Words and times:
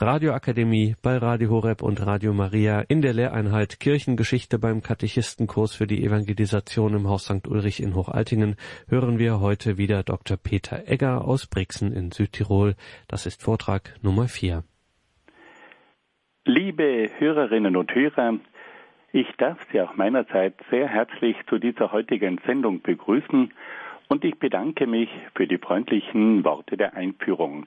Radioakademie 0.00 0.94
bei 1.02 1.16
Radio 1.16 1.50
Horeb 1.50 1.82
und 1.82 2.06
Radio 2.06 2.32
Maria 2.32 2.82
in 2.82 3.02
der 3.02 3.14
Lehreinheit 3.14 3.80
Kirchengeschichte 3.80 4.60
beim 4.60 4.80
Katechistenkurs 4.80 5.74
für 5.74 5.88
die 5.88 6.04
Evangelisation 6.04 6.94
im 6.94 7.08
Haus 7.08 7.24
St. 7.24 7.48
Ulrich 7.48 7.82
in 7.82 7.96
Hochaltingen 7.96 8.54
hören 8.88 9.18
wir 9.18 9.40
heute 9.40 9.76
wieder 9.76 10.04
Dr. 10.04 10.36
Peter 10.36 10.86
Egger 10.86 11.26
aus 11.26 11.48
Brixen 11.48 11.92
in 11.92 12.12
Südtirol. 12.12 12.76
Das 13.08 13.26
ist 13.26 13.42
Vortrag 13.42 13.96
Nummer 14.00 14.28
4. 14.28 14.62
Liebe 16.44 17.10
Hörerinnen 17.18 17.74
und 17.74 17.92
Hörer, 17.92 18.34
ich 19.12 19.26
darf 19.36 19.58
Sie 19.72 19.80
auch 19.80 19.96
meinerseits 19.96 20.58
sehr 20.70 20.86
herzlich 20.86 21.36
zu 21.48 21.58
dieser 21.58 21.90
heutigen 21.90 22.40
Sendung 22.46 22.82
begrüßen 22.82 23.52
und 24.06 24.24
ich 24.24 24.38
bedanke 24.38 24.86
mich 24.86 25.10
für 25.34 25.48
die 25.48 25.58
freundlichen 25.58 26.44
Worte 26.44 26.76
der 26.76 26.94
Einführung. 26.94 27.66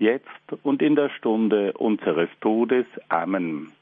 jetzt 0.00 0.26
und 0.62 0.82
in 0.82 0.96
der 0.96 1.10
Stunde 1.10 1.72
unseres 1.74 2.28
Todes. 2.40 2.86
Amen. 3.08 3.72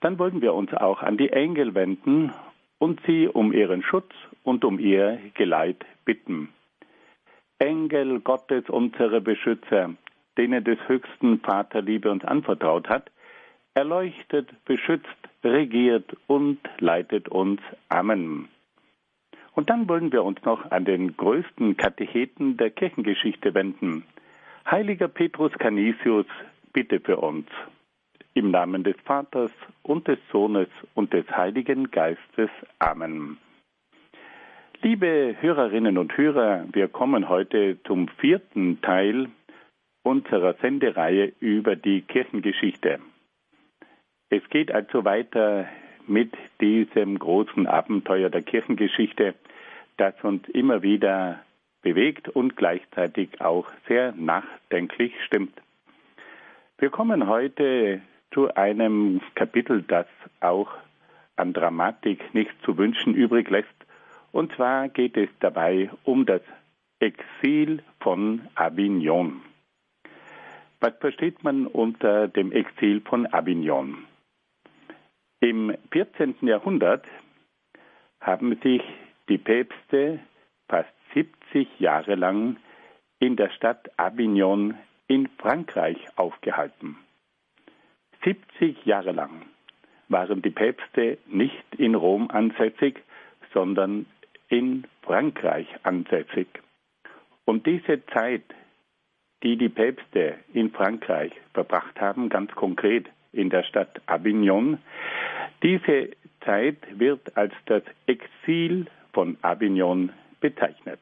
Dann 0.00 0.18
wollen 0.18 0.40
wir 0.40 0.54
uns 0.54 0.72
auch 0.72 1.02
an 1.02 1.16
die 1.16 1.30
Engel 1.30 1.74
wenden 1.74 2.32
und 2.78 3.00
sie 3.06 3.28
um 3.28 3.52
ihren 3.52 3.82
Schutz 3.82 4.12
und 4.44 4.64
um 4.64 4.78
ihr 4.78 5.18
Geleit 5.34 5.84
bitten. 6.04 6.50
Engel 7.58 8.20
Gottes, 8.20 8.68
unsere 8.68 9.20
Beschützer, 9.20 9.94
denen 10.36 10.62
des 10.62 10.78
höchsten 10.86 11.40
Vaterliebe 11.40 12.10
uns 12.10 12.24
anvertraut 12.24 12.88
hat, 12.88 13.10
erleuchtet, 13.74 14.48
beschützt, 14.64 15.06
regiert 15.42 16.16
und 16.26 16.58
leitet 16.78 17.28
uns. 17.28 17.60
Amen. 17.88 18.48
Und 19.54 19.70
dann 19.70 19.88
wollen 19.88 20.12
wir 20.12 20.22
uns 20.22 20.42
noch 20.44 20.70
an 20.70 20.84
den 20.84 21.16
größten 21.16 21.78
Katecheten 21.78 22.58
der 22.58 22.70
Kirchengeschichte 22.70 23.54
wenden, 23.54 24.04
Heiliger 24.68 25.06
Petrus 25.06 25.52
Canisius, 25.52 26.26
bitte 26.72 26.98
für 26.98 27.18
uns. 27.18 27.46
Im 28.34 28.50
Namen 28.50 28.82
des 28.82 28.96
Vaters 29.04 29.52
und 29.84 30.08
des 30.08 30.18
Sohnes 30.32 30.66
und 30.94 31.12
des 31.12 31.24
Heiligen 31.30 31.92
Geistes. 31.92 32.50
Amen. 32.80 33.38
Liebe 34.82 35.36
Hörerinnen 35.40 35.98
und 35.98 36.16
Hörer, 36.18 36.64
wir 36.72 36.88
kommen 36.88 37.28
heute 37.28 37.78
zum 37.84 38.08
vierten 38.18 38.80
Teil 38.82 39.28
unserer 40.02 40.54
Sendereihe 40.54 41.32
über 41.38 41.76
die 41.76 42.02
Kirchengeschichte. 42.02 42.98
Es 44.30 44.42
geht 44.50 44.72
also 44.72 45.04
weiter 45.04 45.68
mit 46.08 46.32
diesem 46.60 47.20
großen 47.20 47.68
Abenteuer 47.68 48.30
der 48.30 48.42
Kirchengeschichte, 48.42 49.34
das 49.96 50.14
uns 50.24 50.48
immer 50.48 50.82
wieder 50.82 51.45
bewegt 51.82 52.28
und 52.28 52.56
gleichzeitig 52.56 53.40
auch 53.40 53.66
sehr 53.88 54.12
nachdenklich 54.12 55.12
stimmt. 55.24 55.60
Wir 56.78 56.90
kommen 56.90 57.26
heute 57.26 58.02
zu 58.32 58.54
einem 58.54 59.20
Kapitel, 59.34 59.82
das 59.82 60.06
auch 60.40 60.68
an 61.36 61.52
Dramatik 61.52 62.34
nichts 62.34 62.54
zu 62.64 62.76
wünschen 62.76 63.14
übrig 63.14 63.48
lässt. 63.50 63.68
Und 64.32 64.54
zwar 64.54 64.88
geht 64.88 65.16
es 65.16 65.28
dabei 65.40 65.90
um 66.04 66.26
das 66.26 66.42
Exil 66.98 67.82
von 68.00 68.42
Avignon. 68.54 69.42
Was 70.80 70.94
versteht 70.98 71.42
man 71.42 71.66
unter 71.66 72.28
dem 72.28 72.52
Exil 72.52 73.00
von 73.00 73.32
Avignon? 73.32 74.04
Im 75.40 75.74
14. 75.92 76.36
Jahrhundert 76.42 77.04
haben 78.20 78.56
sich 78.62 78.82
die 79.28 79.38
Päpste 79.38 80.20
fast 80.68 80.95
70 81.16 81.80
Jahre 81.80 82.14
lang 82.14 82.58
in 83.20 83.36
der 83.36 83.48
Stadt 83.48 83.90
Avignon 83.96 84.74
in 85.08 85.28
Frankreich 85.38 85.96
aufgehalten. 86.16 86.98
70 88.22 88.84
Jahre 88.84 89.12
lang 89.12 89.46
waren 90.08 90.42
die 90.42 90.50
Päpste 90.50 91.16
nicht 91.26 91.74
in 91.78 91.94
Rom 91.94 92.30
ansässig, 92.30 93.02
sondern 93.54 94.04
in 94.50 94.84
Frankreich 95.00 95.66
ansässig. 95.84 96.48
Und 97.46 97.64
diese 97.64 98.04
Zeit, 98.08 98.44
die 99.42 99.56
die 99.56 99.70
Päpste 99.70 100.34
in 100.52 100.70
Frankreich 100.70 101.32
verbracht 101.54 101.98
haben, 101.98 102.28
ganz 102.28 102.52
konkret 102.52 103.06
in 103.32 103.48
der 103.48 103.62
Stadt 103.62 104.02
Avignon, 104.04 104.78
diese 105.62 106.10
Zeit 106.44 106.76
wird 106.90 107.38
als 107.38 107.54
das 107.64 107.84
Exil 108.06 108.86
von 109.14 109.38
Avignon 109.40 110.12
bezeichnet. 110.40 111.00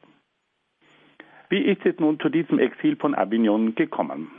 Wie 1.49 1.61
ist 1.61 1.85
es 1.85 1.99
nun 1.99 2.19
zu 2.19 2.29
diesem 2.29 2.59
Exil 2.59 2.95
von 2.95 3.15
Avignon 3.15 3.75
gekommen? 3.75 4.31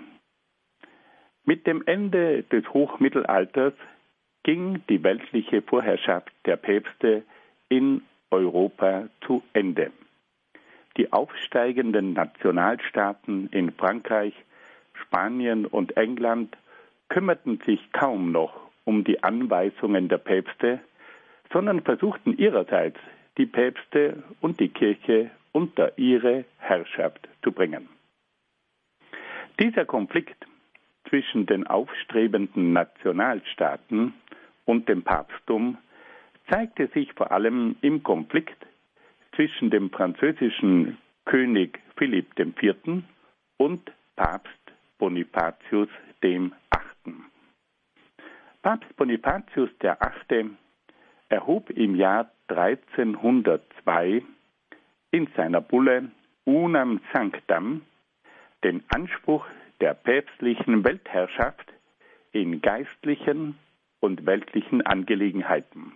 Mit 1.45 1.67
dem 1.67 1.83
Ende 1.87 2.43
des 2.43 2.69
Hochmittelalters 2.73 3.75
ging 4.43 4.83
die 4.89 5.03
weltliche 5.03 5.63
Vorherrschaft 5.63 6.33
der 6.45 6.57
Päpste 6.57 7.23
in 7.69 8.03
Europa 8.31 9.09
zu 9.25 9.43
Ende. 9.53 9.93
Die 10.97 11.13
aufsteigenden 11.13 12.15
Nationalstaaten 12.15 13.49
in 13.53 13.73
Frankreich, 13.73 14.35
Spanien 14.95 15.67
und 15.67 15.97
England 15.97 16.57
kümmerten 17.09 17.61
sich 17.67 17.81
kaum 17.93 18.33
noch 18.33 18.53
um 18.85 19.05
die 19.05 19.23
Anweisungen 19.23 20.09
der 20.09 20.19
Päpste, 20.19 20.81
sondern 21.53 21.83
versuchten 21.83 22.37
ihrerseits 22.37 22.99
die 23.37 23.47
Päpste 23.47 24.23
und 24.41 24.61
die 24.61 24.69
Kirche 24.69 25.31
unter 25.53 25.97
ihre 25.99 26.45
Herrschaft 26.59 27.29
zu 27.43 27.53
bringen. 27.53 27.89
Dieser 29.59 29.85
Konflikt 29.85 30.47
zwischen 31.09 31.47
den 31.47 31.67
aufstrebenden 31.67 32.73
Nationalstaaten 32.73 34.13
und 34.65 34.89
dem 34.89 35.03
Papsttum 35.03 35.79
zeigte 36.51 36.89
sich 36.89 37.13
vor 37.15 37.33
allem 37.33 37.77
im 37.81 38.03
Konflikt 38.03 38.67
zwischen 39.35 39.71
dem 39.71 39.91
französischen 39.91 40.99
König 41.25 41.79
Philipp 41.97 42.39
IV. 42.39 43.03
und 43.57 43.93
Papst 44.17 44.51
Bonifatius 44.99 45.89
VIII. 46.21 46.51
Papst 48.63 48.97
Bonifatius 48.97 49.71
VIII. 49.81 50.51
erhob 51.29 51.71
im 51.71 51.95
Jahr 51.97 52.31
1302 52.49 54.23
in 55.11 55.29
seiner 55.37 55.61
Bulle 55.61 56.11
Unam 56.45 57.01
Sanctam 57.13 57.83
den 58.65 58.83
Anspruch 58.89 59.47
der 59.81 59.95
päpstlichen 59.95 60.85
Weltherrschaft 60.85 61.73
in 62.33 62.61
geistlichen 62.61 63.59
und 64.01 64.27
weltlichen 64.27 64.83
Angelegenheiten. 64.83 65.93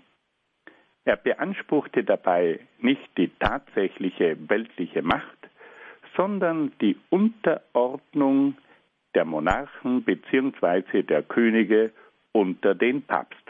Er 1.05 1.17
beanspruchte 1.17 2.05
dabei 2.05 2.61
nicht 2.79 3.09
die 3.17 3.31
tatsächliche 3.39 4.37
weltliche 4.49 5.03
Macht, 5.03 5.39
sondern 6.17 6.73
die 6.81 6.97
Unterordnung 7.11 8.57
der 9.15 9.25
Monarchen 9.25 10.03
bzw. 10.03 11.03
der 11.03 11.23
Könige 11.23 11.93
unter 12.33 12.75
den 12.75 13.03
Papst. 13.03 13.50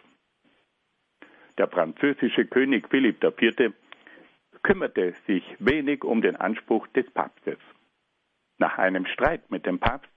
Der 1.60 1.68
französische 1.68 2.46
König 2.46 2.88
Philipp 2.88 3.22
IV. 3.22 3.74
kümmerte 4.62 5.12
sich 5.26 5.44
wenig 5.58 6.04
um 6.04 6.22
den 6.22 6.36
Anspruch 6.36 6.86
des 6.86 7.10
Papstes. 7.10 7.58
Nach 8.56 8.78
einem 8.78 9.04
Streit 9.04 9.50
mit 9.50 9.66
dem 9.66 9.78
Papst 9.78 10.08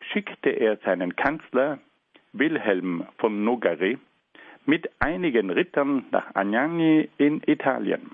schickte 0.00 0.50
er 0.50 0.78
seinen 0.78 1.14
Kanzler 1.14 1.78
Wilhelm 2.32 3.06
von 3.18 3.44
Nogaret 3.44 4.00
mit 4.66 4.90
einigen 4.98 5.50
Rittern 5.50 6.06
nach 6.10 6.34
Agnani 6.34 7.08
in 7.16 7.44
Italien. 7.46 8.10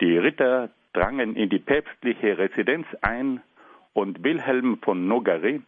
Die 0.00 0.18
Ritter 0.18 0.70
drangen 0.92 1.36
in 1.36 1.50
die 1.50 1.60
päpstliche 1.60 2.36
Residenz 2.36 2.88
ein 3.00 3.40
und 3.92 4.24
Wilhelm 4.24 4.78
von 4.82 5.06
Nogaret 5.06 5.62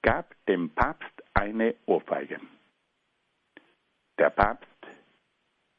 gab 0.00 0.34
dem 0.46 0.70
Papst 0.70 1.22
eine 1.34 1.74
Ohrfeige. 1.84 2.40
Der 4.18 4.30
Papst 4.30 4.66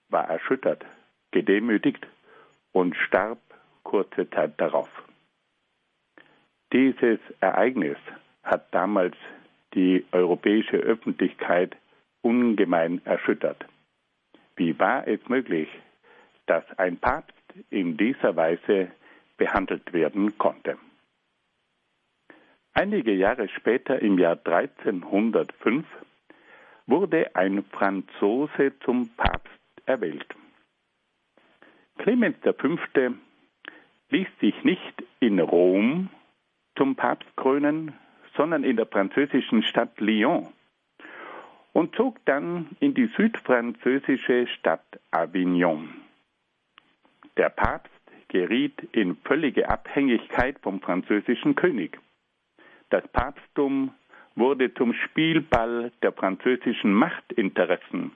war 0.09 0.29
erschüttert, 0.29 0.85
gedemütigt 1.31 2.05
und 2.71 2.95
starb 2.95 3.39
kurze 3.83 4.29
Zeit 4.29 4.59
darauf. 4.59 4.89
Dieses 6.73 7.19
Ereignis 7.39 7.97
hat 8.43 8.73
damals 8.73 9.15
die 9.73 10.05
europäische 10.11 10.77
Öffentlichkeit 10.77 11.75
ungemein 12.21 13.01
erschüttert. 13.05 13.65
Wie 14.55 14.77
war 14.79 15.07
es 15.07 15.19
möglich, 15.29 15.69
dass 16.45 16.63
ein 16.77 16.97
Papst 16.97 17.33
in 17.69 17.95
dieser 17.97 18.35
Weise 18.35 18.91
behandelt 19.37 19.93
werden 19.93 20.37
konnte? 20.37 20.77
Einige 22.73 23.13
Jahre 23.13 23.47
später, 23.49 23.99
im 24.01 24.19
Jahr 24.19 24.39
1305, 24.43 25.85
wurde 26.85 27.35
ein 27.35 27.63
Franzose 27.71 28.73
zum 28.83 29.09
Papst 29.15 29.46
erwählt. 29.87 30.27
Clemens 31.97 32.37
V. 32.43 32.77
ließ 34.09 34.27
sich 34.39 34.63
nicht 34.63 35.03
in 35.19 35.39
Rom 35.39 36.09
zum 36.77 36.95
Papst 36.95 37.35
krönen, 37.35 37.93
sondern 38.35 38.63
in 38.63 38.77
der 38.77 38.85
französischen 38.85 39.63
Stadt 39.63 39.99
Lyon 39.99 40.53
und 41.73 41.95
zog 41.95 42.23
dann 42.25 42.69
in 42.79 42.93
die 42.93 43.07
südfranzösische 43.17 44.47
Stadt 44.47 44.85
Avignon. 45.11 45.89
Der 47.35 47.49
Papst 47.49 47.91
geriet 48.27 48.81
in 48.91 49.15
völlige 49.17 49.69
Abhängigkeit 49.69 50.59
vom 50.59 50.81
französischen 50.81 51.55
König. 51.55 51.99
Das 52.89 53.07
Papsttum 53.09 53.93
wurde 54.35 54.73
zum 54.73 54.93
Spielball 54.93 55.91
der 56.01 56.11
französischen 56.13 56.93
Machtinteressen 56.93 58.11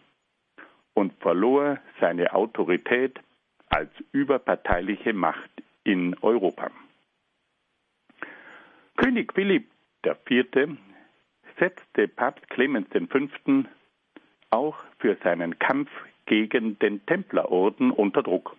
und 0.93 1.13
verlor 1.19 1.79
seine 1.99 2.33
Autorität 2.33 3.19
als 3.69 3.89
überparteiliche 4.11 5.13
Macht 5.13 5.49
in 5.83 6.15
Europa. 6.21 6.69
König 8.97 9.33
Philipp 9.33 9.67
IV. 10.05 10.77
setzte 11.57 12.07
Papst 12.07 12.49
Clemens 12.49 12.87
V. 12.89 13.63
auch 14.49 14.83
für 14.99 15.15
seinen 15.23 15.57
Kampf 15.57 15.89
gegen 16.25 16.77
den 16.79 17.05
Templerorden 17.05 17.91
unter 17.91 18.23
Druck. 18.23 18.55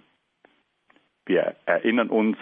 Wir 1.27 1.55
erinnern 1.67 2.09
uns, 2.11 2.37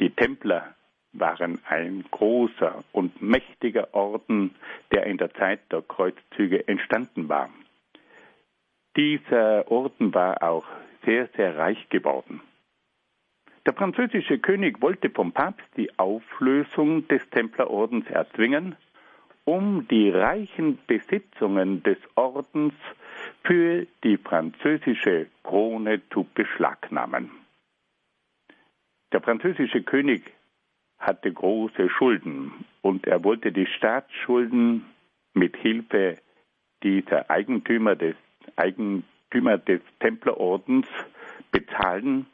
die 0.00 0.10
Templer 0.10 0.74
waren 1.12 1.60
ein 1.68 2.04
großer 2.10 2.82
und 2.92 3.20
mächtiger 3.20 3.92
Orden, 3.92 4.54
der 4.90 5.04
in 5.06 5.18
der 5.18 5.34
Zeit 5.34 5.60
der 5.70 5.82
Kreuzzüge 5.82 6.66
entstanden 6.66 7.28
war. 7.28 7.50
Dieser 8.96 9.70
Orden 9.70 10.12
war 10.12 10.42
auch 10.42 10.66
sehr, 11.04 11.28
sehr 11.36 11.56
reich 11.56 11.88
geworden. 11.88 12.40
Der 13.64 13.74
französische 13.74 14.38
König 14.38 14.82
wollte 14.82 15.08
vom 15.08 15.32
Papst 15.32 15.66
die 15.76 15.98
Auflösung 15.98 17.06
des 17.08 17.28
Templerordens 17.30 18.08
erzwingen, 18.10 18.76
um 19.44 19.86
die 19.88 20.10
reichen 20.10 20.78
Besitzungen 20.86 21.82
des 21.82 21.98
Ordens 22.16 22.74
für 23.44 23.86
die 24.04 24.16
französische 24.16 25.26
Krone 25.42 26.02
zu 26.10 26.26
beschlagnahmen. 26.34 27.30
Der 29.12 29.20
französische 29.20 29.82
König 29.82 30.22
hatte 30.98 31.32
große 31.32 31.88
Schulden 31.88 32.64
und 32.80 33.06
er 33.06 33.24
wollte 33.24 33.52
die 33.52 33.66
Staatsschulden 33.66 34.84
mit 35.34 35.56
Hilfe 35.56 36.18
dieser 36.82 37.30
Eigentümer 37.30 37.96
des 37.96 38.16
Eigentümer 38.56 39.58
des 39.58 39.80
Templerordens 40.00 40.86
bezahlen, 41.50 42.26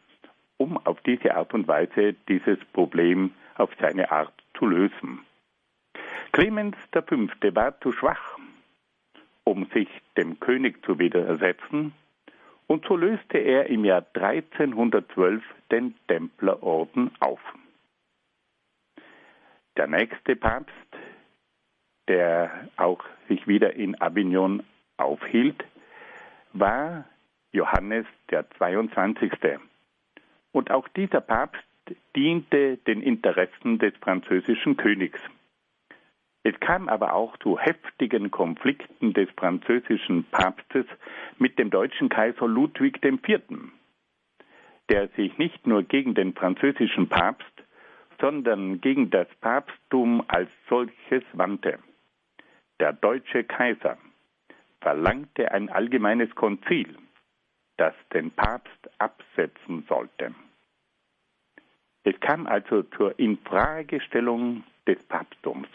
um 0.56 0.76
auf 0.78 1.00
diese 1.02 1.34
Art 1.34 1.54
und 1.54 1.68
Weise 1.68 2.14
dieses 2.28 2.58
Problem 2.72 3.32
auf 3.56 3.70
seine 3.80 4.10
Art 4.10 4.32
zu 4.56 4.66
lösen. 4.66 5.20
Clemens 6.32 6.76
V. 6.92 7.00
war 7.54 7.80
zu 7.80 7.92
schwach, 7.92 8.38
um 9.44 9.66
sich 9.66 9.88
dem 10.16 10.38
König 10.40 10.84
zu 10.84 10.98
widersetzen, 10.98 11.92
und 12.66 12.84
so 12.86 12.96
löste 12.96 13.38
er 13.38 13.66
im 13.66 13.84
Jahr 13.84 14.04
1312 14.12 15.42
den 15.72 15.94
Templerorden 16.06 17.10
auf. 17.18 17.40
Der 19.78 19.86
nächste 19.86 20.36
Papst, 20.36 20.74
der 22.08 22.68
auch 22.76 23.02
sich 23.28 23.46
wieder 23.48 23.74
in 23.74 23.98
Avignon 24.02 24.62
aufhielt, 24.98 25.64
war 26.52 27.04
Johannes 27.52 28.06
der 28.30 28.48
22. 28.52 29.32
Und 30.52 30.70
auch 30.70 30.88
dieser 30.88 31.20
Papst 31.20 31.62
diente 32.14 32.76
den 32.78 33.02
Interessen 33.02 33.78
des 33.78 33.94
französischen 34.00 34.76
Königs. 34.76 35.20
Es 36.42 36.58
kam 36.60 36.88
aber 36.88 37.14
auch 37.14 37.36
zu 37.38 37.58
heftigen 37.58 38.30
Konflikten 38.30 39.12
des 39.12 39.28
französischen 39.36 40.24
Papstes 40.24 40.86
mit 41.38 41.58
dem 41.58 41.70
deutschen 41.70 42.08
Kaiser 42.08 42.46
Ludwig 42.46 43.04
IV., 43.04 43.40
der 44.88 45.08
sich 45.08 45.36
nicht 45.36 45.66
nur 45.66 45.82
gegen 45.82 46.14
den 46.14 46.32
französischen 46.34 47.08
Papst, 47.08 47.44
sondern 48.20 48.80
gegen 48.80 49.10
das 49.10 49.28
Papsttum 49.40 50.24
als 50.28 50.48
solches 50.68 51.22
wandte. 51.32 51.78
Der 52.80 52.92
deutsche 52.92 53.44
Kaiser 53.44 53.98
verlangte 54.80 55.52
ein 55.52 55.69
allgemeines 55.69 56.34
Konzil, 56.34 56.96
das 57.76 57.94
den 58.12 58.30
Papst 58.30 58.90
absetzen 58.98 59.84
sollte. 59.88 60.34
Es 62.04 62.19
kam 62.20 62.46
also 62.46 62.82
zur 62.82 63.19
Infragestellung 63.19 64.64
des 64.86 65.02
Papsttums. 65.04 65.69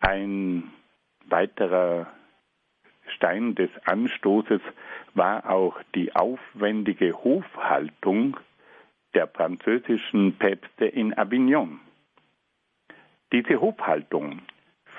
Ein 0.00 0.72
weiterer 1.26 2.06
Stein 3.14 3.54
des 3.54 3.70
Anstoßes 3.84 4.60
war 5.14 5.48
auch 5.48 5.80
die 5.94 6.14
aufwendige 6.14 7.12
Hofhaltung 7.24 8.36
der 9.14 9.28
französischen 9.28 10.36
Päpste 10.36 10.86
in 10.86 11.16
Avignon. 11.16 11.80
Diese 13.32 13.60
Hofhaltung 13.60 14.42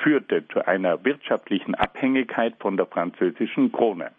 führte 0.03 0.47
zu 0.49 0.65
einer 0.67 1.03
wirtschaftlichen 1.03 1.75
Abhängigkeit 1.75 2.55
von 2.59 2.77
der 2.77 2.85
französischen 2.85 3.71
Krone. 3.71 4.11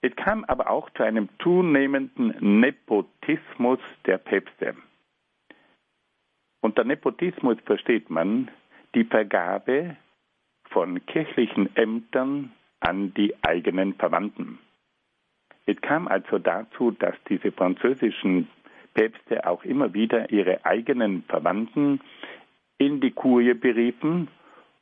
Es 0.00 0.14
kam 0.16 0.44
aber 0.44 0.70
auch 0.70 0.90
zu 0.90 1.02
einem 1.02 1.28
zunehmenden 1.42 2.60
Nepotismus 2.60 3.80
der 4.06 4.18
Päpste. 4.18 4.76
Unter 6.60 6.84
Nepotismus 6.84 7.58
versteht 7.64 8.10
man 8.10 8.50
die 8.94 9.04
Vergabe 9.04 9.96
von 10.70 11.04
kirchlichen 11.06 11.74
Ämtern 11.76 12.52
an 12.80 13.12
die 13.14 13.34
eigenen 13.42 13.94
Verwandten. 13.94 14.58
Es 15.66 15.80
kam 15.80 16.08
also 16.08 16.38
dazu, 16.38 16.92
dass 16.92 17.14
diese 17.28 17.52
französischen 17.52 18.48
Päpste 18.94 19.46
auch 19.46 19.64
immer 19.64 19.92
wieder 19.94 20.30
ihre 20.30 20.64
eigenen 20.64 21.24
Verwandten 21.24 22.00
in 22.78 23.00
die 23.00 23.10
Kurie 23.10 23.54
beriefen 23.54 24.28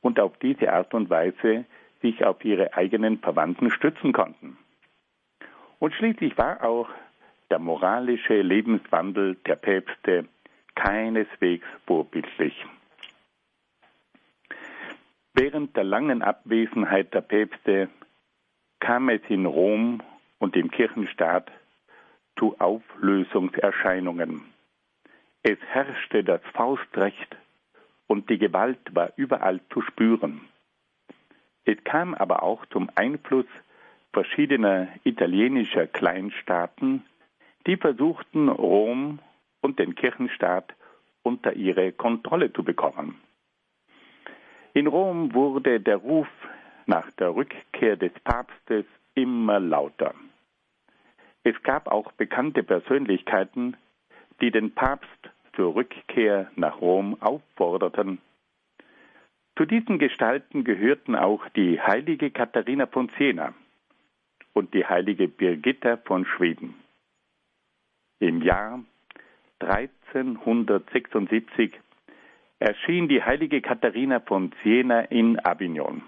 und 0.00 0.20
auf 0.20 0.36
diese 0.38 0.72
Art 0.72 0.94
und 0.94 1.10
Weise 1.10 1.64
sich 2.02 2.24
auf 2.24 2.44
ihre 2.44 2.74
eigenen 2.74 3.18
Verwandten 3.18 3.70
stützen 3.70 4.12
konnten. 4.12 4.56
Und 5.78 5.94
schließlich 5.94 6.36
war 6.38 6.62
auch 6.64 6.88
der 7.50 7.58
moralische 7.58 8.40
Lebenswandel 8.40 9.36
der 9.46 9.56
Päpste 9.56 10.26
keineswegs 10.74 11.66
vorbildlich. 11.86 12.54
Während 15.34 15.76
der 15.76 15.84
langen 15.84 16.22
Abwesenheit 16.22 17.12
der 17.12 17.20
Päpste 17.20 17.88
kam 18.80 19.08
es 19.08 19.20
in 19.28 19.46
Rom 19.46 20.02
und 20.38 20.56
im 20.56 20.70
Kirchenstaat 20.70 21.50
zu 22.38 22.58
Auflösungserscheinungen. 22.58 24.42
Es 25.42 25.58
herrschte 25.68 26.24
das 26.24 26.40
Faustrecht 26.54 27.36
und 28.06 28.30
die 28.30 28.38
Gewalt 28.38 28.78
war 28.94 29.12
überall 29.16 29.60
zu 29.72 29.82
spüren. 29.82 30.40
Es 31.64 31.82
kam 31.84 32.14
aber 32.14 32.42
auch 32.42 32.64
zum 32.66 32.90
Einfluss 32.94 33.46
verschiedener 34.12 34.88
italienischer 35.04 35.86
Kleinstaaten, 35.86 37.04
die 37.66 37.76
versuchten, 37.76 38.48
Rom 38.48 39.18
und 39.60 39.78
den 39.78 39.94
Kirchenstaat 39.94 40.74
unter 41.22 41.54
ihre 41.54 41.92
Kontrolle 41.92 42.52
zu 42.52 42.62
bekommen. 42.62 43.20
In 44.74 44.86
Rom 44.86 45.34
wurde 45.34 45.80
der 45.80 45.96
Ruf 45.96 46.28
nach 46.86 47.10
der 47.12 47.34
Rückkehr 47.34 47.96
des 47.96 48.12
Papstes 48.22 48.84
immer 49.14 49.58
lauter. 49.58 50.14
Es 51.42 51.60
gab 51.62 51.88
auch 51.88 52.12
bekannte 52.12 52.62
Persönlichkeiten, 52.62 53.76
die 54.40 54.50
den 54.50 54.72
Papst 54.74 55.30
zur 55.56 55.74
Rückkehr 55.74 56.52
nach 56.54 56.80
Rom 56.80 57.20
aufforderten. 57.20 58.20
Zu 59.56 59.64
diesen 59.64 59.98
Gestalten 59.98 60.62
gehörten 60.64 61.16
auch 61.16 61.48
die 61.50 61.80
heilige 61.80 62.30
Katharina 62.30 62.86
von 62.86 63.10
Siena 63.18 63.54
und 64.52 64.74
die 64.74 64.84
heilige 64.84 65.28
Birgitta 65.28 65.96
von 65.96 66.26
Schweden. 66.26 66.74
Im 68.20 68.42
Jahr 68.42 68.84
1376 69.60 71.72
erschien 72.58 73.08
die 73.08 73.22
heilige 73.22 73.62
Katharina 73.62 74.20
von 74.20 74.52
Siena 74.62 75.00
in 75.00 75.42
Avignon. 75.44 76.02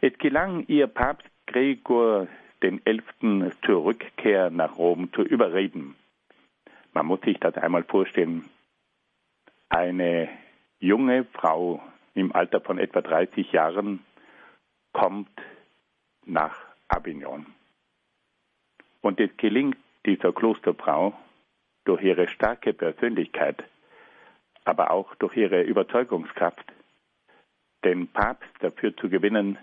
Es 0.00 0.16
gelang 0.18 0.64
ihr 0.68 0.86
Papst 0.86 1.28
Gregor 1.46 2.28
XI. 2.60 3.50
zur 3.64 3.84
Rückkehr 3.84 4.50
nach 4.50 4.78
Rom 4.78 5.12
zu 5.12 5.22
überreden. 5.22 5.96
Man 7.00 7.06
muss 7.06 7.22
sich 7.22 7.40
das 7.40 7.54
einmal 7.56 7.84
vorstellen. 7.84 8.50
Eine 9.70 10.28
junge 10.80 11.24
Frau 11.32 11.82
im 12.12 12.30
Alter 12.36 12.60
von 12.60 12.76
etwa 12.76 13.00
30 13.00 13.52
Jahren 13.52 14.04
kommt 14.92 15.30
nach 16.26 16.54
Avignon. 16.88 17.46
Und 19.00 19.18
es 19.18 19.34
gelingt 19.38 19.78
dieser 20.04 20.34
Klosterfrau 20.34 21.14
durch 21.86 22.02
ihre 22.02 22.28
starke 22.28 22.74
Persönlichkeit, 22.74 23.64
aber 24.66 24.90
auch 24.90 25.14
durch 25.14 25.38
ihre 25.38 25.62
Überzeugungskraft, 25.62 26.70
den 27.82 28.08
Papst 28.08 28.52
dafür 28.58 28.94
zu 28.94 29.08
gewinnen, 29.08 29.56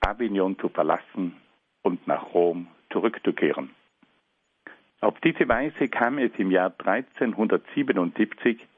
Avignon 0.00 0.58
zu 0.58 0.68
verlassen 0.70 1.40
und 1.82 2.08
nach 2.08 2.34
Rom 2.34 2.66
zurückzukehren. 2.90 3.70
Auf 5.02 5.18
diese 5.18 5.48
Weise 5.48 5.88
kam 5.88 6.18
es 6.18 6.30
im 6.38 6.52
Jahr 6.52 6.72
1377 6.78 8.68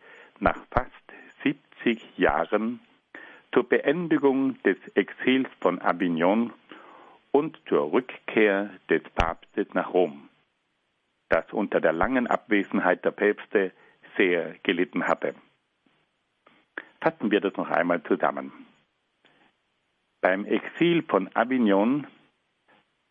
nach 0.41 0.57
fast 0.71 0.91
70 1.43 2.17
Jahren 2.17 2.81
zur 3.53 3.69
Beendigung 3.69 4.57
des 4.63 4.79
Exils 4.95 5.51
von 5.61 5.83
Avignon 5.83 6.51
und 7.31 7.61
zur 7.69 7.93
Rückkehr 7.93 8.71
des 8.89 9.03
Papstes 9.15 9.67
nach 9.75 9.93
Rom, 9.93 10.31
das 11.29 11.45
unter 11.53 11.83
der 11.83 11.93
langen 11.93 12.27
Abwesenheit 12.27 13.05
der 13.05 13.11
Päpste 13.11 13.73
sehr 14.17 14.55
gelitten 14.63 15.07
hatte. 15.07 15.35
Fassen 17.03 17.31
wir 17.33 17.43
das 17.43 17.55
noch 17.59 17.69
einmal 17.69 18.03
zusammen. 18.05 18.51
Beim 20.23 20.47
Exil 20.47 21.03
von 21.03 21.29
Avignon 21.35 22.07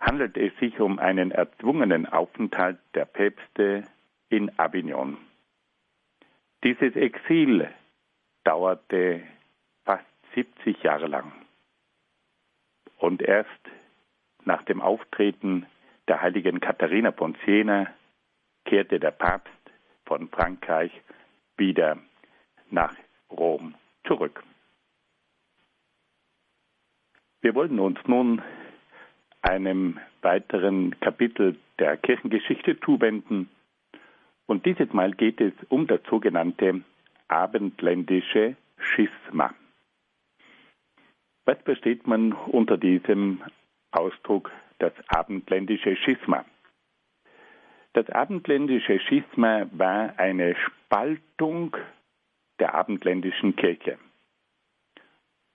handelt 0.03 0.36
es 0.38 0.55
sich 0.60 0.79
um 0.81 1.00
einen 1.00 1.31
erzwungenen 1.31 2.05
Aufenthalt 2.05 2.77
der 2.93 3.05
Päpste 3.05 3.86
in 4.29 4.51
Avignon. 4.60 5.17
Dieses 6.63 6.95
Exil 6.95 7.69
dauerte 8.43 9.24
fast 9.86 10.05
70 10.36 10.83
Jahre 10.83 11.07
lang. 11.07 11.31
Und 12.98 13.22
erst 13.22 13.50
nach 14.43 14.63
dem 14.63 14.81
Auftreten 14.81 15.65
der 16.10 16.22
heiligen 16.22 16.60
Katharina 16.60 17.13
von 17.13 17.38
Siena 17.45 17.88
kehrte 18.65 19.00
der 19.00 19.12
Papst 19.12 19.51
von 20.05 20.27
Frankreich 20.27 20.91
wieder 21.55 21.98
nach 22.69 22.93
Rom 23.31 23.75
zurück. 24.05 24.43
Wir 27.39 27.55
wollen 27.55 27.79
uns 27.79 28.00
nun 28.05 28.41
einem 29.43 30.00
weiteren 30.21 31.00
Kapitel 31.00 31.57
der 31.77 31.97
Kirchengeschichte 31.97 32.79
zuwenden. 32.79 33.50
Und 34.47 34.65
dieses 34.65 34.91
Mal 34.93 35.12
geht 35.12 35.39
es 35.39 35.53
um 35.69 35.85
das 35.85 36.01
sogenannte 36.09 36.81
abendländische 37.27 38.55
Schisma. 38.77 39.53
Was 41.45 41.62
versteht 41.63 42.07
man 42.07 42.31
unter 42.31 42.77
diesem 42.77 43.41
Ausdruck 43.91 44.51
das 44.79 44.93
abendländische 45.07 45.95
Schisma? 45.97 46.45
Das 47.93 48.09
abendländische 48.09 49.00
Schisma 49.00 49.67
war 49.71 50.17
eine 50.17 50.55
Spaltung 50.55 51.75
der 52.59 52.73
abendländischen 52.73 53.55
Kirche. 53.55 53.97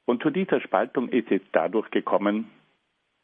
Und 0.05 0.23
zu 0.23 0.31
dieser 0.31 0.61
Spaltung 0.61 1.09
ist 1.09 1.31
es 1.31 1.43
dadurch 1.53 1.91
gekommen, 1.91 2.51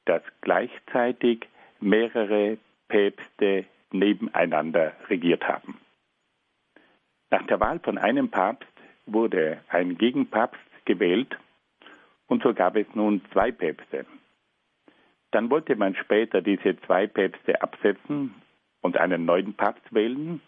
dass 0.04 0.23
gleichzeitig 0.40 1.46
mehrere 1.80 2.58
Päpste 2.88 3.64
nebeneinander 3.90 4.92
regiert 5.08 5.46
haben. 5.46 5.78
Nach 7.30 7.46
der 7.46 7.61
Wahl 7.61 7.80
von 7.80 7.99
einem 7.99 8.30
Papst 8.30 8.68
wurde 9.06 9.61
ein 9.68 9.99
Gegenpapst 9.99 10.61
gewählt 10.84 11.37
und 12.26 12.42
so 12.42 12.54
gab 12.54 12.76
es 12.76 12.87
nun 12.94 13.23
zwei 13.32 13.50
Päpste. 13.52 14.06
Dann 15.30 15.50
wollte 15.50 15.76
man 15.76 15.94
später 15.96 16.42
diese 16.42 16.76
zwei 16.82 17.06
Päpste 17.06 17.61
absetzen 17.61 18.34
und 18.82 18.96
einen 18.96 19.25
neuen 19.25 19.54
Papst 19.54 19.92
wählen. 19.92 20.40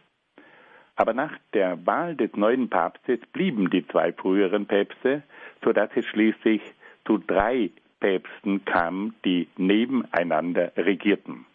Aber 0.95 1.13
nach 1.13 1.37
der 1.53 1.85
Wahl 1.87 2.15
des 2.17 2.35
neuen 2.37 2.71
Papstes 2.71 3.21
blieben 3.33 3.69
die 3.71 3.87
zwei 3.89 4.13
früheren 4.13 4.67
Päpste, 4.67 5.23
sodass 5.65 5.91
es 5.97 6.07
schließlich 6.07 6.63
zu 7.05 7.19
drei 7.19 7.71
Päpsten 8.01 8.65
kam, 8.65 9.15
die 9.25 9.49
nebeneinander 9.57 10.73
regierten. 10.77 11.47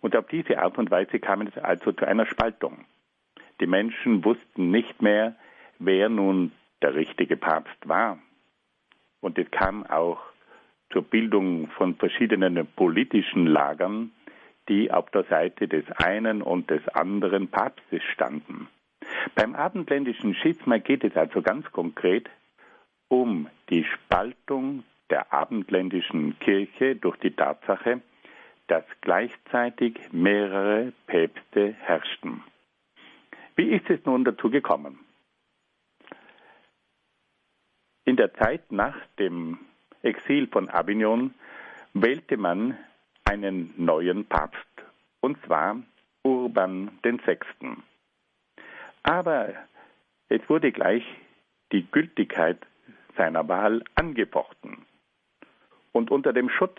Und 0.00 0.16
auf 0.16 0.26
diese 0.28 0.58
Art 0.58 0.78
und 0.78 0.90
Weise 0.90 1.18
kam 1.18 1.42
es 1.42 1.56
also 1.58 1.92
zu 1.92 2.06
einer 2.06 2.26
Spaltung. 2.26 2.84
Die 3.60 3.66
Menschen 3.66 4.24
wussten 4.24 4.70
nicht 4.70 5.02
mehr, 5.02 5.36
wer 5.78 6.08
nun 6.08 6.52
der 6.82 6.94
richtige 6.94 7.36
Papst 7.36 7.88
war. 7.88 8.18
Und 9.20 9.38
es 9.38 9.50
kam 9.50 9.84
auch 9.86 10.20
zur 10.90 11.02
Bildung 11.02 11.68
von 11.68 11.94
verschiedenen 11.96 12.66
politischen 12.74 13.46
Lagern, 13.46 14.12
die 14.68 14.90
auf 14.90 15.10
der 15.10 15.24
Seite 15.24 15.68
des 15.68 15.84
einen 15.92 16.42
und 16.42 16.70
des 16.70 16.86
anderen 16.88 17.48
Papstes 17.48 18.02
standen. 18.14 18.68
Beim 19.34 19.54
abendländischen 19.54 20.34
Schisma 20.34 20.78
geht 20.78 21.04
es 21.04 21.16
also 21.16 21.42
ganz 21.42 21.70
konkret 21.72 22.28
um 23.08 23.48
die 23.68 23.84
Spaltung 23.84 24.84
der 25.10 25.32
abendländischen 25.32 26.38
Kirche 26.38 26.96
durch 26.96 27.16
die 27.18 27.34
Tatsache, 27.34 28.00
dass 28.68 28.84
gleichzeitig 29.00 29.98
mehrere 30.12 30.92
Päpste 31.06 31.74
herrschten. 31.80 32.42
Wie 33.56 33.70
ist 33.70 33.90
es 33.90 34.04
nun 34.04 34.24
dazu 34.24 34.48
gekommen? 34.48 35.00
In 38.04 38.16
der 38.16 38.32
Zeit 38.34 38.72
nach 38.72 38.96
dem 39.18 39.58
Exil 40.02 40.46
von 40.46 40.70
Avignon 40.70 41.34
wählte 41.92 42.36
man 42.36 42.78
einen 43.24 43.74
neuen 43.76 44.24
Papst, 44.24 44.66
und 45.20 45.36
zwar 45.44 45.82
Urban 46.22 46.90
VI. 47.02 47.38
Aber 49.02 49.54
es 50.28 50.40
wurde 50.48 50.72
gleich 50.72 51.04
die 51.72 51.86
Gültigkeit 51.90 52.58
seiner 53.16 53.48
Wahl 53.48 53.82
angefochten. 53.94 54.86
Und 55.92 56.10
unter 56.10 56.32
dem 56.32 56.48
Schutz 56.48 56.78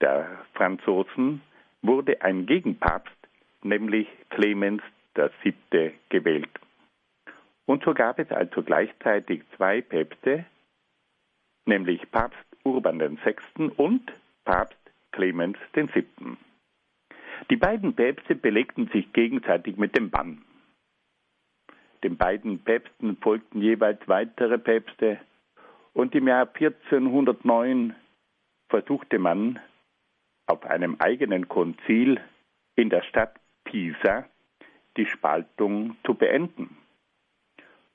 der 0.00 0.44
Franzosen 0.54 1.40
wurde 1.82 2.22
ein 2.22 2.46
Gegenpapst, 2.46 3.16
nämlich 3.62 4.08
Clemens 4.30 4.82
VII., 5.14 5.92
gewählt. 6.08 6.50
Und 7.66 7.84
so 7.84 7.94
gab 7.94 8.18
es 8.18 8.30
also 8.30 8.62
gleichzeitig 8.62 9.42
zwei 9.56 9.80
Päpste, 9.80 10.44
nämlich 11.66 12.10
Papst 12.10 12.44
Urban 12.64 13.00
VI. 13.00 13.70
und 13.76 14.12
Papst 14.44 14.76
Clemens 15.12 15.56
VII. 15.72 16.36
Die 17.50 17.56
beiden 17.56 17.94
Päpste 17.94 18.34
belegten 18.34 18.88
sich 18.88 19.12
gegenseitig 19.12 19.76
mit 19.76 19.96
dem 19.96 20.10
Bann. 20.10 20.44
Den 22.02 22.16
beiden 22.16 22.58
Päpsten 22.58 23.16
folgten 23.16 23.62
jeweils 23.62 24.06
weitere 24.06 24.58
Päpste, 24.58 25.18
und 25.94 26.14
im 26.14 26.28
Jahr 26.28 26.48
1409 26.52 27.94
versuchte 28.68 29.18
man 29.18 29.60
auf 30.46 30.64
einem 30.66 30.96
eigenen 30.98 31.48
Konzil 31.48 32.20
in 32.76 32.90
der 32.90 33.02
Stadt 33.02 33.36
Pisa 33.64 34.26
die 34.96 35.06
Spaltung 35.06 35.96
zu 36.04 36.14
beenden. 36.14 36.76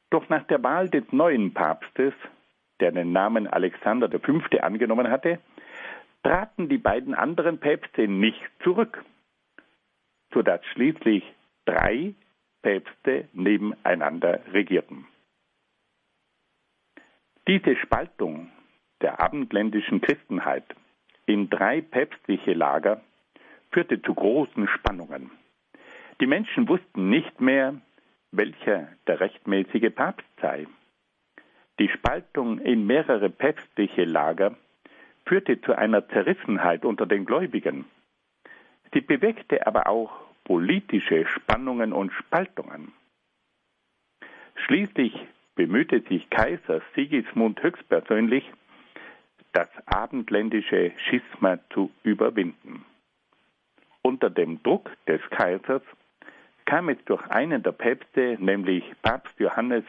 Doch 0.10 0.28
nach 0.30 0.44
der 0.48 0.64
Wahl 0.64 0.90
des 0.90 1.04
neuen 1.12 1.54
Papstes, 1.54 2.14
der 2.80 2.92
den 2.92 3.12
Namen 3.12 3.48
Alexander 3.48 4.10
V. 4.10 4.40
angenommen 4.62 5.10
hatte, 5.10 5.40
traten 6.24 6.68
die 6.68 6.78
beiden 6.78 7.14
anderen 7.14 7.60
Päpste 7.60 8.08
nicht 8.08 8.50
zurück, 8.64 9.04
sodass 10.34 10.66
schließlich 10.74 11.24
drei 11.66 12.16
Päpste 12.62 13.28
nebeneinander 13.34 14.42
regierten. 14.52 15.06
Diese 17.50 17.76
Spaltung 17.78 18.52
der 19.02 19.20
abendländischen 19.20 20.02
Christenheit 20.02 20.66
in 21.26 21.50
drei 21.50 21.82
päpstliche 21.82 22.54
Lager 22.54 23.02
führte 23.72 24.00
zu 24.04 24.14
großen 24.14 24.68
Spannungen. 24.68 25.32
Die 26.22 26.28
Menschen 26.28 26.68
wussten 26.68 27.10
nicht 27.10 27.42
mehr, 27.42 27.74
welcher 28.32 28.90
der 29.08 29.20
rechtmäßige 29.20 29.92
Papst 29.96 30.28
sei. 30.40 30.68
Die 31.80 31.90
Spaltung 31.90 32.60
in 32.60 32.86
mehrere 32.86 33.32
päpstliche 33.32 34.04
Lager 34.04 34.56
führte 35.26 35.60
zu 35.60 35.76
einer 35.76 36.08
Zerrissenheit 36.10 36.86
unter 36.86 37.08
den 37.08 37.26
Gläubigen. 37.26 37.86
Sie 38.94 39.02
bewegte 39.02 39.66
aber 39.66 39.88
auch 39.88 40.12
politische 40.44 41.26
Spannungen 41.26 41.94
und 41.94 42.14
Spaltungen. 42.14 42.94
Schließlich 44.54 45.16
bemühte 45.60 46.00
sich 46.08 46.30
Kaiser 46.30 46.82
Sigismund 46.96 47.62
höchstpersönlich, 47.62 48.50
das 49.52 49.68
abendländische 49.88 50.94
Schisma 50.96 51.60
zu 51.74 51.92
überwinden. 52.04 52.86
Unter 54.02 54.30
dem 54.30 54.64
Druck 54.64 54.90
des 55.06 55.20
Kaisers 55.32 55.82
kam 56.64 56.88
es 56.88 56.98
durch 57.04 57.30
einen 57.30 57.62
der 57.62 57.74
Päpste, 57.74 58.38
nämlich 58.40 58.86
Papst 59.02 59.38
Johannes 59.38 59.84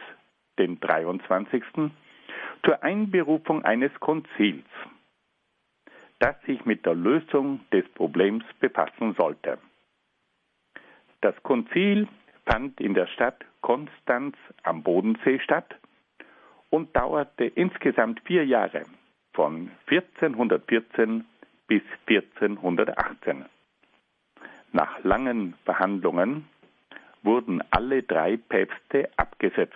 den 0.59 0.77
23., 0.81 1.63
zur 2.65 2.83
Einberufung 2.83 3.63
eines 3.63 3.97
Konzils, 4.01 4.67
das 6.19 6.35
sich 6.41 6.65
mit 6.65 6.85
der 6.85 6.95
Lösung 6.95 7.61
des 7.71 7.87
Problems 7.93 8.43
befassen 8.59 9.15
sollte. 9.17 9.57
Das 11.21 11.41
Konzil 11.43 12.09
fand 12.45 12.81
in 12.81 12.93
der 12.93 13.07
Stadt 13.07 13.45
Konstanz 13.61 14.35
am 14.63 14.83
Bodensee 14.83 15.39
statt 15.39 15.75
und 16.69 16.95
dauerte 16.95 17.45
insgesamt 17.45 18.21
vier 18.25 18.45
Jahre, 18.45 18.83
von 19.33 19.71
1414 19.87 21.25
bis 21.67 21.81
1418. 22.07 23.45
Nach 24.73 25.03
langen 25.03 25.53
Verhandlungen 25.65 26.47
wurden 27.23 27.61
alle 27.71 28.03
drei 28.03 28.37
Päpste 28.37 29.09
abgesetzt 29.17 29.75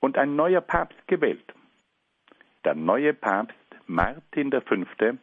und 0.00 0.16
ein 0.18 0.36
neuer 0.36 0.60
Papst 0.60 1.06
gewählt. 1.08 1.52
Der 2.64 2.74
neue 2.74 3.14
Papst 3.14 3.56
Martin 3.86 4.50
V. 4.52 5.18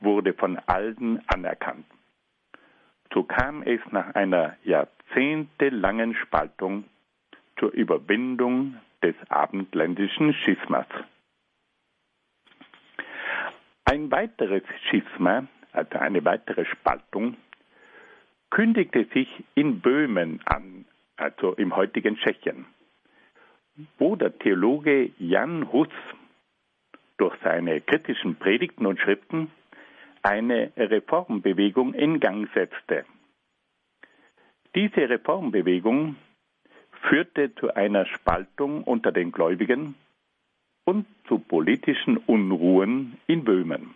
wurde 0.00 0.34
von 0.34 0.58
allen 0.66 1.22
anerkannt. 1.28 1.86
So 3.12 3.24
kam 3.24 3.62
es 3.62 3.80
nach 3.90 4.14
einer 4.14 4.56
jahrzehntelangen 4.64 4.97
Spaltung 6.14 6.84
zur 7.58 7.72
Überwindung 7.72 8.76
des 9.02 9.14
abendländischen 9.28 10.34
Schismas. 10.34 10.86
Ein 13.84 14.10
weiteres 14.10 14.62
Schisma, 14.90 15.46
also 15.72 15.98
eine 15.98 16.24
weitere 16.24 16.64
Spaltung, 16.66 17.36
kündigte 18.50 19.04
sich 19.14 19.28
in 19.54 19.80
Böhmen 19.80 20.40
an, 20.44 20.84
also 21.16 21.54
im 21.54 21.74
heutigen 21.74 22.16
Tschechien 22.16 22.66
wo 23.98 24.16
der 24.16 24.36
Theologe 24.38 25.10
Jan 25.18 25.72
Hus 25.72 25.88
durch 27.16 27.36
seine 27.42 27.80
kritischen 27.80 28.36
Predigten 28.36 28.86
und 28.86 29.00
Schriften 29.00 29.50
eine 30.22 30.72
Reformbewegung 30.76 31.94
in 31.94 32.20
Gang 32.20 32.48
setzte. 32.54 33.04
Diese 34.74 35.08
Reformbewegung 35.08 36.16
führte 37.08 37.54
zu 37.54 37.74
einer 37.74 38.06
Spaltung 38.06 38.84
unter 38.84 39.12
den 39.12 39.32
Gläubigen 39.32 39.94
und 40.84 41.06
zu 41.26 41.38
politischen 41.38 42.16
Unruhen 42.16 43.18
in 43.26 43.44
Böhmen. 43.44 43.94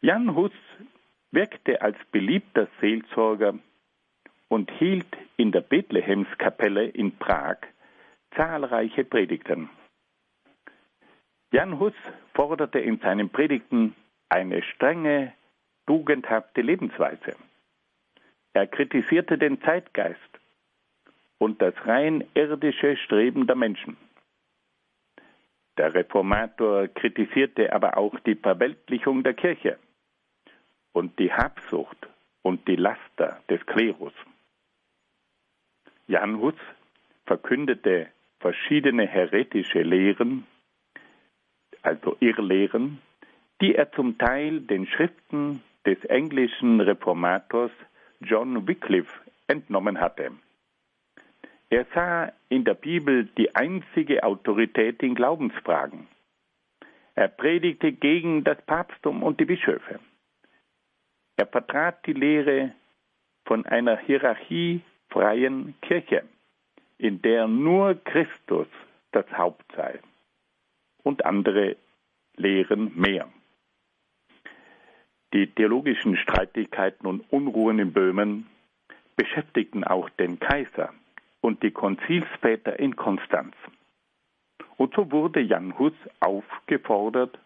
Jan 0.00 0.34
Hus 0.34 0.52
wirkte 1.30 1.82
als 1.82 1.96
beliebter 2.12 2.68
Seelsorger 2.80 3.58
und 4.48 4.70
hielt 4.72 5.16
in 5.36 5.50
der 5.50 5.62
Bethlehemskapelle 5.62 6.86
in 6.86 7.16
Prag 7.16 7.56
zahlreiche 8.36 9.04
Predigten. 9.04 9.70
Jan 11.52 11.78
Hus 11.78 11.94
forderte 12.34 12.80
in 12.80 12.98
seinen 12.98 13.30
Predigten 13.30 13.94
eine 14.28 14.62
strenge, 14.62 15.32
tugendhafte 15.86 16.62
Lebensweise. 16.62 17.36
Er 18.54 18.68
kritisierte 18.68 19.36
den 19.36 19.60
Zeitgeist 19.62 20.20
und 21.38 21.60
das 21.60 21.74
rein 21.84 22.24
irdische 22.34 22.96
Streben 22.96 23.46
der 23.46 23.56
Menschen. 23.56 23.96
Der 25.76 25.92
Reformator 25.92 26.86
kritisierte 26.88 27.72
aber 27.72 27.96
auch 27.96 28.18
die 28.20 28.36
Verweltlichung 28.36 29.24
der 29.24 29.34
Kirche 29.34 29.78
und 30.92 31.18
die 31.18 31.32
Habsucht 31.32 32.08
und 32.42 32.66
die 32.68 32.76
Laster 32.76 33.42
des 33.50 33.64
Klerus. 33.66 34.12
Jan 36.06 36.38
Hus 36.38 36.54
verkündete 37.26 38.08
verschiedene 38.38 39.06
heretische 39.06 39.82
Lehren, 39.82 40.46
also 41.82 42.16
Irrlehren, 42.20 43.00
die 43.60 43.74
er 43.74 43.90
zum 43.92 44.16
Teil 44.16 44.60
den 44.60 44.86
Schriften 44.86 45.62
des 45.84 46.02
englischen 46.04 46.80
Reformators 46.80 47.72
John 48.24 48.66
Wycliffe 48.66 49.20
entnommen 49.46 50.00
hatte. 50.00 50.32
Er 51.70 51.86
sah 51.94 52.32
in 52.48 52.64
der 52.64 52.74
Bibel 52.74 53.24
die 53.36 53.54
einzige 53.54 54.22
Autorität 54.22 55.02
in 55.02 55.14
Glaubensfragen. 55.14 56.06
Er 57.14 57.28
predigte 57.28 57.92
gegen 57.92 58.44
das 58.44 58.60
Papsttum 58.62 59.22
und 59.22 59.40
die 59.40 59.44
Bischöfe. 59.44 60.00
Er 61.36 61.46
vertrat 61.46 62.06
die 62.06 62.12
Lehre 62.12 62.72
von 63.44 63.66
einer 63.66 63.96
hierarchiefreien 63.98 65.74
Kirche 65.80 66.24
in 66.98 67.20
der 67.22 67.46
nur 67.48 67.94
Christus 68.04 68.68
das 69.12 69.26
Haupt 69.36 69.70
sei 69.76 70.00
und 71.02 71.24
andere 71.24 71.76
lehren 72.36 72.92
mehr. 72.94 73.28
Die 75.34 75.48
theologischen 75.48 76.16
Streitigkeiten 76.16 77.08
und 77.08 77.20
Unruhen 77.32 77.80
in 77.80 77.92
Böhmen 77.92 78.46
beschäftigten 79.16 79.82
auch 79.82 80.08
den 80.10 80.38
Kaiser 80.38 80.94
und 81.40 81.64
die 81.64 81.72
Konzilsväter 81.72 82.78
in 82.78 82.94
Konstanz. 82.94 83.56
Und 84.76 84.94
so 84.94 85.10
wurde 85.10 85.40
Jan 85.40 85.76
Hus 85.76 85.92
aufgefordert, 86.20 87.36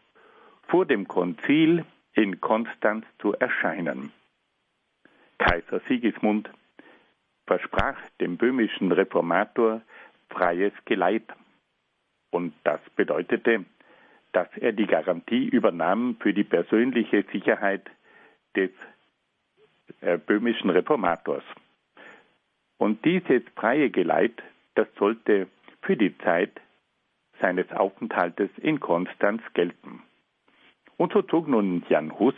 vor 0.67 0.85
dem 0.85 1.09
Konzil 1.09 1.87
in 2.13 2.43
Konstanz 2.43 3.07
zu 3.21 3.33
erscheinen. 3.33 4.13
Kaiser 5.39 5.81
Sigismund 5.89 6.51
versprach 7.47 7.97
dem 8.21 8.37
böhmischen 8.37 8.93
Reformator 8.93 9.81
freies 10.29 10.75
Geleit. 10.85 11.25
Und 12.31 12.53
das 12.65 12.81
bedeutete, 12.97 13.65
dass 14.33 14.49
er 14.57 14.73
die 14.73 14.87
Garantie 14.87 15.49
übernahm 15.49 16.17
für 16.21 16.33
die 16.33 16.45
persönliche 16.45 17.25
Sicherheit 17.33 17.89
des 18.57 18.71
äh, 20.01 20.19
böhmischen 20.19 20.71
Reformators. 20.71 21.45
Und 22.77 23.05
dieses 23.05 23.43
freie 23.57 23.91
Geleit, 23.91 24.43
das 24.75 24.87
sollte 24.99 25.49
für 25.83 25.97
die 25.97 26.17
Zeit 26.19 26.53
seines 27.41 27.71
Aufenthaltes 27.73 28.51
in 28.59 28.81
Konstanz 28.81 29.43
gelten. 29.55 30.03
Und 30.97 31.13
so 31.13 31.23
zog 31.23 31.49
nun 31.49 31.85
Jan 31.89 32.19
Hus 32.19 32.35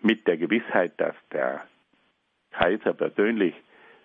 mit 0.00 0.26
der 0.26 0.36
Gewissheit, 0.36 0.92
dass 0.98 1.14
der 1.32 1.66
Kaiser 2.52 2.92
persönlich 2.94 3.54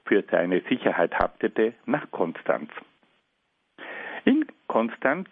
für 0.05 0.23
seine 0.29 0.61
Sicherheit 0.69 1.13
haftete, 1.15 1.73
nach 1.85 2.09
Konstanz. 2.11 2.69
In 4.25 4.45
Konstanz 4.67 5.29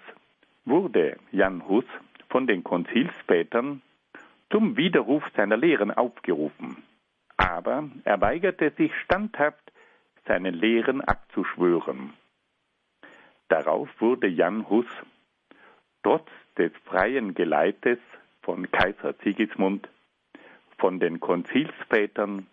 wurde 0.66 1.18
Jan 1.32 1.68
Hus 1.68 1.86
von 2.30 2.48
den 2.48 2.64
Konzilsvätern 2.64 3.82
zum 4.50 4.78
Widerruf 4.78 5.24
seiner 5.36 5.58
Lehren 5.58 5.92
aufgerufen, 5.92 6.84
aber 7.38 7.90
er 8.04 8.22
weigerte 8.22 8.72
sich 8.72 8.92
standhaft, 9.04 9.72
seinen 10.26 10.54
Lehren 10.54 11.02
abzuschwören. 11.02 12.14
Darauf 13.48 13.90
wurde 14.00 14.28
Jan 14.28 14.70
Hus 14.70 14.86
trotz 16.04 16.28
des 16.58 16.72
freien 16.86 17.34
Geleites 17.34 18.00
von 18.42 18.70
Kaiser 18.72 19.14
Sigismund 19.24 19.88
von 20.78 21.00
den 21.00 21.20
Konzilsvätern 21.20 22.48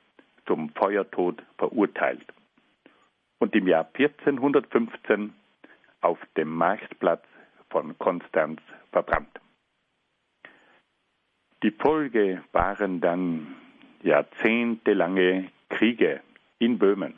zum 0.47 0.71
Feuertod 0.71 1.42
verurteilt 1.57 2.27
und 3.38 3.55
im 3.55 3.66
Jahr 3.66 3.88
1415 3.94 5.33
auf 6.01 6.18
dem 6.37 6.51
Marktplatz 6.51 7.25
von 7.70 7.98
Konstanz 7.98 8.61
verbrannt. 8.92 9.40
Die 11.62 11.72
Folge 11.72 12.44
waren 12.52 13.00
dann 13.00 13.57
jahrzehntelange 14.02 15.50
Kriege 15.68 16.20
in 16.59 16.78
Böhmen. 16.78 17.14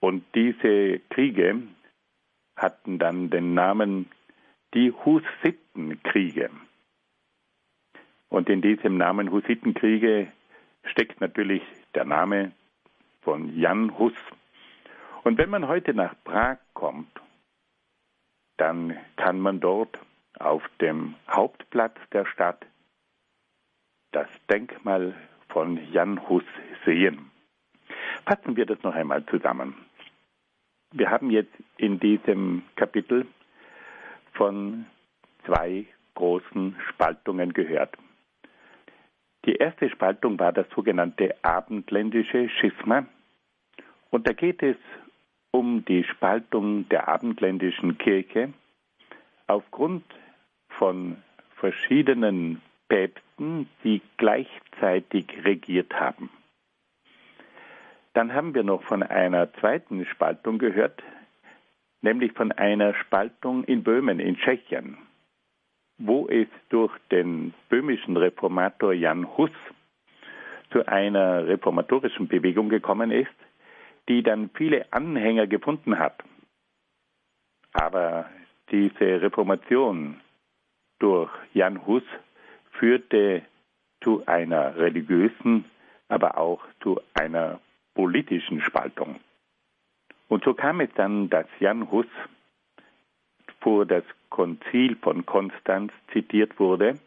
Und 0.00 0.24
diese 0.34 1.00
Kriege 1.10 1.62
hatten 2.56 2.98
dann 2.98 3.30
den 3.30 3.54
Namen 3.54 4.10
die 4.74 4.92
Hussitenkriege. 4.92 6.50
Und 8.28 8.48
in 8.48 8.60
diesem 8.60 8.98
Namen 8.98 9.30
Hussitenkriege 9.30 10.32
steckt 10.84 11.20
natürlich 11.20 11.62
der 11.94 12.04
Name 12.04 12.52
von 13.22 13.56
Jan 13.56 13.96
Hus. 13.98 14.14
Und 15.24 15.38
wenn 15.38 15.50
man 15.50 15.68
heute 15.68 15.94
nach 15.94 16.14
Prag 16.24 16.58
kommt, 16.74 17.20
dann 18.56 18.96
kann 19.16 19.40
man 19.40 19.60
dort 19.60 19.98
auf 20.38 20.62
dem 20.80 21.14
Hauptplatz 21.28 21.96
der 22.12 22.26
Stadt 22.26 22.64
das 24.12 24.28
Denkmal 24.50 25.14
von 25.48 25.78
Jan 25.92 26.28
Hus 26.28 26.44
sehen. 26.84 27.30
Fassen 28.24 28.56
wir 28.56 28.66
das 28.66 28.82
noch 28.82 28.94
einmal 28.94 29.24
zusammen. 29.26 29.74
Wir 30.92 31.10
haben 31.10 31.30
jetzt 31.30 31.52
in 31.76 32.00
diesem 32.00 32.62
Kapitel 32.76 33.26
von 34.32 34.86
zwei 35.44 35.86
großen 36.14 36.76
Spaltungen 36.88 37.52
gehört. 37.52 37.96
Die 39.44 39.54
erste 39.54 39.88
Spaltung 39.90 40.38
war 40.38 40.52
das 40.52 40.66
sogenannte 40.74 41.34
abendländische 41.42 42.48
Schisma. 42.48 43.06
Und 44.10 44.26
da 44.26 44.32
geht 44.32 44.62
es 44.62 44.76
um 45.56 45.84
die 45.84 46.04
Spaltung 46.04 46.88
der 46.90 47.08
abendländischen 47.08 47.96
Kirche 47.96 48.52
aufgrund 49.46 50.04
von 50.68 51.16
verschiedenen 51.54 52.60
Päpsten, 52.88 53.68
die 53.82 54.02
gleichzeitig 54.18 55.26
regiert 55.44 55.94
haben. 55.94 56.28
Dann 58.12 58.34
haben 58.34 58.54
wir 58.54 58.62
noch 58.62 58.82
von 58.82 59.02
einer 59.02 59.52
zweiten 59.54 60.04
Spaltung 60.04 60.58
gehört, 60.58 61.02
nämlich 62.02 62.32
von 62.32 62.52
einer 62.52 62.94
Spaltung 62.94 63.64
in 63.64 63.82
Böhmen, 63.82 64.20
in 64.20 64.36
Tschechien 64.36 64.98
wo 65.98 66.28
es 66.28 66.48
durch 66.68 66.92
den 67.10 67.54
böhmischen 67.68 68.16
Reformator 68.16 68.92
Jan 68.92 69.26
Hus 69.36 69.50
zu 70.70 70.86
einer 70.86 71.46
reformatorischen 71.46 72.28
Bewegung 72.28 72.68
gekommen 72.68 73.10
ist, 73.10 73.32
die 74.08 74.22
dann 74.22 74.50
viele 74.54 74.92
Anhänger 74.92 75.46
gefunden 75.46 75.98
hat. 75.98 76.22
Aber 77.72 78.30
diese 78.70 79.22
Reformation 79.22 80.20
durch 80.98 81.30
Jan 81.52 81.86
Hus 81.86 82.02
führte 82.72 83.42
zu 84.00 84.24
einer 84.26 84.76
religiösen, 84.76 85.64
aber 86.08 86.38
auch 86.38 86.62
zu 86.80 87.00
einer 87.14 87.60
politischen 87.94 88.60
Spaltung. 88.60 89.20
Und 90.28 90.44
so 90.44 90.54
kam 90.54 90.80
es 90.80 90.90
dann, 90.94 91.30
dass 91.30 91.46
Jan 91.60 91.90
Hus 91.90 92.06
vor 93.60 93.86
das 93.86 94.04
Konzil 94.30 94.96
von 94.96 95.24
Konstanz 95.26 95.92
zitiert 96.12 96.58
wurde. 96.58 96.98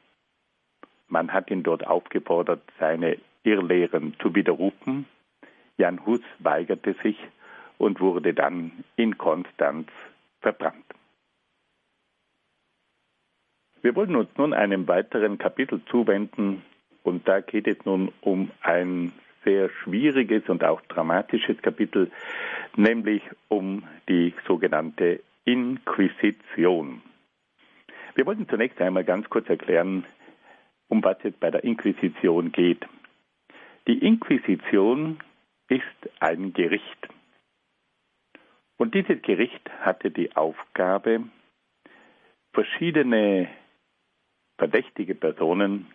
Man 1.07 1.31
hat 1.31 1.49
ihn 1.51 1.63
dort 1.63 1.85
aufgefordert, 1.85 2.61
seine 2.79 3.17
Irrlehren 3.43 4.15
zu 4.19 4.35
widerrufen. 4.35 5.05
Jan 5.79 6.05
Hus 6.05 6.21
weigerte 6.39 6.93
sich 7.01 7.17
und 7.77 8.01
wurde 8.01 8.33
dann 8.33 8.83
in 8.97 9.17
Konstanz 9.17 9.87
verbrannt. 10.41 10.85
Wir 13.81 13.95
wollen 13.95 14.17
uns 14.17 14.29
nun 14.37 14.53
einem 14.53 14.89
weiteren 14.89 15.37
Kapitel 15.37 15.81
zuwenden 15.85 16.63
und 17.03 17.25
da 17.29 17.39
geht 17.39 17.65
es 17.65 17.77
nun 17.85 18.11
um 18.19 18.51
ein 18.61 19.13
sehr 19.45 19.69
schwieriges 19.69 20.49
und 20.49 20.65
auch 20.65 20.81
dramatisches 20.81 21.61
Kapitel, 21.61 22.11
nämlich 22.75 23.23
um 23.47 23.83
die 24.09 24.33
sogenannte 24.45 25.21
Inquisition. 25.45 27.01
Wir 28.15 28.25
wollten 28.25 28.49
zunächst 28.49 28.81
einmal 28.81 29.05
ganz 29.05 29.29
kurz 29.29 29.47
erklären, 29.47 30.03
um 30.89 31.01
was 31.01 31.17
es 31.23 31.33
bei 31.35 31.49
der 31.49 31.63
Inquisition 31.63 32.51
geht. 32.51 32.85
Die 33.87 33.99
Inquisition 34.05 35.19
ist 35.69 35.83
ein 36.19 36.53
Gericht. 36.53 37.07
Und 38.77 38.95
dieses 38.95 39.21
Gericht 39.21 39.69
hatte 39.81 40.11
die 40.11 40.35
Aufgabe, 40.35 41.23
verschiedene 42.53 43.47
verdächtige 44.57 45.15
Personen, 45.15 45.87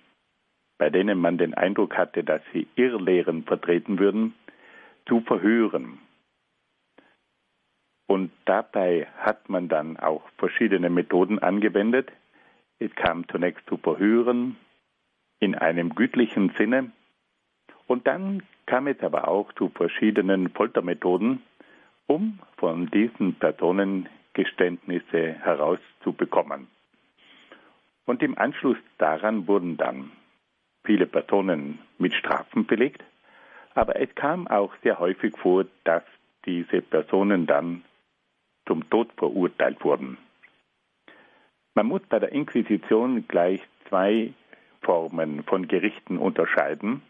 bei 0.79 0.91
denen 0.91 1.19
man 1.19 1.39
den 1.39 1.55
Eindruck 1.55 1.97
hatte, 1.97 2.25
dass 2.25 2.43
sie 2.53 2.67
Irrlehren 2.77 3.45
vertreten 3.45 3.99
würden, 3.99 4.35
zu 5.07 5.21
verhören. 5.21 5.99
Und 8.07 8.31
dabei 8.45 9.09
hat 9.19 9.49
man 9.49 9.69
dann 9.69 9.97
auch 9.97 10.29
verschiedene 10.39 10.91
Methoden 10.91 11.39
angewendet. 11.39 12.13
Es 12.79 12.95
kam 12.95 13.27
zunächst 13.29 13.67
zu 13.67 13.77
Verhören 13.79 14.57
in 15.41 15.55
einem 15.55 15.95
gütlichen 15.95 16.51
Sinne 16.59 16.93
und 17.87 18.07
dann 18.07 18.43
kam 18.67 18.87
es 18.87 19.01
aber 19.01 19.29
auch 19.29 19.53
zu 19.55 19.69
verschiedenen 19.69 20.51
Foltermethoden, 20.51 21.43
um 22.07 22.39
von 22.57 22.91
diesen 22.91 23.35
Personen 23.35 24.09
Geständnisse 24.35 25.35
herauszubekommen. 25.41 26.67
Und 28.05 28.23
im 28.23 28.37
Anschluss 28.37 28.77
daran 28.99 29.47
wurden 29.47 29.77
dann 29.77 30.11
viele 30.85 31.07
Personen 31.07 31.79
mit 31.99 32.13
Strafen 32.15 32.67
belegt, 32.67 33.03
aber 33.75 34.01
es 34.01 34.15
kam 34.15 34.47
auch 34.47 34.75
sehr 34.83 34.99
häufig 34.99 35.37
vor, 35.39 35.65
dass 35.85 36.03
diese 36.45 36.83
Personen 36.83 37.47
dann 37.47 37.83
zum 38.67 38.89
Tod 38.91 39.11
verurteilt 39.17 39.83
wurden. 39.85 40.19
Man 41.75 41.87
muss 41.87 42.03
bei 42.09 42.19
der 42.19 42.33
Inquisition 42.33 43.27
gleich 43.27 43.61
zwei 43.89 44.33
Formen 44.83 45.43
von 45.45 45.67
Gerichten 45.67 46.19
unterscheiden. 46.19 47.03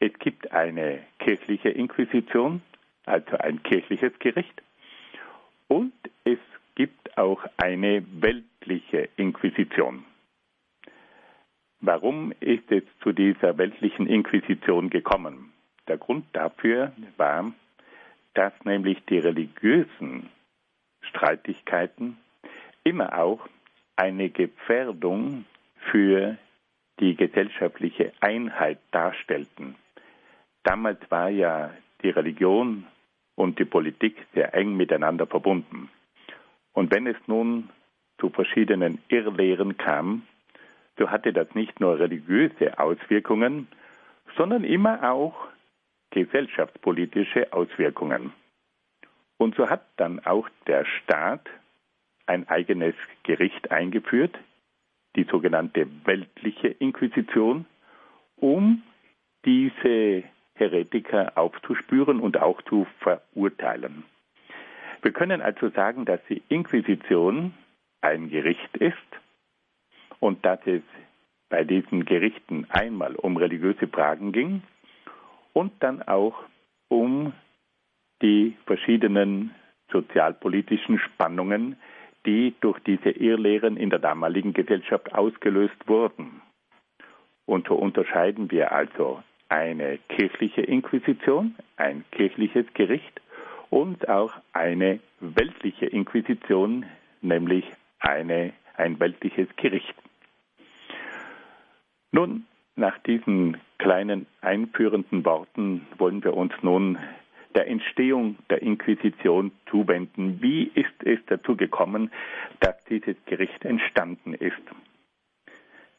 Es 0.00 0.12
gibt 0.18 0.52
eine 0.52 1.00
kirchliche 1.18 1.70
Inquisition, 1.70 2.62
also 3.06 3.36
ein 3.38 3.62
kirchliches 3.62 4.12
Gericht, 4.18 4.62
und 5.68 5.92
es 6.24 6.38
gibt 6.74 7.16
auch 7.16 7.44
eine 7.56 8.04
weltliche 8.20 9.08
Inquisition. 9.16 10.04
Warum 11.80 12.32
ist 12.40 12.70
es 12.70 12.82
zu 13.02 13.12
dieser 13.12 13.58
weltlichen 13.58 14.06
Inquisition 14.06 14.90
gekommen? 14.90 15.52
Der 15.86 15.98
Grund 15.98 16.24
dafür 16.32 16.92
war, 17.16 17.52
dass 18.32 18.52
nämlich 18.64 19.04
die 19.04 19.18
religiösen 19.18 20.30
Streitigkeiten 21.02 22.16
immer 22.84 23.18
auch 23.18 23.46
eine 23.96 24.30
Gefährdung 24.30 25.44
für 25.90 26.36
die 27.00 27.14
gesellschaftliche 27.16 28.12
Einheit 28.20 28.78
darstellten. 28.90 29.76
Damals 30.64 30.98
war 31.10 31.28
ja 31.28 31.70
die 32.02 32.10
Religion 32.10 32.86
und 33.36 33.58
die 33.58 33.64
Politik 33.64 34.16
sehr 34.34 34.54
eng 34.54 34.76
miteinander 34.76 35.26
verbunden. 35.26 35.90
Und 36.72 36.92
wenn 36.92 37.06
es 37.06 37.16
nun 37.26 37.70
zu 38.18 38.30
verschiedenen 38.30 38.98
Irrlehren 39.08 39.76
kam, 39.76 40.22
so 40.98 41.10
hatte 41.10 41.32
das 41.32 41.54
nicht 41.54 41.80
nur 41.80 41.98
religiöse 41.98 42.78
Auswirkungen, 42.78 43.68
sondern 44.36 44.64
immer 44.64 45.12
auch 45.12 45.34
gesellschaftspolitische 46.10 47.52
Auswirkungen. 47.52 48.32
Und 49.36 49.56
so 49.56 49.68
hat 49.68 49.84
dann 49.96 50.24
auch 50.24 50.48
der 50.66 50.84
Staat 50.84 51.46
ein 52.26 52.48
eigenes 52.48 52.94
Gericht 53.24 53.70
eingeführt, 53.70 54.36
die 55.16 55.24
sogenannte 55.24 55.86
weltliche 56.04 56.68
Inquisition, 56.68 57.66
um 58.36 58.82
diese 59.44 60.24
Heretiker 60.54 61.36
aufzuspüren 61.36 62.20
und 62.20 62.40
auch 62.40 62.62
zu 62.62 62.86
verurteilen. 63.00 64.04
Wir 65.02 65.12
können 65.12 65.42
also 65.42 65.68
sagen, 65.70 66.04
dass 66.04 66.20
die 66.28 66.42
Inquisition 66.48 67.54
ein 68.00 68.30
Gericht 68.30 68.76
ist 68.76 68.96
und 70.20 70.44
dass 70.44 70.60
es 70.66 70.82
bei 71.48 71.64
diesen 71.64 72.04
Gerichten 72.04 72.66
einmal 72.70 73.14
um 73.16 73.36
religiöse 73.36 73.86
Fragen 73.86 74.32
ging 74.32 74.62
und 75.52 75.72
dann 75.80 76.02
auch 76.02 76.34
um 76.88 77.32
die 78.22 78.56
verschiedenen 78.66 79.54
sozialpolitischen 79.90 80.98
Spannungen, 80.98 81.76
die 82.26 82.54
durch 82.60 82.78
diese 82.80 83.10
Irrlehren 83.10 83.76
in 83.76 83.90
der 83.90 83.98
damaligen 83.98 84.54
Gesellschaft 84.54 85.12
ausgelöst 85.14 85.76
wurden. 85.86 86.40
Und 87.46 87.68
so 87.68 87.74
unterscheiden 87.74 88.50
wir 88.50 88.72
also 88.72 89.22
eine 89.48 89.98
kirchliche 90.08 90.62
Inquisition, 90.62 91.54
ein 91.76 92.04
kirchliches 92.10 92.66
Gericht 92.74 93.20
und 93.70 94.08
auch 94.08 94.32
eine 94.52 95.00
weltliche 95.20 95.86
Inquisition, 95.86 96.86
nämlich 97.22 97.64
eine, 98.00 98.52
ein 98.76 98.98
weltliches 99.00 99.48
Gericht. 99.56 99.94
Nun, 102.12 102.46
nach 102.76 102.98
diesen 102.98 103.56
kleinen 103.78 104.26
einführenden 104.40 105.24
Worten 105.24 105.86
wollen 105.98 106.22
wir 106.24 106.34
uns 106.34 106.52
nun 106.62 106.98
der 107.54 107.68
Entstehung 107.68 108.36
der 108.50 108.62
Inquisition 108.62 109.52
zuwenden. 109.70 110.42
Wie 110.42 110.64
ist 110.74 111.02
es 111.04 111.18
dazu 111.26 111.56
gekommen, 111.56 112.10
dass 112.60 112.76
dieses 112.84 113.16
Gericht 113.26 113.64
entstanden 113.64 114.34
ist? 114.34 114.62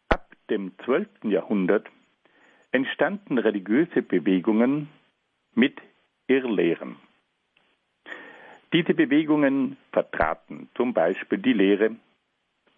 Ab 0.09 0.27
dem 0.49 0.71
12. 0.83 1.07
Jahrhundert 1.23 1.87
entstanden 2.75 3.37
religiöse 3.37 4.01
Bewegungen 4.01 4.89
mit 5.53 5.81
Irrlehren. 6.27 6.97
Diese 8.73 8.93
Bewegungen 8.93 9.77
vertraten 9.93 10.67
zum 10.75 10.93
Beispiel 10.93 11.37
die 11.37 11.53
Lehre, 11.53 11.95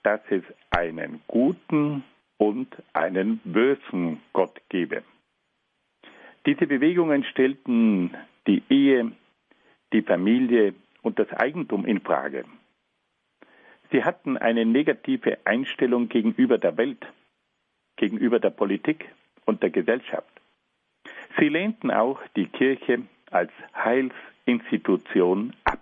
dass 0.03 0.21
es 0.29 0.43
einen 0.69 1.21
guten 1.25 2.03
und 2.38 2.67
einen 2.93 3.39
bösen 3.43 4.21
Gott 4.33 4.62
gebe. 4.69 5.01
Diese 6.45 6.67
Bewegungen 6.67 7.23
stellten 7.23 8.15
die 8.45 8.62
Ehe, 8.69 9.12
die 9.93 10.03
Familie 10.03 10.75
und 11.01 11.17
das 11.17 11.33
Eigentum 11.33 11.88
in 11.88 12.01
Frage. 12.01 12.45
Sie 13.91 14.03
hatten 14.03 14.38
eine 14.38 14.63
negative 14.63 15.39
Einstellung 15.45 16.07
gegenüber 16.07 16.60
der 16.60 16.77
Welt, 16.77 17.03
gegenüber 17.95 18.39
der 18.39 18.51
Politik 18.51 19.10
und 19.47 19.63
der 19.63 19.71
Gesellschaft. 19.71 20.29
Sie 21.39 21.49
lehnten 21.49 21.89
auch 21.89 22.19
die 22.36 22.47
Kirche 22.47 23.03
als 23.31 23.51
Heilsinstitution 23.73 25.55
ab. 25.63 25.79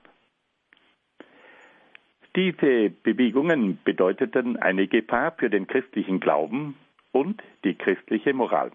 Diese 2.36 2.90
Bewegungen 2.90 3.80
bedeuteten 3.84 4.58
eine 4.58 4.88
Gefahr 4.88 5.32
für 5.38 5.50
den 5.50 5.68
christlichen 5.68 6.20
Glauben 6.20 6.78
und 7.12 7.42
die 7.64 7.76
christliche 7.76 8.34
Moral. 8.34 8.72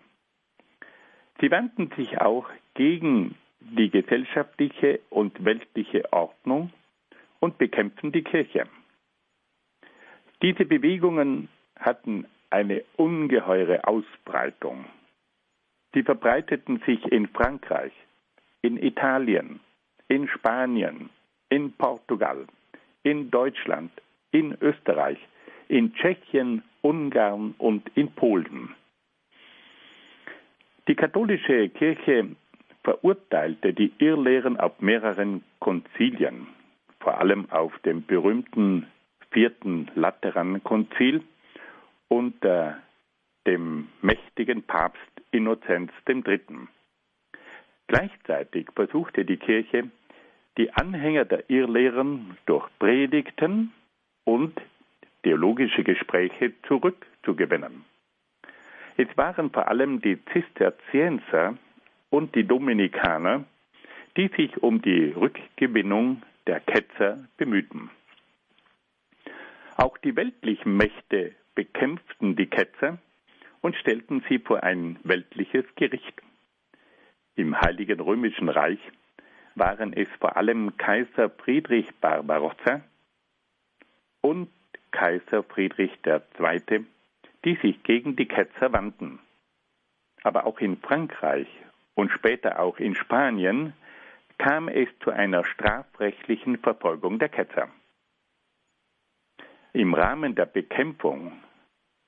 Sie 1.41 1.51
wandten 1.51 1.91
sich 1.97 2.21
auch 2.21 2.49
gegen 2.75 3.37
die 3.61 3.91
gesellschaftliche 3.91 5.01
und 5.11 5.45
weltliche 5.45 6.11
Ordnung 6.13 6.73
und 7.39 7.59
bekämpften 7.59 8.13
die 8.13 8.23
Kirche. 8.23 8.67
Diese 10.43 10.65
Bewegungen 10.65 11.49
hatten 11.79 12.27
eine 12.51 12.85
ungeheure 12.97 13.87
Ausbreitung. 13.87 14.85
Sie 15.95 16.03
verbreiteten 16.03 16.83
sich 16.87 17.05
in 17.07 17.29
Frankreich, 17.29 17.93
in 18.63 18.77
Italien, 18.77 19.61
in 20.09 20.29
Spanien, 20.29 21.11
in 21.49 21.73
Portugal, 21.73 22.47
in 23.03 23.31
Deutschland, 23.31 23.91
in 24.31 24.57
Österreich, 24.61 25.19
in 25.69 25.95
Tschechien, 25.95 26.63
Ungarn 26.83 27.55
und 27.59 27.89
in 27.95 28.11
Polen. 28.13 28.75
Die 30.89 30.95
katholische 30.95 31.69
Kirche 31.69 32.37
verurteilte 32.83 33.73
die 33.73 33.93
Irrlehren 33.99 34.59
auf 34.59 34.81
mehreren 34.81 35.45
Konzilien, 35.59 36.47
vor 37.01 37.19
allem 37.19 37.51
auf 37.51 37.77
dem 37.81 38.05
berühmten 38.05 38.87
vierten 39.31 39.91
Laterankonzil 39.95 41.23
unter 42.11 42.83
dem 43.47 43.89
mächtigen 44.03 44.63
Papst 44.65 45.01
Innozenz 45.31 45.91
III. 46.07 46.41
Gleichzeitig 47.87 48.69
versuchte 48.75 49.25
die 49.25 49.37
Kirche, 49.37 49.91
die 50.59 50.73
Anhänger 50.73 51.25
der 51.25 51.49
Irrlehren 51.49 52.37
durch 52.47 52.69
Predigten 52.79 53.73
und 54.25 54.61
theologische 55.23 55.85
Gespräche 55.85 56.53
zurückzugewinnen. 56.67 57.85
Es 58.97 59.09
waren 59.17 59.51
vor 59.51 59.69
allem 59.69 60.01
die 60.03 60.19
Zisterzienser 60.33 61.57
und 62.11 62.35
die 62.35 62.45
Dominikaner, 62.45 63.45
die 64.17 64.29
sich 64.37 64.63
um 64.63 64.83
die 64.83 65.13
Rückgewinnung 65.13 66.23
der 66.47 66.61
Ketzer 66.61 67.19
bemühten. 67.37 67.91
Auch 69.77 69.97
die 69.99 70.17
weltlichen 70.17 70.77
Mächte 70.77 71.35
bekämpften 71.61 72.37
die 72.37 72.47
Ketzer 72.47 72.97
und 73.61 73.77
stellten 73.77 74.25
sie 74.31 74.39
vor 74.39 74.63
ein 74.63 74.99
weltliches 75.05 75.67
Gericht. 75.75 76.23
Im 77.35 77.61
Heiligen 77.61 78.01
Römischen 78.01 78.49
Reich 78.49 78.81
waren 79.57 79.93
es 79.93 80.09
vor 80.21 80.39
allem 80.39 80.79
Kaiser 80.79 81.29
Friedrich 81.29 81.87
Barbarossa 82.01 82.81
und 84.23 84.49
Kaiser 84.91 85.43
Friedrich 85.43 85.93
II., 86.07 86.87
die 87.45 87.57
sich 87.57 87.83
gegen 87.83 88.17
die 88.17 88.27
Ketzer 88.27 88.73
wandten. 88.73 89.19
Aber 90.23 90.47
auch 90.47 90.61
in 90.61 90.79
Frankreich 90.79 91.49
und 91.95 92.11
später 92.11 92.59
auch 92.59 92.79
in 92.79 92.95
Spanien 92.95 93.75
kam 94.39 94.69
es 94.69 94.89
zu 95.01 95.11
einer 95.11 95.45
strafrechtlichen 95.45 96.57
Verfolgung 96.57 97.19
der 97.19 97.29
Ketzer. 97.29 97.69
Im 99.75 99.93
Rahmen 99.93 100.35
der 100.35 100.47
Bekämpfung 100.47 101.33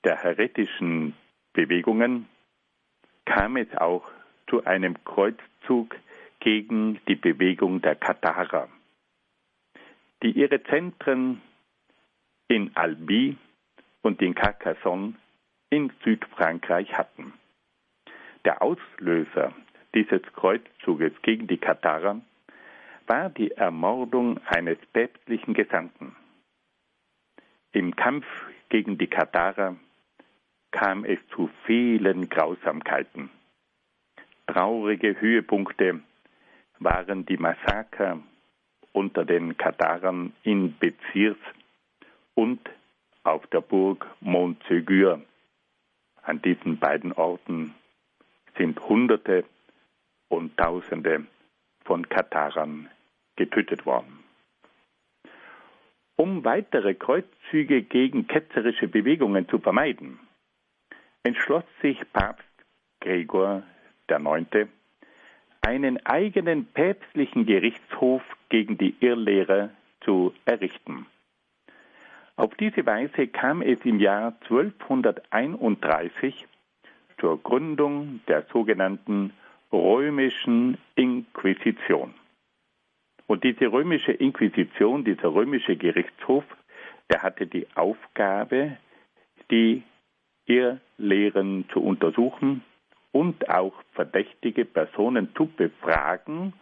der 0.03 0.21
heretischen 0.21 1.15
Bewegungen 1.53 2.27
kam 3.25 3.57
es 3.57 3.67
auch 3.77 4.09
zu 4.49 4.65
einem 4.65 5.03
Kreuzzug 5.03 5.95
gegen 6.39 6.99
die 7.07 7.15
Bewegung 7.15 7.81
der 7.81 7.95
Katharer, 7.95 8.67
die 10.21 10.31
ihre 10.31 10.61
Zentren 10.63 11.41
in 12.47 12.75
Albi 12.75 13.37
und 14.01 14.21
in 14.21 14.35
Carcassonne 14.35 15.15
in 15.69 15.91
Südfrankreich 16.03 16.93
hatten. 16.97 17.33
Der 18.45 18.61
Auslöser 18.61 19.53
dieses 19.95 20.21
Kreuzzuges 20.33 21.13
gegen 21.21 21.47
die 21.47 21.57
Katharer 21.57 22.21
war 23.07 23.29
die 23.29 23.51
Ermordung 23.51 24.39
eines 24.45 24.77
päpstlichen 24.91 25.53
Gesandten. 25.53 26.15
Im 27.71 27.95
Kampf 27.95 28.25
gegen 28.69 28.97
die 28.97 29.07
Katharer 29.07 29.77
kam 30.73 31.05
es 31.05 31.19
zu 31.29 31.49
vielen 31.65 32.27
Grausamkeiten. 32.29 33.29
Traurige 34.47 35.21
Höhepunkte 35.21 36.01
waren 36.79 37.25
die 37.25 37.37
Massaker 37.37 38.19
unter 38.91 39.23
den 39.23 39.55
Katharern 39.55 40.33
in 40.43 40.77
Bezirs 40.77 41.37
und 42.33 42.59
auf 43.23 43.45
der 43.47 43.61
Burg 43.61 44.05
Montségur. 44.19 45.21
An 46.23 46.41
diesen 46.41 46.79
beiden 46.79 47.13
Orten 47.13 47.75
sind 48.57 48.79
Hunderte 48.81 49.45
und 50.27 50.57
Tausende 50.57 51.25
von 51.85 52.09
Katharern 52.09 52.89
getötet 53.35 53.85
worden. 53.85 54.19
Um 56.15 56.43
weitere 56.43 56.95
Kreuzzüge 56.95 57.83
gegen 57.83 58.27
ketzerische 58.27 58.87
Bewegungen 58.87 59.47
zu 59.49 59.59
vermeiden, 59.59 60.19
entschloss 61.23 61.63
sich 61.81 61.99
Papst 62.11 62.43
Gregor 62.99 63.63
IX., 64.09 64.67
einen 65.61 66.05
eigenen 66.05 66.65
päpstlichen 66.65 67.45
Gerichtshof 67.45 68.21
gegen 68.49 68.77
die 68.77 68.95
Irrlehrer 68.99 69.69
zu 70.01 70.33
errichten. 70.45 71.05
Auf 72.35 72.53
diese 72.55 72.85
Weise 72.85 73.27
kam 73.27 73.61
es 73.61 73.79
im 73.85 73.99
Jahr 73.99 74.35
1231 74.43 76.47
zur 77.19 77.41
Gründung 77.41 78.19
der 78.27 78.45
sogenannten 78.51 79.31
römischen 79.71 80.77
Inquisition. 80.95 82.13
Und 83.27 83.43
diese 83.43 83.71
römische 83.71 84.11
Inquisition, 84.11 85.05
dieser 85.05 85.33
römische 85.33 85.77
Gerichtshof, 85.77 86.43
der 87.09 87.21
hatte 87.21 87.47
die 87.47 87.67
Aufgabe, 87.75 88.77
die 89.49 89.83
Irrlehren 90.45 91.65
zu 91.71 91.81
untersuchen 91.81 92.63
und 93.11 93.49
auch 93.49 93.73
verdächtige 93.93 94.65
Personen 94.65 95.29
zu 95.35 95.47
befragen, 95.47 96.53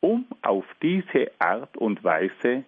um 0.00 0.26
auf 0.42 0.64
diese 0.82 1.30
Art 1.38 1.76
und 1.76 2.02
Weise 2.04 2.64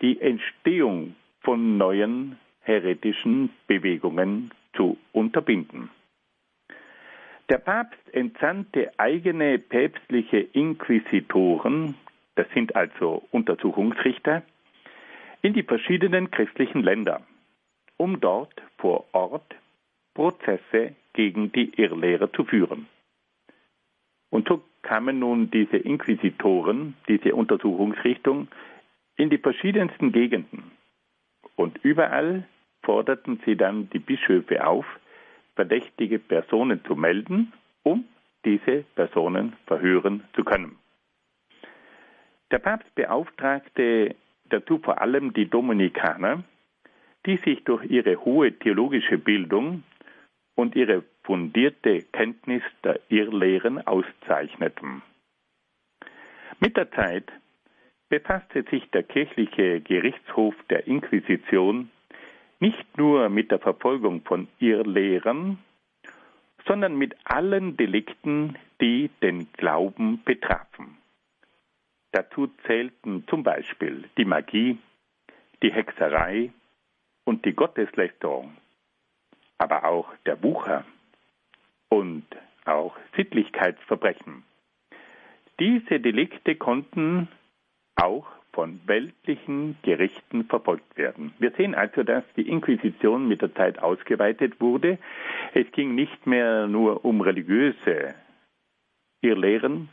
die 0.00 0.20
Entstehung 0.20 1.14
von 1.40 1.76
neuen 1.76 2.38
heretischen 2.60 3.50
Bewegungen 3.66 4.52
zu 4.74 4.96
unterbinden. 5.12 5.90
Der 7.48 7.58
Papst 7.58 8.00
entsandte 8.12 8.92
eigene 8.98 9.58
päpstliche 9.58 10.38
Inquisitoren, 10.38 11.96
das 12.36 12.46
sind 12.54 12.74
also 12.76 13.24
Untersuchungsrichter, 13.30 14.42
in 15.42 15.52
die 15.52 15.64
verschiedenen 15.64 16.30
christlichen 16.30 16.82
Länder, 16.82 17.22
um 17.96 18.20
dort 18.20 18.62
vor 18.78 19.04
Ort 19.12 19.54
Prozesse 20.14 20.94
gegen 21.12 21.52
die 21.52 21.80
Irrlehre 21.80 22.30
zu 22.32 22.44
führen. 22.44 22.86
Und 24.30 24.48
so 24.48 24.62
kamen 24.82 25.18
nun 25.18 25.50
diese 25.50 25.76
Inquisitoren, 25.76 26.94
diese 27.08 27.34
Untersuchungsrichtung, 27.34 28.48
in 29.16 29.30
die 29.30 29.38
verschiedensten 29.38 30.12
Gegenden. 30.12 30.72
Und 31.54 31.78
überall 31.82 32.44
forderten 32.82 33.40
sie 33.44 33.56
dann 33.56 33.90
die 33.90 33.98
Bischöfe 33.98 34.66
auf, 34.66 34.86
verdächtige 35.54 36.18
Personen 36.18 36.82
zu 36.84 36.96
melden, 36.96 37.52
um 37.82 38.04
diese 38.44 38.84
Personen 38.94 39.54
verhören 39.66 40.24
zu 40.34 40.44
können. 40.44 40.76
Der 42.50 42.58
Papst 42.58 42.94
beauftragte 42.94 44.14
dazu 44.46 44.78
vor 44.78 45.00
allem 45.00 45.32
die 45.32 45.48
Dominikaner, 45.48 46.42
die 47.24 47.36
sich 47.38 47.64
durch 47.64 47.84
ihre 47.84 48.24
hohe 48.24 48.52
theologische 48.52 49.18
Bildung 49.18 49.84
und 50.54 50.74
ihre 50.74 51.04
fundierte 51.24 52.02
Kenntnis 52.12 52.62
der 52.84 53.00
Irrlehren 53.08 53.86
auszeichneten. 53.86 55.02
Mit 56.60 56.76
der 56.76 56.90
Zeit 56.92 57.30
befasste 58.08 58.62
sich 58.70 58.88
der 58.90 59.02
kirchliche 59.02 59.80
Gerichtshof 59.80 60.54
der 60.68 60.86
Inquisition 60.86 61.90
nicht 62.60 62.96
nur 62.96 63.28
mit 63.28 63.50
der 63.50 63.58
Verfolgung 63.58 64.22
von 64.22 64.46
Irrlehrern, 64.60 65.58
sondern 66.66 66.96
mit 66.96 67.16
allen 67.24 67.76
Delikten, 67.76 68.56
die 68.80 69.10
den 69.22 69.50
Glauben 69.54 70.22
betrafen. 70.24 70.98
Dazu 72.12 72.48
zählten 72.66 73.24
zum 73.28 73.42
Beispiel 73.42 74.04
die 74.18 74.24
Magie, 74.24 74.78
die 75.62 75.72
Hexerei 75.72 76.52
und 77.24 77.44
die 77.44 77.54
Gotteslästerung, 77.54 78.56
aber 79.58 79.84
auch 79.84 80.12
der 80.26 80.42
Wucher 80.42 80.84
und 81.88 82.24
auch 82.64 82.96
Sittlichkeitsverbrechen. 83.16 84.44
Diese 85.60 86.00
Delikte 86.00 86.56
konnten 86.56 87.28
auch 87.96 88.26
von 88.52 88.80
weltlichen 88.86 89.76
Gerichten 89.82 90.44
verfolgt 90.44 90.96
werden. 90.96 91.32
Wir 91.38 91.52
sehen 91.52 91.74
also, 91.74 92.02
dass 92.02 92.24
die 92.36 92.48
Inquisition 92.48 93.26
mit 93.26 93.40
der 93.42 93.54
Zeit 93.54 93.78
ausgeweitet 93.78 94.60
wurde. 94.60 94.98
Es 95.54 95.70
ging 95.72 95.94
nicht 95.94 96.26
mehr 96.26 96.66
nur 96.66 97.04
um 97.04 97.20
religiöse 97.20 98.14
Irrlehren, 99.22 99.88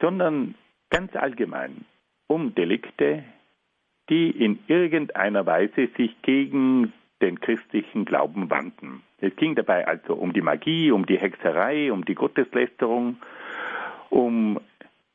sondern 0.00 0.54
ganz 0.90 1.14
allgemein 1.16 1.84
um 2.26 2.54
Delikte, 2.54 3.24
die 4.08 4.30
in 4.30 4.58
irgendeiner 4.68 5.46
Weise 5.46 5.88
sich 5.96 6.20
gegen 6.22 6.92
den 7.22 7.40
christlichen 7.40 8.04
Glauben 8.04 8.50
wandten. 8.50 9.02
Es 9.18 9.34
ging 9.36 9.54
dabei 9.54 9.86
also 9.86 10.14
um 10.14 10.32
die 10.32 10.42
Magie, 10.42 10.90
um 10.90 11.06
die 11.06 11.18
Hexerei, 11.18 11.92
um 11.92 12.04
die 12.04 12.14
Gotteslästerung, 12.14 13.16
um 14.10 14.60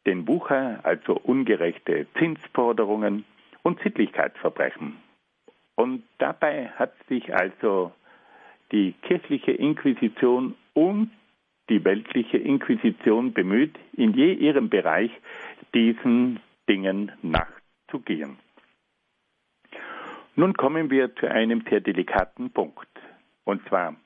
den 0.05 0.27
Wucher, 0.27 0.79
also 0.83 1.13
ungerechte 1.13 2.07
Zinsforderungen 2.17 3.25
und 3.63 3.79
Sittlichkeitsverbrechen. 3.81 4.97
Und 5.75 6.03
dabei 6.17 6.69
hat 6.69 6.93
sich 7.07 7.33
also 7.33 7.91
die 8.71 8.93
kirchliche 9.01 9.51
Inquisition 9.51 10.55
und 10.73 11.11
die 11.69 11.83
weltliche 11.85 12.37
Inquisition 12.37 13.33
bemüht, 13.33 13.77
in 13.93 14.13
je 14.13 14.33
ihrem 14.33 14.69
Bereich 14.69 15.11
diesen 15.73 16.39
Dingen 16.67 17.11
nachzugehen. 17.21 18.37
Nun 20.39 20.53
kommen 20.53 20.89
wir 20.89 21.13
zu 21.17 21.29
einem 21.29 21.65
sehr 21.69 21.81
delikaten 21.81 22.49
Punkt. 22.51 22.87
Und 23.43 23.61
zwar, 23.67 23.97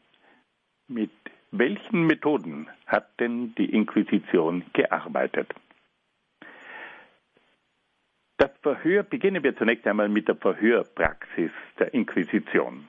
mit 0.88 1.12
welchen 1.52 2.08
Methoden 2.08 2.68
hat 2.88 3.20
denn 3.20 3.54
die 3.54 3.72
Inquisition 3.72 4.64
gearbeitet? 4.74 5.54
Das 8.38 8.50
Verhör, 8.64 9.04
beginnen 9.04 9.44
wir 9.44 9.56
zunächst 9.56 9.86
einmal 9.86 10.10
mit 10.10 10.28
der 10.28 10.36
Verhörpraxis 10.36 11.52
der 11.78 11.94
Inquisition. 11.94 12.88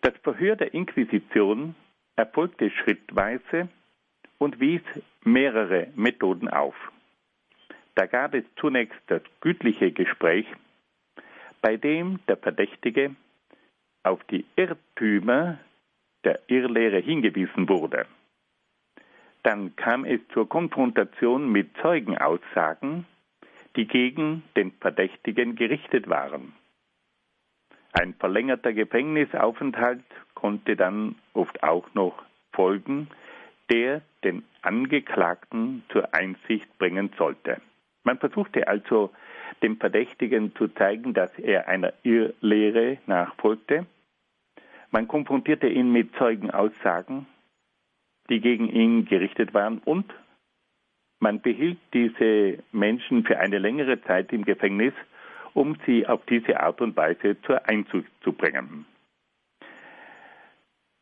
Das 0.00 0.14
Verhör 0.22 0.56
der 0.56 0.72
Inquisition 0.72 1.74
erfolgte 2.16 2.70
schrittweise 2.70 3.68
und 4.38 4.60
wies 4.60 4.80
mehrere 5.24 5.88
Methoden 5.94 6.48
auf. 6.48 6.74
Da 7.96 8.06
gab 8.06 8.32
es 8.32 8.44
zunächst 8.56 8.98
das 9.08 9.20
gütliche 9.42 9.92
Gespräch, 9.92 10.46
bei 11.64 11.78
dem 11.78 12.20
der 12.28 12.36
Verdächtige 12.36 13.16
auf 14.02 14.22
die 14.24 14.44
Irrtümer 14.54 15.58
der 16.22 16.38
Irrlehre 16.46 16.98
hingewiesen 16.98 17.70
wurde. 17.70 18.04
Dann 19.44 19.74
kam 19.74 20.04
es 20.04 20.20
zur 20.34 20.46
Konfrontation 20.46 21.50
mit 21.50 21.74
Zeugenaussagen, 21.80 23.06
die 23.76 23.86
gegen 23.86 24.42
den 24.58 24.72
Verdächtigen 24.72 25.56
gerichtet 25.56 26.06
waren. 26.06 26.52
Ein 27.94 28.12
verlängerter 28.12 28.74
Gefängnisaufenthalt 28.74 30.04
konnte 30.34 30.76
dann 30.76 31.14
oft 31.32 31.62
auch 31.62 31.94
noch 31.94 32.26
folgen, 32.52 33.08
der 33.72 34.02
den 34.22 34.44
Angeklagten 34.60 35.82
zur 35.88 36.12
Einsicht 36.12 36.76
bringen 36.76 37.10
sollte. 37.16 37.62
Man 38.02 38.18
versuchte 38.18 38.68
also 38.68 39.14
dem 39.62 39.78
Verdächtigen 39.78 40.54
zu 40.56 40.68
zeigen, 40.68 41.14
dass 41.14 41.30
er 41.38 41.68
einer 41.68 41.92
Irrlehre 42.02 42.98
nachfolgte. 43.06 43.86
Man 44.90 45.08
konfrontierte 45.08 45.68
ihn 45.68 45.90
mit 45.90 46.14
Zeugenaussagen, 46.16 47.26
die 48.30 48.40
gegen 48.40 48.68
ihn 48.68 49.04
gerichtet 49.06 49.54
waren 49.54 49.78
und 49.78 50.12
man 51.20 51.40
behielt 51.40 51.78
diese 51.92 52.62
Menschen 52.72 53.24
für 53.24 53.38
eine 53.38 53.58
längere 53.58 54.00
Zeit 54.02 54.32
im 54.32 54.44
Gefängnis, 54.44 54.92
um 55.54 55.76
sie 55.86 56.06
auf 56.06 56.24
diese 56.26 56.60
Art 56.60 56.80
und 56.80 56.96
Weise 56.96 57.40
zur 57.42 57.66
Einzug 57.66 58.04
zu 58.22 58.32
bringen. 58.32 58.84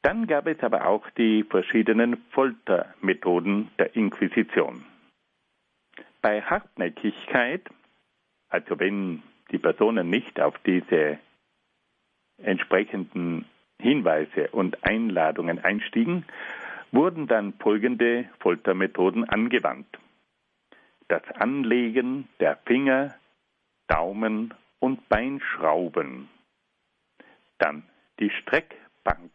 Dann 0.03 0.27
gab 0.27 0.47
es 0.47 0.61
aber 0.61 0.87
auch 0.87 1.09
die 1.11 1.45
verschiedenen 1.45 2.19
Foltermethoden 2.31 3.71
der 3.79 3.95
Inquisition. 3.95 4.85
Bei 6.21 6.43
Hartnäckigkeit, 6.43 7.63
also 8.53 8.79
wenn 8.79 9.23
die 9.51 9.59
Personen 9.59 10.11
nicht 10.11 10.39
auf 10.39 10.59
diese 10.67 11.19
entsprechenden 12.37 13.47
Hinweise 13.81 14.49
und 14.53 14.85
Einladungen 14.85 15.59
einstiegen, 15.59 16.27
wurden 16.93 17.27
dann 17.27 17.55
folgende 17.55 18.29
Foltermethoden 18.41 19.29
angewandt. 19.29 19.99
Das 21.09 21.23
Anlegen 21.35 22.29
der 22.41 22.57
Finger, 22.67 23.15
Daumen 23.89 24.53
und 24.81 25.09
Beinschrauben. 25.09 26.29
Dann 27.59 27.85
die 28.21 28.31
Streckbank 28.31 29.31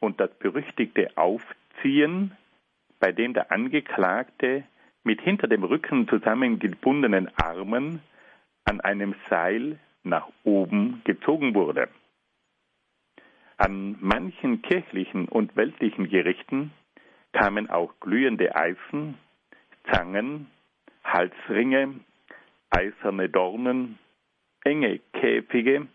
und 0.00 0.18
das 0.18 0.30
berüchtigte 0.38 1.16
Aufziehen, 1.16 2.36
bei 2.98 3.12
dem 3.12 3.32
der 3.32 3.52
Angeklagte 3.52 4.64
mit 5.06 5.20
hinter 5.20 5.46
dem 5.46 5.62
Rücken 5.62 6.08
zusammengebundenen 6.08 7.30
Armen 7.36 8.00
an 8.64 8.80
einem 8.80 9.14
Seil 9.30 9.78
nach 10.02 10.28
oben 10.42 11.00
gezogen 11.04 11.54
wurde. 11.54 11.88
An 13.56 13.96
manchen 14.00 14.62
kirchlichen 14.62 15.28
und 15.28 15.54
weltlichen 15.54 16.08
Gerichten 16.08 16.72
kamen 17.32 17.70
auch 17.70 17.94
glühende 18.00 18.56
Eisen, 18.56 19.16
Zangen, 19.92 20.48
Halsringe, 21.04 22.00
eiserne 22.70 23.28
Dornen, 23.28 24.00
enge 24.64 24.98
Käfige 25.12 25.86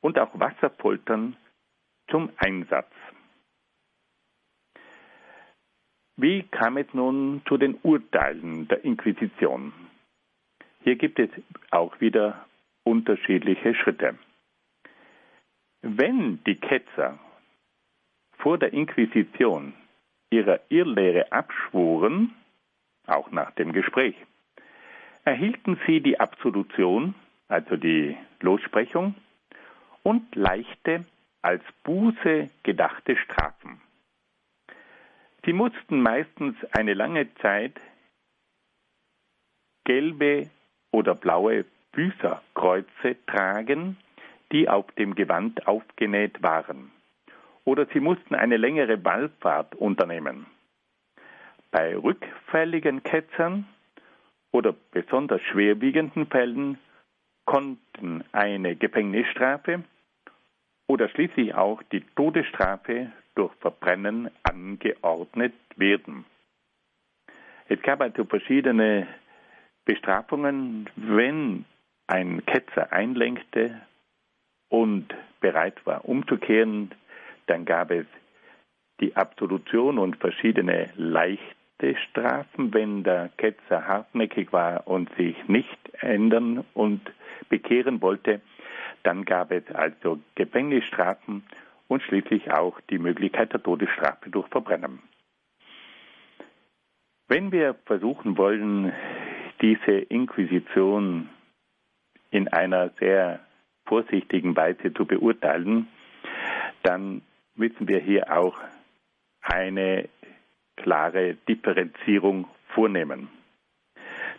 und 0.00 0.18
auch 0.18 0.30
Wasserpoltern 0.34 1.36
zum 2.10 2.30
Einsatz. 2.38 2.90
Wie 6.22 6.42
kam 6.42 6.76
es 6.76 6.92
nun 6.92 7.40
zu 7.48 7.56
den 7.56 7.78
Urteilen 7.82 8.68
der 8.68 8.84
Inquisition? 8.84 9.72
Hier 10.84 10.96
gibt 10.96 11.18
es 11.18 11.30
auch 11.70 11.98
wieder 11.98 12.44
unterschiedliche 12.84 13.74
Schritte. 13.74 14.18
Wenn 15.80 16.44
die 16.44 16.56
Ketzer 16.56 17.18
vor 18.36 18.58
der 18.58 18.74
Inquisition 18.74 19.72
ihrer 20.28 20.60
Irrlehre 20.68 21.32
abschworen, 21.32 22.34
auch 23.06 23.30
nach 23.30 23.52
dem 23.52 23.72
Gespräch, 23.72 24.14
erhielten 25.24 25.80
sie 25.86 26.02
die 26.02 26.20
Absolution, 26.20 27.14
also 27.48 27.76
die 27.76 28.14
Lossprechung, 28.40 29.14
und 30.02 30.34
leichte 30.34 31.06
als 31.40 31.62
Buße 31.82 32.50
gedachte 32.62 33.16
Strafen. 33.16 33.80
Sie 35.44 35.52
mussten 35.52 36.02
meistens 36.02 36.56
eine 36.72 36.94
lange 36.94 37.34
Zeit 37.36 37.80
gelbe 39.84 40.50
oder 40.92 41.14
blaue 41.14 41.64
Büßerkreuze 41.92 43.16
tragen, 43.26 43.96
die 44.52 44.68
auf 44.68 44.90
dem 44.92 45.14
Gewand 45.14 45.66
aufgenäht 45.66 46.42
waren. 46.42 46.90
Oder 47.64 47.86
sie 47.86 48.00
mussten 48.00 48.34
eine 48.34 48.56
längere 48.56 49.02
Wallfahrt 49.04 49.74
unternehmen. 49.76 50.46
Bei 51.70 51.96
rückfälligen 51.96 53.02
Ketzern 53.02 53.66
oder 54.52 54.74
besonders 54.90 55.40
schwerwiegenden 55.42 56.26
Fällen 56.26 56.78
konnten 57.44 58.24
eine 58.32 58.76
Gefängnisstrafe 58.76 59.84
oder 60.88 61.08
schließlich 61.08 61.54
auch 61.54 61.82
die 61.84 62.00
Todesstrafe 62.16 63.12
durch 63.40 63.54
Verbrennen 63.60 64.30
angeordnet 64.42 65.54
werden. 65.76 66.26
Es 67.70 67.80
gab 67.80 68.02
also 68.02 68.26
verschiedene 68.26 69.06
Bestrafungen, 69.86 70.90
wenn 70.94 71.64
ein 72.06 72.44
Ketzer 72.44 72.92
einlenkte 72.92 73.80
und 74.68 75.14
bereit 75.40 75.86
war 75.86 76.04
umzukehren, 76.04 76.90
dann 77.46 77.64
gab 77.64 77.90
es 77.90 78.04
die 79.00 79.16
Absolution 79.16 79.96
und 79.98 80.16
verschiedene 80.16 80.90
leichte 80.96 81.96
Strafen, 82.10 82.74
wenn 82.74 83.04
der 83.04 83.30
Ketzer 83.38 83.86
hartnäckig 83.86 84.52
war 84.52 84.86
und 84.86 85.08
sich 85.16 85.48
nicht 85.48 85.78
ändern 86.00 86.62
und 86.74 87.00
bekehren 87.48 88.02
wollte. 88.02 88.42
Dann 89.02 89.24
gab 89.24 89.50
es 89.50 89.64
also 89.74 90.20
Gefängnisstrafen 90.34 91.42
und 91.90 92.04
schließlich 92.04 92.52
auch 92.52 92.80
die 92.88 92.98
Möglichkeit 92.98 93.52
der 93.52 93.62
Todesstrafe 93.62 94.30
durch 94.30 94.46
Verbrennen. 94.48 95.00
Wenn 97.26 97.50
wir 97.50 97.74
versuchen 97.84 98.38
wollen, 98.38 98.92
diese 99.60 99.98
Inquisition 99.98 101.28
in 102.30 102.46
einer 102.46 102.90
sehr 103.00 103.40
vorsichtigen 103.86 104.54
Weise 104.54 104.94
zu 104.94 105.04
beurteilen, 105.04 105.88
dann 106.84 107.22
müssen 107.56 107.88
wir 107.88 107.98
hier 107.98 108.38
auch 108.38 108.56
eine 109.42 110.08
klare 110.76 111.34
Differenzierung 111.48 112.46
vornehmen. 112.68 113.28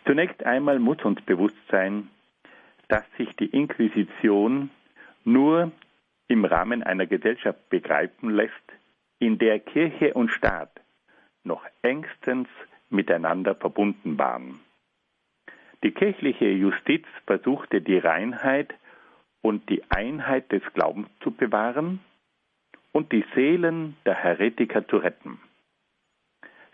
Zunächst 0.06 0.42
einmal 0.46 0.78
muss 0.78 1.04
uns 1.04 1.20
bewusst 1.20 1.60
sein, 1.70 2.08
dass 2.88 3.04
sich 3.18 3.28
die 3.36 3.46
Inquisition 3.46 4.70
nur 5.24 5.70
im 6.28 6.44
Rahmen 6.44 6.82
einer 6.82 7.06
Gesellschaft 7.06 7.68
begreifen 7.68 8.30
lässt, 8.30 8.52
in 9.18 9.38
der 9.38 9.60
Kirche 9.60 10.14
und 10.14 10.30
Staat 10.30 10.80
noch 11.44 11.64
engstens 11.82 12.48
miteinander 12.90 13.54
verbunden 13.54 14.18
waren. 14.18 14.60
Die 15.82 15.90
kirchliche 15.90 16.48
Justiz 16.48 17.04
versuchte 17.26 17.80
die 17.80 17.98
Reinheit 17.98 18.72
und 19.40 19.68
die 19.68 19.82
Einheit 19.90 20.52
des 20.52 20.62
Glaubens 20.74 21.08
zu 21.20 21.32
bewahren 21.32 22.00
und 22.92 23.10
die 23.10 23.24
Seelen 23.34 23.96
der 24.06 24.14
Heretiker 24.14 24.86
zu 24.86 24.98
retten. 24.98 25.40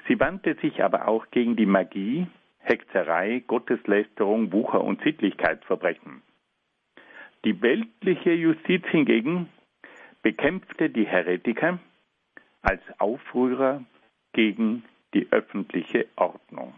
Sie 0.06 0.20
wandte 0.20 0.54
sich 0.56 0.82
aber 0.82 1.08
auch 1.08 1.30
gegen 1.30 1.56
die 1.56 1.66
Magie, 1.66 2.26
Hexerei, 2.58 3.42
Gotteslästerung, 3.46 4.52
Wucher 4.52 4.82
und 4.82 5.02
Sittlichkeitsverbrechen. 5.02 6.22
Die 7.44 7.62
weltliche 7.62 8.32
Justiz 8.32 8.84
hingegen 8.86 9.48
bekämpfte 10.22 10.90
die 10.90 11.06
Heretiker 11.06 11.78
als 12.62 12.82
Aufrührer 12.98 13.84
gegen 14.32 14.84
die 15.14 15.28
öffentliche 15.30 16.06
Ordnung. 16.16 16.74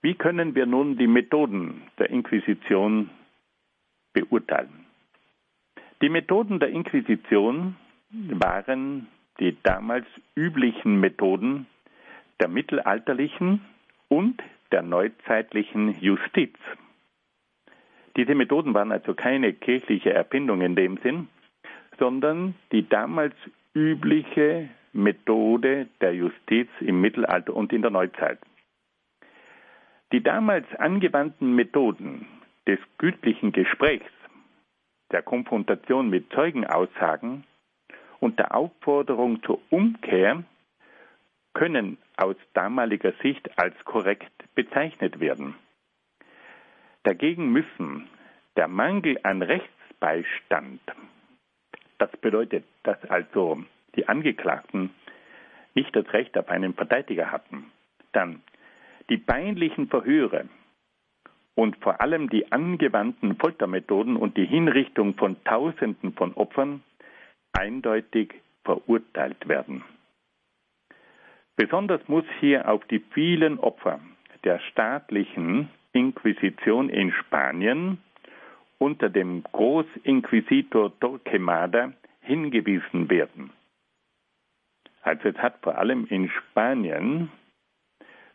Wie 0.00 0.14
können 0.14 0.54
wir 0.54 0.66
nun 0.66 0.96
die 0.96 1.06
Methoden 1.06 1.82
der 1.98 2.10
Inquisition 2.10 3.10
beurteilen? 4.12 4.86
Die 6.00 6.08
Methoden 6.08 6.58
der 6.58 6.70
Inquisition 6.70 7.76
waren 8.10 9.06
die 9.38 9.56
damals 9.62 10.06
üblichen 10.34 10.98
Methoden 10.98 11.66
der 12.40 12.48
mittelalterlichen 12.48 13.60
und 14.08 14.42
der 14.72 14.82
neuzeitlichen 14.82 16.00
Justiz. 16.00 16.58
Diese 18.16 18.34
Methoden 18.34 18.74
waren 18.74 18.92
also 18.92 19.14
keine 19.14 19.52
kirchliche 19.52 20.12
Erfindung 20.12 20.60
in 20.60 20.76
dem 20.76 20.98
Sinn, 20.98 21.28
sondern 21.98 22.54
die 22.70 22.88
damals 22.88 23.34
übliche 23.74 24.68
Methode 24.92 25.88
der 26.00 26.14
Justiz 26.14 26.68
im 26.80 27.00
Mittelalter 27.00 27.54
und 27.54 27.72
in 27.72 27.82
der 27.82 27.90
Neuzeit. 27.90 28.38
Die 30.12 30.22
damals 30.22 30.66
angewandten 30.76 31.54
Methoden 31.54 32.26
des 32.66 32.78
gütlichen 32.98 33.52
Gesprächs, 33.52 34.10
der 35.10 35.22
Konfrontation 35.22 36.10
mit 36.10 36.30
Zeugenaussagen 36.32 37.44
und 38.20 38.38
der 38.38 38.54
Aufforderung 38.54 39.42
zur 39.42 39.60
Umkehr 39.70 40.44
können 41.54 41.98
aus 42.16 42.36
damaliger 42.54 43.12
Sicht 43.22 43.58
als 43.58 43.74
korrekt 43.84 44.32
bezeichnet 44.54 45.18
werden. 45.20 45.54
Dagegen 47.04 47.52
müssen 47.52 48.08
der 48.56 48.68
Mangel 48.68 49.18
an 49.22 49.42
Rechtsbeistand, 49.42 50.80
das 51.98 52.10
bedeutet, 52.18 52.64
dass 52.82 53.02
also 53.10 53.62
die 53.96 54.08
Angeklagten 54.08 54.90
nicht 55.74 55.94
das 55.96 56.12
Recht 56.12 56.36
auf 56.38 56.48
einen 56.48 56.74
Verteidiger 56.74 57.30
hatten, 57.30 57.72
dann 58.12 58.42
die 59.08 59.18
peinlichen 59.18 59.88
Verhöre 59.88 60.48
und 61.54 61.76
vor 61.78 62.00
allem 62.00 62.30
die 62.30 62.50
angewandten 62.52 63.36
Foltermethoden 63.36 64.16
und 64.16 64.36
die 64.36 64.46
Hinrichtung 64.46 65.14
von 65.14 65.42
Tausenden 65.44 66.12
von 66.14 66.34
Opfern 66.34 66.82
eindeutig 67.52 68.34
verurteilt 68.64 69.48
werden. 69.48 69.84
Besonders 71.56 72.00
muss 72.08 72.24
hier 72.40 72.68
auf 72.68 72.84
die 72.86 73.00
vielen 73.12 73.58
Opfer 73.58 74.00
der 74.44 74.58
staatlichen 74.70 75.68
Inquisition 75.92 76.88
in 76.88 77.12
Spanien 77.12 77.98
unter 78.78 79.08
dem 79.08 79.42
Großinquisitor 79.44 80.98
Torquemada 80.98 81.92
hingewiesen 82.20 83.10
werden. 83.10 83.50
Also 85.02 85.28
es 85.28 85.36
hat 85.38 85.58
vor 85.62 85.78
allem 85.78 86.06
in 86.06 86.30
Spanien 86.30 87.30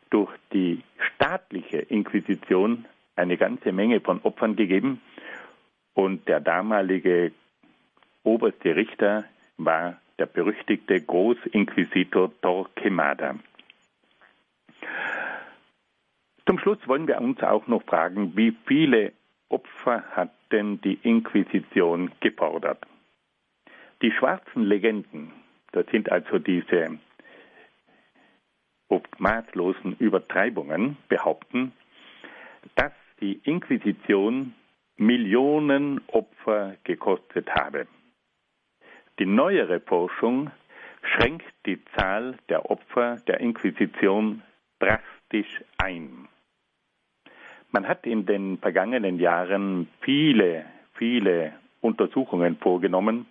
durch 0.09 0.31
die 0.53 0.83
staatliche 0.97 1.79
Inquisition 1.79 2.85
eine 3.15 3.37
ganze 3.37 3.71
Menge 3.71 3.99
von 3.99 4.21
Opfern 4.21 4.55
gegeben 4.55 5.01
und 5.93 6.27
der 6.27 6.39
damalige 6.39 7.31
oberste 8.23 8.75
Richter 8.75 9.25
war 9.57 9.99
der 10.19 10.27
berüchtigte 10.27 11.01
Großinquisitor 11.01 12.31
Torquemada. 12.41 13.35
Zum 16.47 16.59
Schluss 16.59 16.79
wollen 16.87 17.09
wir 17.09 17.19
uns 17.19 17.43
auch 17.43 17.67
noch 17.67 17.83
fragen, 17.83 18.37
wie 18.37 18.55
viele 18.65 19.11
Opfer 19.49 20.01
hat 20.11 20.31
denn 20.53 20.79
die 20.79 20.97
Inquisition 21.03 22.09
gefordert? 22.21 22.85
Die 24.01 24.13
schwarzen 24.13 24.63
Legenden, 24.63 25.33
das 25.73 25.85
sind 25.87 26.09
also 26.09 26.39
diese 26.39 26.99
oft 28.87 29.19
maßlosen 29.19 29.97
Übertreibungen 29.99 30.95
behaupten, 31.09 31.73
dass 32.75 32.93
die 33.19 33.41
Inquisition 33.43 34.53
Millionen 34.95 35.99
Opfer 36.07 36.77
gekostet 36.85 37.49
habe. 37.53 37.87
Die 39.19 39.25
neuere 39.25 39.81
Forschung 39.81 40.49
schränkt 41.03 41.45
die 41.65 41.83
Zahl 41.97 42.37
der 42.47 42.71
Opfer 42.71 43.17
der 43.27 43.41
Inquisition 43.41 44.43
drastisch 44.79 45.61
ein. 45.77 46.29
Man 47.71 47.87
hat 47.87 48.05
in 48.05 48.25
den 48.25 48.57
vergangenen 48.59 49.19
Jahren 49.19 49.87
viele, 50.01 50.65
viele 50.93 51.53
Untersuchungen 51.81 52.57
vorgenommen 52.57 53.25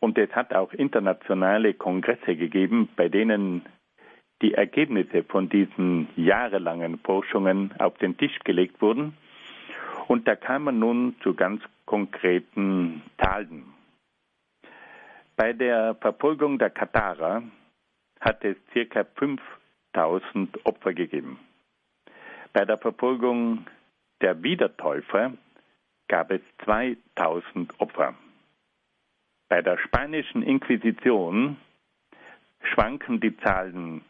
und 0.00 0.18
es 0.18 0.30
hat 0.34 0.52
auch 0.52 0.72
internationale 0.72 1.74
Kongresse 1.74 2.36
gegeben, 2.36 2.88
bei 2.96 3.08
denen 3.08 3.62
die 4.42 4.54
Ergebnisse 4.54 5.24
von 5.24 5.48
diesen 5.48 6.08
jahrelangen 6.16 6.98
Forschungen 6.98 7.72
auf 7.78 7.96
den 7.98 8.16
Tisch 8.16 8.38
gelegt 8.44 8.82
wurden. 8.82 9.16
Und 10.08 10.28
da 10.28 10.36
kam 10.36 10.64
man 10.64 10.78
nun 10.78 11.16
zu 11.22 11.34
ganz 11.34 11.62
konkreten 11.86 13.02
Zahlen. 13.18 13.64
Bei 15.36 15.52
der 15.52 15.94
Verfolgung 15.96 16.58
der 16.58 16.70
Katarer 16.70 17.42
hat 18.20 18.44
es 18.44 18.56
circa 18.72 19.04
5000 19.04 20.64
Opfer 20.64 20.92
gegeben. 20.92 21.38
Bei 22.56 22.64
der 22.64 22.78
Verfolgung 22.78 23.66
der 24.22 24.42
Wiedertäufer 24.42 25.34
gab 26.08 26.30
es 26.30 26.40
2000 26.64 27.78
Opfer. 27.78 28.14
Bei 29.50 29.60
der 29.60 29.76
spanischen 29.76 30.42
Inquisition 30.42 31.58
schwanken 32.62 33.20
die 33.20 33.36
Zahlen 33.36 34.06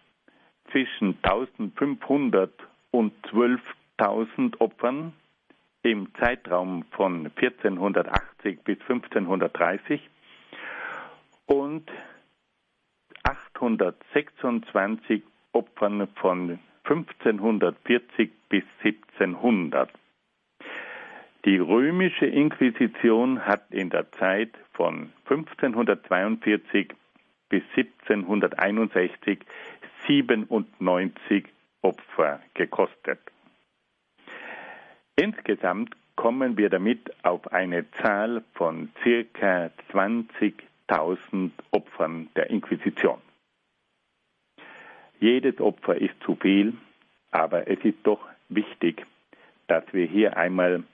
zwischen 0.71 1.19
1500 1.25 2.53
und 2.93 3.13
12.000 3.27 4.61
Opfern 4.61 5.13
im 5.83 6.15
Zeitraum 6.15 6.85
von 6.93 7.33
1480 7.35 8.63
bis 8.63 8.79
1530 8.83 10.09
und 11.47 11.91
826 13.25 15.25
Opfern 15.51 16.07
von 16.15 16.61
1540 16.89 18.31
bis 18.49 18.65
1700. 18.85 19.91
Die 21.45 21.59
römische 21.59 22.27
Inquisition 22.27 23.45
hat 23.47 23.71
in 23.71 23.91
der 23.91 24.11
Zeit 24.13 24.51
von 24.73 25.13
1542 25.29 26.89
bis 27.49 27.63
1761 27.77 29.39
97 30.07 31.45
Opfer 31.83 32.41
gekostet. 32.55 33.21
Insgesamt 35.17 35.97
kommen 36.17 36.57
wir 36.57 36.69
damit 36.69 37.13
auf 37.25 37.53
eine 37.53 37.91
Zahl 37.93 38.43
von 38.55 38.91
circa 39.03 39.71
20.000 39.93 41.51
Opfern 41.71 42.29
der 42.35 42.51
Inquisition. 42.51 43.21
Jedes 45.21 45.61
Opfer 45.61 45.97
ist 45.97 46.15
zu 46.25 46.37
viel, 46.37 46.75
aber 47.31 47.69
es 47.69 47.79
ist 47.85 47.99
doch 48.05 48.21
wichtig, 48.49 49.05
dass 49.67 49.85
wir 49.93 50.07
hier 50.07 50.37
einmal 50.37 50.85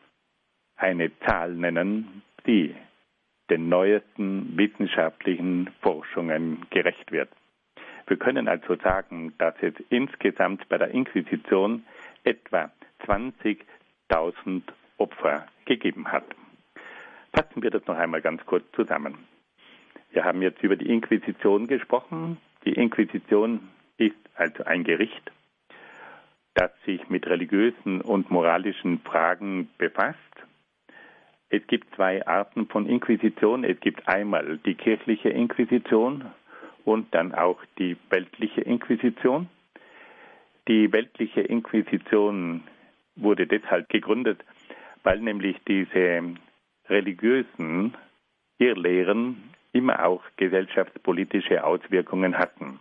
eine 0.76 1.10
Zahl 1.20 1.54
nennen, 1.54 2.22
die 2.46 2.74
den 3.50 3.68
neuesten 3.68 4.56
wissenschaftlichen 4.56 5.70
Forschungen 5.80 6.64
gerecht 6.70 7.12
wird. 7.12 7.28
Wir 8.06 8.16
können 8.16 8.48
also 8.48 8.76
sagen, 8.76 9.34
dass 9.38 9.54
es 9.60 9.74
insgesamt 9.90 10.68
bei 10.68 10.78
der 10.78 10.88
Inquisition 10.90 11.84
etwa 12.24 12.70
20.000 13.06 14.62
Opfer 14.98 15.46
gegeben 15.64 16.10
hat. 16.10 16.24
Fassen 17.32 17.62
wir 17.62 17.70
das 17.70 17.86
noch 17.86 17.96
einmal 17.96 18.20
ganz 18.20 18.44
kurz 18.46 18.64
zusammen. 18.72 19.18
Wir 20.12 20.24
haben 20.24 20.42
jetzt 20.42 20.62
über 20.62 20.76
die 20.76 20.90
Inquisition 20.90 21.66
gesprochen. 21.66 22.36
Die 22.64 22.72
Inquisition 22.74 23.68
ist 24.06 24.16
also 24.34 24.64
ein 24.64 24.84
Gericht, 24.84 25.30
das 26.54 26.70
sich 26.84 27.08
mit 27.08 27.26
religiösen 27.26 28.00
und 28.00 28.30
moralischen 28.30 29.00
Fragen 29.00 29.68
befasst. 29.78 30.18
Es 31.48 31.66
gibt 31.66 31.94
zwei 31.94 32.26
Arten 32.26 32.66
von 32.66 32.86
Inquisition. 32.86 33.64
Es 33.64 33.78
gibt 33.80 34.08
einmal 34.08 34.58
die 34.64 34.74
kirchliche 34.74 35.28
Inquisition 35.28 36.24
und 36.84 37.14
dann 37.14 37.34
auch 37.34 37.60
die 37.78 37.96
weltliche 38.10 38.62
Inquisition. 38.62 39.48
Die 40.68 40.92
weltliche 40.92 41.42
Inquisition 41.42 42.62
wurde 43.16 43.46
deshalb 43.46 43.88
gegründet, 43.88 44.40
weil 45.02 45.20
nämlich 45.20 45.56
diese 45.68 46.22
religiösen 46.88 47.94
Irrlehren 48.58 49.52
immer 49.72 50.04
auch 50.06 50.22
gesellschaftspolitische 50.36 51.64
Auswirkungen 51.64 52.38
hatten. 52.38 52.78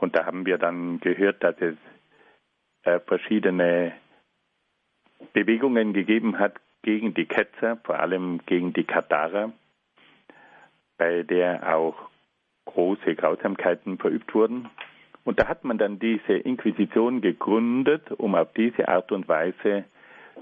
Und 0.00 0.16
da 0.16 0.24
haben 0.24 0.46
wir 0.46 0.58
dann 0.58 0.98
gehört, 1.00 1.44
dass 1.44 1.56
es 1.60 1.76
äh, 2.82 2.98
verschiedene 3.00 3.92
Bewegungen 5.34 5.92
gegeben 5.92 6.38
hat 6.38 6.54
gegen 6.82 7.12
die 7.12 7.26
Ketzer, 7.26 7.76
vor 7.84 8.00
allem 8.00 8.40
gegen 8.46 8.72
die 8.72 8.84
Katarer, 8.84 9.52
bei 10.96 11.22
der 11.22 11.76
auch 11.76 12.08
große 12.64 13.14
Grausamkeiten 13.14 13.98
verübt 13.98 14.34
wurden. 14.34 14.70
Und 15.24 15.38
da 15.38 15.48
hat 15.48 15.64
man 15.64 15.76
dann 15.76 15.98
diese 15.98 16.32
Inquisition 16.32 17.20
gegründet, 17.20 18.10
um 18.12 18.34
auf 18.34 18.52
diese 18.54 18.88
Art 18.88 19.12
und 19.12 19.28
Weise 19.28 19.84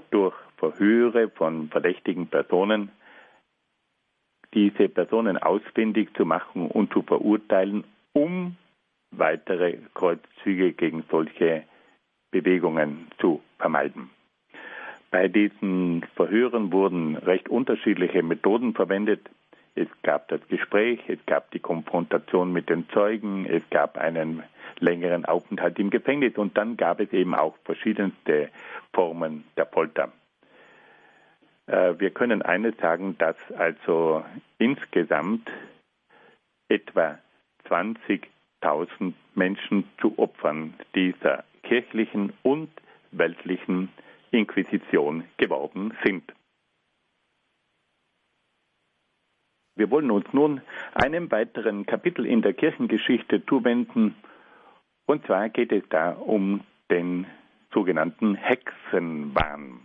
durch 0.09 0.35
Verhöre 0.57 1.29
von 1.29 1.67
verdächtigen 1.69 2.27
Personen 2.27 2.91
diese 4.53 4.89
Personen 4.89 5.37
ausfindig 5.37 6.13
zu 6.15 6.25
machen 6.25 6.71
und 6.71 6.91
zu 6.91 7.03
verurteilen, 7.03 7.83
um 8.13 8.55
weitere 9.11 9.77
Kreuzzüge 9.93 10.73
gegen 10.73 11.03
solche 11.09 11.63
Bewegungen 12.31 13.07
zu 13.19 13.41
vermeiden. 13.57 14.09
Bei 15.11 15.27
diesen 15.27 16.03
Verhören 16.15 16.71
wurden 16.71 17.15
recht 17.15 17.49
unterschiedliche 17.49 18.21
Methoden 18.21 18.73
verwendet. 18.73 19.21
Es 19.75 19.87
gab 20.03 20.27
das 20.27 20.47
Gespräch, 20.47 20.99
es 21.07 21.19
gab 21.25 21.51
die 21.51 21.59
Konfrontation 21.59 22.53
mit 22.53 22.69
den 22.69 22.87
Zeugen, 22.89 23.45
es 23.45 23.63
gab 23.69 23.97
einen 23.97 24.43
längeren 24.79 25.25
Aufenthalt 25.25 25.79
im 25.79 25.89
Gefängnis 25.89 26.37
und 26.37 26.57
dann 26.57 26.77
gab 26.77 26.99
es 26.99 27.11
eben 27.11 27.33
auch 27.33 27.55
verschiedenste 27.65 28.49
Formen 28.93 29.45
der 29.57 29.65
Folter. 29.65 30.11
Äh, 31.67 31.99
wir 31.99 32.11
können 32.11 32.41
eines 32.41 32.77
sagen, 32.77 33.15
dass 33.17 33.35
also 33.57 34.23
insgesamt 34.57 35.49
etwa 36.67 37.17
20.000 38.61 39.13
Menschen 39.35 39.85
zu 40.01 40.17
Opfern 40.17 40.73
dieser 40.95 41.43
kirchlichen 41.63 42.33
und 42.43 42.69
weltlichen 43.11 43.89
Inquisition 44.31 45.23
geworden 45.37 45.93
sind. 46.03 46.23
Wir 49.75 49.89
wollen 49.89 50.11
uns 50.11 50.25
nun 50.33 50.61
einem 50.93 51.31
weiteren 51.31 51.85
Kapitel 51.85 52.25
in 52.25 52.41
der 52.41 52.53
Kirchengeschichte 52.53 53.45
zuwenden, 53.45 54.15
und 55.05 55.25
zwar 55.25 55.49
geht 55.49 55.71
es 55.71 55.83
da 55.89 56.11
um 56.11 56.61
den 56.91 57.25
sogenannten 57.73 58.35
Hexenwahn. 58.35 59.79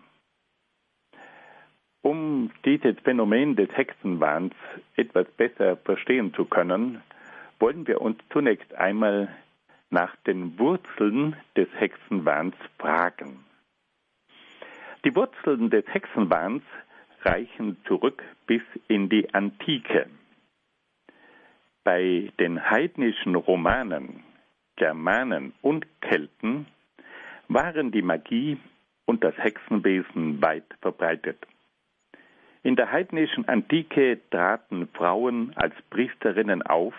Um 2.03 2.51
dieses 2.65 2.99
Phänomen 3.01 3.57
des 3.57 3.71
Hexenwahns 3.71 4.53
etwas 4.97 5.27
besser 5.37 5.77
verstehen 5.77 6.35
zu 6.35 6.45
können, 6.45 7.01
wollen 7.65 7.87
wir 7.87 8.03
uns 8.03 8.19
zunächst 8.31 8.75
einmal 8.75 9.35
nach 9.89 10.15
den 10.27 10.59
Wurzeln 10.59 11.35
des 11.57 11.67
Hexenwahns 11.79 12.55
fragen. 12.79 13.43
Die 15.03 15.17
Wurzeln 15.17 15.71
des 15.71 15.87
Hexenwahns 15.89 16.63
reichen 17.23 17.79
zurück 17.87 18.23
bis 18.47 18.61
in 18.89 19.09
die 19.09 19.33
Antike. 19.33 20.11
Bei 21.85 22.31
den 22.39 22.69
heidnischen 22.69 23.35
Romanen, 23.35 24.23
Germanen 24.77 25.55
und 25.63 25.87
Kelten 26.03 26.67
waren 27.49 27.93
die 27.93 28.03
Magie 28.03 28.59
und 29.07 29.25
das 29.25 29.39
Hexenwesen 29.39 30.43
weit 30.43 30.67
verbreitet. 30.83 31.39
In 32.63 32.77
der 32.77 32.93
heidnischen 32.93 33.49
Antike 33.49 34.21
traten 34.31 34.87
Frauen 34.89 35.55
als 35.57 35.75
Priesterinnen 35.89 36.61
auf. 36.61 36.93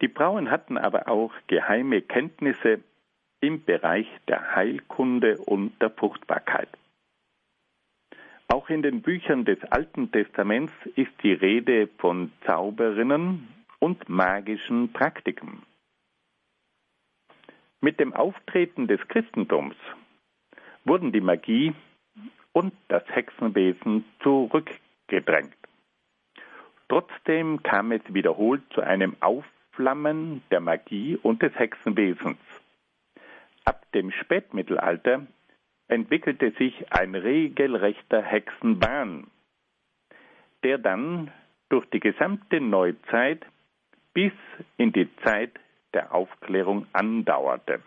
Die 0.00 0.08
Frauen 0.08 0.50
hatten 0.50 0.76
aber 0.76 1.08
auch 1.08 1.32
geheime 1.46 2.02
Kenntnisse 2.02 2.82
im 3.40 3.64
Bereich 3.64 4.06
der 4.28 4.54
Heilkunde 4.54 5.38
und 5.38 5.80
der 5.80 5.90
Fruchtbarkeit. 5.90 6.68
Auch 8.48 8.68
in 8.68 8.82
den 8.82 9.02
Büchern 9.02 9.44
des 9.44 9.62
Alten 9.64 10.12
Testaments 10.12 10.72
ist 10.94 11.12
die 11.22 11.32
Rede 11.32 11.88
von 11.98 12.32
Zauberinnen 12.44 13.48
und 13.78 14.08
magischen 14.08 14.92
Praktiken. 14.92 15.62
Mit 17.80 18.00
dem 18.00 18.12
Auftreten 18.12 18.86
des 18.86 19.00
Christentums 19.08 19.76
wurden 20.84 21.12
die 21.12 21.20
Magie 21.20 21.74
und 22.52 22.72
das 22.88 23.04
Hexenwesen 23.08 24.04
zurückgedrängt. 24.22 25.56
Trotzdem 26.88 27.62
kam 27.62 27.92
es 27.92 28.02
wiederholt 28.08 28.62
zu 28.72 28.80
einem 28.80 29.16
Aufflammen 29.76 30.42
der 30.50 30.60
Magie 30.60 31.18
und 31.22 31.42
des 31.42 31.54
Hexenwesens. 31.54 32.38
Ab 33.66 33.84
dem 33.92 34.10
Spätmittelalter 34.10 35.26
entwickelte 35.88 36.52
sich 36.52 36.92
ein 36.92 37.14
regelrechter 37.14 38.22
Hexenwahn, 38.22 39.26
der 40.64 40.78
dann 40.78 41.30
durch 41.68 41.84
die 41.90 42.00
gesamte 42.00 42.58
Neuzeit 42.58 43.44
bis 44.14 44.32
in 44.78 44.92
die 44.92 45.14
Zeit 45.24 45.52
der 45.92 46.14
Aufklärung 46.14 46.86
andauerte. 46.94 47.82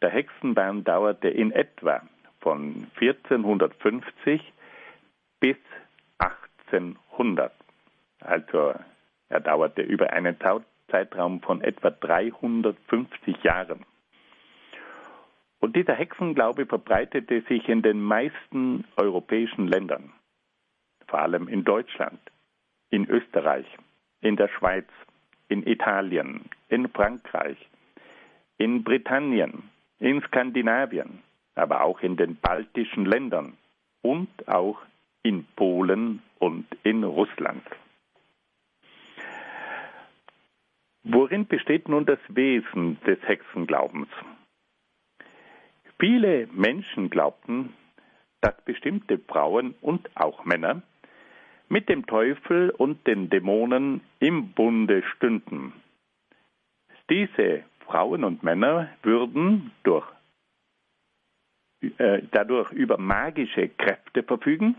Der 0.00 0.10
Hexenwahn 0.10 0.84
dauerte 0.84 1.28
in 1.28 1.50
etwa 1.50 2.02
von 2.40 2.86
1450 3.00 4.52
bis 5.40 5.56
1800. 6.18 7.52
Also 8.20 8.74
er 9.28 9.40
dauerte 9.40 9.82
über 9.82 10.12
einen 10.12 10.36
Zeitraum 10.90 11.40
von 11.42 11.60
etwa 11.60 11.90
350 11.90 13.42
Jahren. 13.42 13.84
Und 15.60 15.76
dieser 15.76 15.94
Hexenglaube 15.94 16.66
verbreitete 16.66 17.42
sich 17.42 17.68
in 17.68 17.82
den 17.82 18.00
meisten 18.00 18.84
europäischen 18.96 19.66
Ländern, 19.66 20.12
vor 21.08 21.20
allem 21.20 21.48
in 21.48 21.64
Deutschland, 21.64 22.20
in 22.90 23.08
Österreich, 23.08 23.66
in 24.20 24.36
der 24.36 24.48
Schweiz, 24.48 24.86
in 25.48 25.66
Italien, 25.66 26.44
in 26.68 26.88
Frankreich, 26.88 27.58
in 28.56 28.84
Britannien, 28.84 29.70
in 29.98 30.22
Skandinavien, 30.22 31.22
aber 31.54 31.82
auch 31.82 32.00
in 32.00 32.16
den 32.16 32.36
baltischen 32.36 33.04
Ländern 33.04 33.56
und 34.02 34.28
auch 34.48 34.78
in 35.22 35.44
Polen 35.56 36.22
und 36.38 36.66
in 36.84 37.02
Russland. 37.02 37.64
Worin 41.04 41.46
besteht 41.46 41.88
nun 41.88 42.06
das 42.06 42.18
Wesen 42.28 43.00
des 43.06 43.18
Hexenglaubens? 43.26 44.08
Viele 45.98 46.46
Menschen 46.52 47.10
glaubten, 47.10 47.72
dass 48.40 48.54
bestimmte 48.64 49.18
Frauen 49.18 49.74
und 49.80 50.08
auch 50.16 50.44
Männer 50.44 50.82
mit 51.68 51.88
dem 51.88 52.06
Teufel 52.06 52.70
und 52.70 53.06
den 53.06 53.30
Dämonen 53.30 54.00
im 54.20 54.52
Bunde 54.52 55.02
stünden. 55.02 55.72
Diese 57.10 57.64
Frauen 57.80 58.24
und 58.24 58.42
Männer 58.42 58.88
würden 59.02 59.72
durch 59.82 60.06
äh, 61.98 62.22
dadurch 62.32 62.72
über 62.72 62.98
magische 62.98 63.68
Kräfte 63.68 64.22
verfügen, 64.22 64.76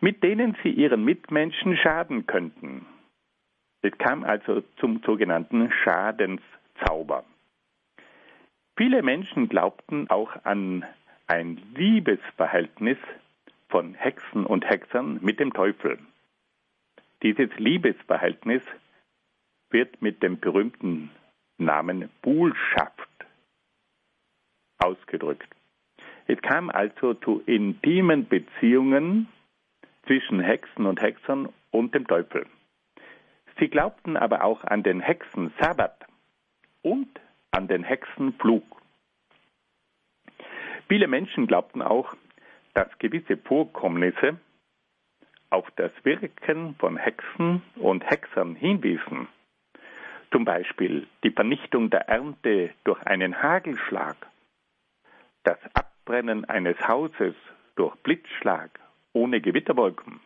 mit 0.00 0.22
denen 0.22 0.56
sie 0.62 0.70
ihren 0.70 1.04
Mitmenschen 1.04 1.76
schaden 1.76 2.26
könnten. 2.26 2.86
Es 3.84 3.92
kam 3.98 4.24
also 4.24 4.62
zum 4.78 5.02
sogenannten 5.04 5.70
Schadenszauber. 5.70 7.22
Viele 8.78 9.02
Menschen 9.02 9.50
glaubten 9.50 10.08
auch 10.08 10.42
an 10.44 10.86
ein 11.26 11.60
Liebesverhältnis 11.74 12.96
von 13.68 13.92
Hexen 13.92 14.46
und 14.46 14.64
Hexern 14.66 15.18
mit 15.20 15.38
dem 15.38 15.52
Teufel. 15.52 15.98
Dieses 17.22 17.50
Liebesverhältnis 17.58 18.62
wird 19.68 20.00
mit 20.00 20.22
dem 20.22 20.40
berühmten 20.40 21.10
Namen 21.58 22.08
Buhlschaft 22.22 23.10
ausgedrückt. 24.78 25.54
Es 26.26 26.40
kam 26.40 26.70
also 26.70 27.12
zu 27.12 27.42
intimen 27.44 28.28
Beziehungen 28.28 29.28
zwischen 30.06 30.40
Hexen 30.40 30.86
und 30.86 31.02
Hexern 31.02 31.50
und 31.70 31.94
dem 31.94 32.06
Teufel. 32.06 32.46
Sie 33.58 33.68
glaubten 33.68 34.16
aber 34.16 34.44
auch 34.44 34.64
an 34.64 34.82
den 34.82 35.00
Hexen 35.00 35.52
Sabbat 35.60 36.06
und 36.82 37.08
an 37.50 37.68
den 37.68 37.84
Hexenflug. 37.84 38.64
Viele 40.88 41.06
Menschen 41.06 41.46
glaubten 41.46 41.82
auch, 41.82 42.14
dass 42.74 42.88
gewisse 42.98 43.36
Vorkommnisse 43.36 44.38
auf 45.50 45.70
das 45.76 45.92
Wirken 46.02 46.74
von 46.78 46.96
Hexen 46.96 47.62
und 47.76 48.04
Hexern 48.04 48.56
hinwiesen. 48.56 49.28
Zum 50.32 50.44
Beispiel 50.44 51.06
die 51.22 51.30
Vernichtung 51.30 51.90
der 51.90 52.08
Ernte 52.08 52.70
durch 52.82 53.00
einen 53.06 53.40
Hagelschlag, 53.40 54.16
das 55.44 55.58
Abbrennen 55.74 56.44
eines 56.46 56.76
Hauses 56.88 57.36
durch 57.76 57.94
Blitzschlag 58.02 58.80
ohne 59.12 59.40
Gewitterwolken, 59.40 60.20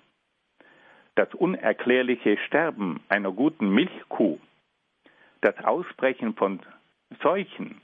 das 1.19 1.35
unerklärliche 1.35 2.39
Sterben 2.47 3.01
einer 3.09 3.33
guten 3.33 3.71
Milchkuh, 3.71 4.39
das 5.41 5.59
Ausbrechen 5.65 6.35
von 6.35 6.61
Seuchen, 7.21 7.81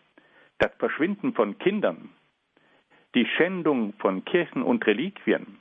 das 0.58 0.72
Verschwinden 0.78 1.34
von 1.34 1.58
Kindern, 1.58 2.10
die 3.16 3.26
Schändung 3.26 3.92
von 3.94 4.24
Kirchen 4.24 4.62
und 4.62 4.86
Reliquien, 4.86 5.58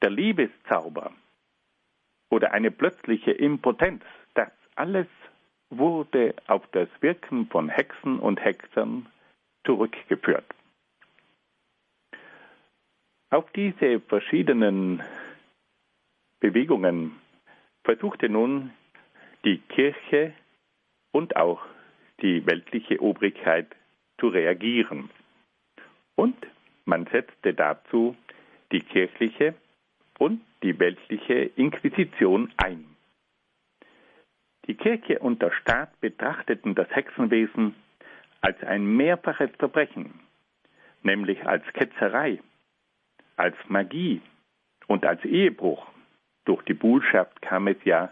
der 0.00 0.08
Liebeszauber 0.08 1.12
oder 2.30 2.52
eine 2.52 2.70
plötzliche 2.70 3.32
Impotenz, 3.32 4.02
das 4.32 4.50
alles 4.76 5.08
wurde 5.68 6.34
auf 6.46 6.66
das 6.72 6.88
Wirken 7.02 7.48
von 7.48 7.68
Hexen 7.68 8.18
und 8.18 8.42
Hexern 8.42 9.06
zurückgeführt. 9.66 10.46
Auf 13.28 13.52
diese 13.52 14.00
verschiedenen 14.00 15.02
Bewegungen 16.40 17.16
versuchte 17.84 18.28
nun 18.28 18.70
die 19.44 19.58
Kirche 19.58 20.32
und 21.12 21.36
auch 21.36 21.62
die 22.22 22.46
weltliche 22.46 23.00
Obrigkeit 23.00 23.68
zu 24.18 24.28
reagieren. 24.28 25.10
Und 26.14 26.36
man 26.84 27.06
setzte 27.06 27.54
dazu 27.54 28.16
die 28.72 28.80
kirchliche 28.80 29.54
und 30.18 30.40
die 30.62 30.78
weltliche 30.78 31.50
Inquisition 31.56 32.52
ein. 32.56 32.84
Die 34.66 34.74
Kirche 34.74 35.18
und 35.18 35.42
der 35.42 35.52
Staat 35.52 35.98
betrachteten 36.00 36.74
das 36.74 36.88
Hexenwesen 36.94 37.74
als 38.40 38.62
ein 38.62 38.84
mehrfaches 38.84 39.50
Verbrechen, 39.58 40.20
nämlich 41.02 41.44
als 41.46 41.64
Ketzerei, 41.72 42.40
als 43.36 43.56
Magie 43.68 44.20
und 44.86 45.04
als 45.04 45.24
Ehebruch. 45.24 45.86
Durch 46.50 46.64
die 46.64 46.74
Buhlschaft 46.74 47.42
kam 47.42 47.68
es 47.68 47.76
ja 47.84 48.10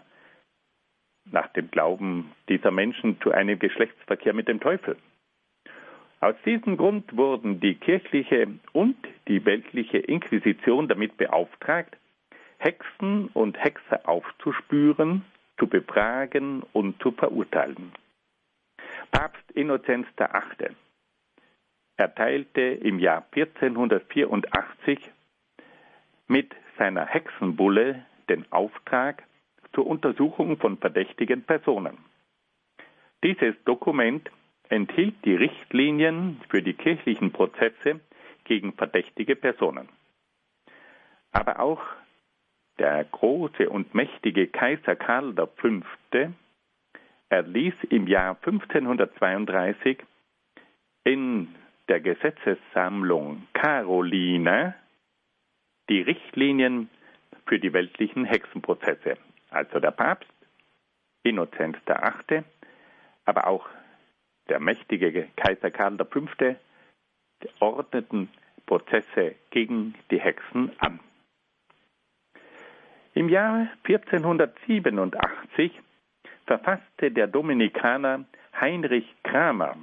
nach 1.25 1.47
dem 1.47 1.69
Glauben 1.71 2.31
dieser 2.47 2.71
Menschen 2.71 3.19
zu 3.19 3.33
einem 3.33 3.59
Geschlechtsverkehr 3.59 4.33
mit 4.33 4.47
dem 4.47 4.61
Teufel. 4.61 4.95
Aus 6.21 6.35
diesem 6.45 6.77
Grund 6.77 7.17
wurden 7.17 7.59
die 7.59 7.75
kirchliche 7.75 8.47
und 8.71 8.95
die 9.27 9.43
weltliche 9.43 9.97
Inquisition 9.97 10.87
damit 10.87 11.17
beauftragt, 11.17 11.97
Hexen 12.59 13.27
und 13.33 13.61
Hexer 13.61 14.07
aufzuspüren, 14.07 15.25
zu 15.57 15.67
befragen 15.67 16.63
und 16.71 16.97
zu 17.01 17.11
verurteilen. 17.11 17.91
Papst 19.11 19.51
Innozenz 19.51 20.07
VIII. 20.15 20.77
erteilte 21.97 22.61
im 22.61 22.99
Jahr 22.99 23.25
1484 23.33 24.97
mit 26.29 26.55
seiner 26.77 27.05
Hexenbulle 27.05 28.05
den 28.29 28.51
Auftrag 28.51 29.23
zur 29.73 29.87
Untersuchung 29.87 30.57
von 30.57 30.77
verdächtigen 30.77 31.43
Personen. 31.43 31.97
Dieses 33.23 33.55
Dokument 33.65 34.29
enthielt 34.69 35.15
die 35.25 35.35
Richtlinien 35.35 36.39
für 36.49 36.61
die 36.61 36.73
kirchlichen 36.73 37.31
Prozesse 37.31 37.99
gegen 38.45 38.73
verdächtige 38.73 39.35
Personen. 39.35 39.89
Aber 41.31 41.59
auch 41.59 41.81
der 42.79 43.03
große 43.03 43.69
und 43.69 43.93
mächtige 43.93 44.47
Kaiser 44.47 44.95
Karl 44.95 45.33
V. 45.35 45.67
erließ 47.29 47.73
im 47.89 48.07
Jahr 48.07 48.37
1532 48.37 49.97
in 51.03 51.53
der 51.89 51.99
Gesetzessammlung 51.99 53.47
Carolina 53.53 54.75
die 55.89 56.01
Richtlinien 56.01 56.89
für 57.49 57.59
die 57.59 57.73
weltlichen 57.73 58.25
Hexenprozesse. 58.25 59.17
Also 59.49 59.79
der 59.79 59.91
Papst, 59.91 60.31
Innozenz 61.23 61.77
VIII., 61.85 62.43
aber 63.25 63.47
auch 63.47 63.67
der 64.47 64.59
mächtige 64.59 65.27
Kaiser 65.35 65.71
Karl 65.71 65.97
V. 65.97 66.55
ordneten 67.59 68.29
Prozesse 68.67 69.35
gegen 69.49 69.95
die 70.11 70.19
Hexen 70.19 70.71
an. 70.79 70.99
Im 73.15 73.29
Jahr 73.29 73.67
1487 73.83 75.71
verfasste 76.45 77.11
der 77.11 77.27
Dominikaner 77.27 78.25
Heinrich 78.59 79.07
Kramer 79.23 79.75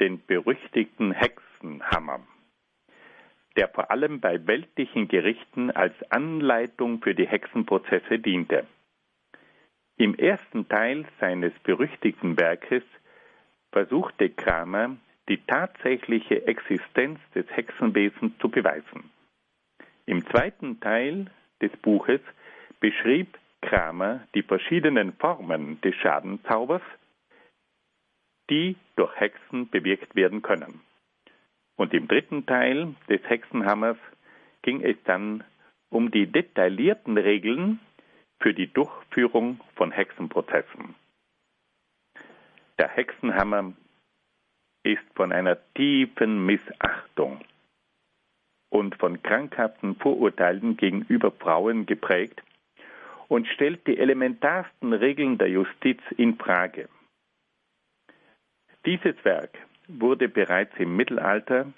den 0.00 0.24
berüchtigten 0.26 1.12
Hexenhammer, 1.12 2.20
der 3.56 3.68
vor 3.68 3.90
allem 3.90 4.20
bei 4.20 4.46
weltlichen 4.46 5.08
Gerichten 5.08 5.70
als 5.70 5.94
Anleitung 6.10 7.02
für 7.02 7.14
die 7.14 7.26
Hexenprozesse 7.26 8.18
diente. 8.18 8.66
Im 9.96 10.14
ersten 10.14 10.68
Teil 10.68 11.04
seines 11.20 11.52
berüchtigten 11.62 12.38
Werkes 12.38 12.82
versuchte 13.70 14.30
Kramer, 14.30 14.96
die 15.28 15.38
tatsächliche 15.46 16.46
Existenz 16.46 17.20
des 17.34 17.46
Hexenwesens 17.50 18.36
zu 18.38 18.48
beweisen. 18.48 19.10
Im 20.06 20.26
zweiten 20.26 20.80
Teil 20.80 21.30
des 21.60 21.70
Buches 21.78 22.20
beschrieb 22.80 23.38
Kramer 23.60 24.26
die 24.34 24.42
verschiedenen 24.42 25.12
Formen 25.12 25.80
des 25.82 25.94
Schadenzaubers, 25.96 26.82
die 28.50 28.76
durch 28.96 29.14
Hexen 29.20 29.70
bewirkt 29.70 30.16
werden 30.16 30.42
können. 30.42 30.80
Und 31.76 31.94
im 31.94 32.08
dritten 32.08 32.46
Teil 32.46 32.94
des 33.08 33.20
Hexenhammers 33.28 33.98
ging 34.62 34.82
es 34.82 34.96
dann 35.04 35.44
um 35.90 36.10
die 36.10 36.26
detaillierten 36.26 37.18
Regeln 37.18 37.80
für 38.40 38.54
die 38.54 38.72
Durchführung 38.72 39.60
von 39.76 39.92
Hexenprozessen. 39.92 40.94
Der 42.78 42.88
Hexenhammer 42.88 43.72
ist 44.84 45.02
von 45.14 45.32
einer 45.32 45.58
tiefen 45.74 46.44
Missachtung 46.44 47.40
und 48.70 48.96
von 48.96 49.22
krankhaften 49.22 49.96
Vorurteilen 49.96 50.76
gegenüber 50.76 51.30
Frauen 51.30 51.86
geprägt 51.86 52.42
und 53.28 53.46
stellt 53.48 53.86
die 53.86 53.98
elementarsten 53.98 54.92
Regeln 54.92 55.38
der 55.38 55.48
Justiz 55.48 56.00
in 56.16 56.36
Frage. 56.36 56.88
Dieses 58.84 59.14
Werk 59.24 59.56
wurde 60.00 60.28
bereits 60.28 60.72
im 60.78 60.96
Mittelalter 60.96 61.72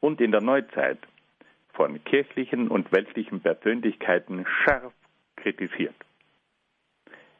und 0.00 0.20
in 0.20 0.32
der 0.32 0.40
Neuzeit 0.40 0.98
von 1.72 2.02
kirchlichen 2.04 2.68
und 2.68 2.92
weltlichen 2.92 3.40
Persönlichkeiten 3.40 4.44
scharf 4.46 4.92
kritisiert. 5.36 5.94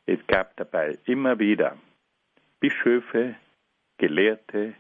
Es 0.06 0.18
gab 0.26 0.56
dabei 0.56 0.98
immer 1.04 1.38
wieder 1.38 1.76
Bischöfe, 2.58 3.36
Gelehrte 3.98 4.74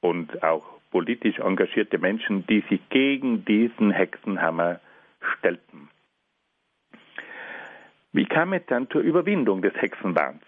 und 0.00 0.42
auch 0.42 0.80
politisch 0.90 1.38
engagierte 1.38 1.98
Menschen, 1.98 2.46
die 2.46 2.64
sich 2.68 2.80
gegen 2.88 3.44
diesen 3.44 3.90
Hexenhammer 3.90 4.80
stellten. 5.20 5.88
Wie 8.12 8.24
kam 8.24 8.52
es 8.52 8.66
dann 8.66 8.90
zur 8.90 9.02
Überwindung 9.02 9.62
des 9.62 9.74
Hexenwahns? 9.74 10.42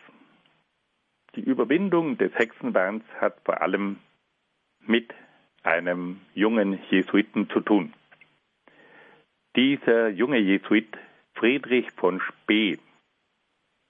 Die 1.35 1.41
Überwindung 1.41 2.19
des 2.19 2.35
Hexenwahns 2.35 3.05
hat 3.19 3.41
vor 3.45 3.63
allem 3.63 3.99
mit 4.81 5.15
einem 5.63 6.21
jungen 6.35 6.79
Jesuiten 6.91 7.49
zu 7.49 7.61
tun. 7.61 7.95
Dieser 9.57 10.09
junge 10.09 10.39
Jesuit 10.39 10.97
Friedrich 11.35 11.91
von 11.93 12.21
Spee 12.21 12.79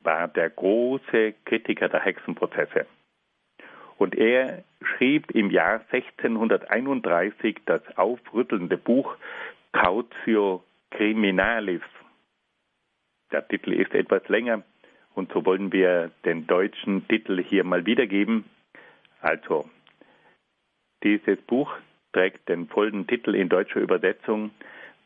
war 0.01 0.29
der 0.29 0.51
große 0.51 1.35
Kritiker 1.45 1.89
der 1.89 2.01
Hexenprozesse. 2.01 2.87
Und 3.99 4.15
er 4.15 4.65
schrieb 4.83 5.31
im 5.33 5.51
Jahr 5.51 5.81
1631 5.91 7.59
das 7.67 7.83
aufrüttelnde 7.97 8.77
Buch 8.77 9.17
Cautio 9.73 10.65
Criminalis. 10.91 11.83
Der 13.31 13.47
Titel 13.47 13.73
ist 13.73 13.95
etwas 13.95 14.29
länger 14.29 14.63
und 15.15 15.33
so 15.33 15.45
wollen 15.45 15.73
wir 15.73 16.11
den 16.25 16.47
deutschen 16.47 17.07
Titel 17.09 17.43
hier 17.43 17.65
mal 17.65 17.87
wiedergeben. 17.87 18.45
Also, 19.21 19.69
dieses 21.03 21.41
Buch 21.43 21.73
trägt 22.13 22.49
den 22.49 22.69
vollen 22.69 23.07
Titel 23.07 23.35
in 23.35 23.49
deutscher 23.49 23.81
Übersetzung 23.81 24.51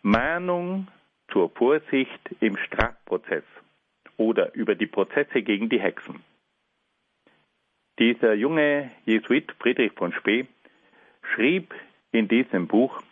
Mahnung 0.02 0.88
zur 1.32 1.50
Vorsicht 1.50 2.20
im 2.40 2.56
Strafprozess 2.56 3.44
oder 4.16 4.54
über 4.54 4.74
die 4.74 4.86
Prozesse 4.86 5.42
gegen 5.42 5.68
die 5.68 5.80
Hexen. 5.80 6.22
Dieser 7.98 8.34
junge 8.34 8.90
Jesuit 9.04 9.52
Friedrich 9.58 9.92
von 9.92 10.12
Spee 10.12 10.46
schrieb 11.34 11.74
in 12.12 12.28
diesem 12.28 12.66
Buch 12.66 13.02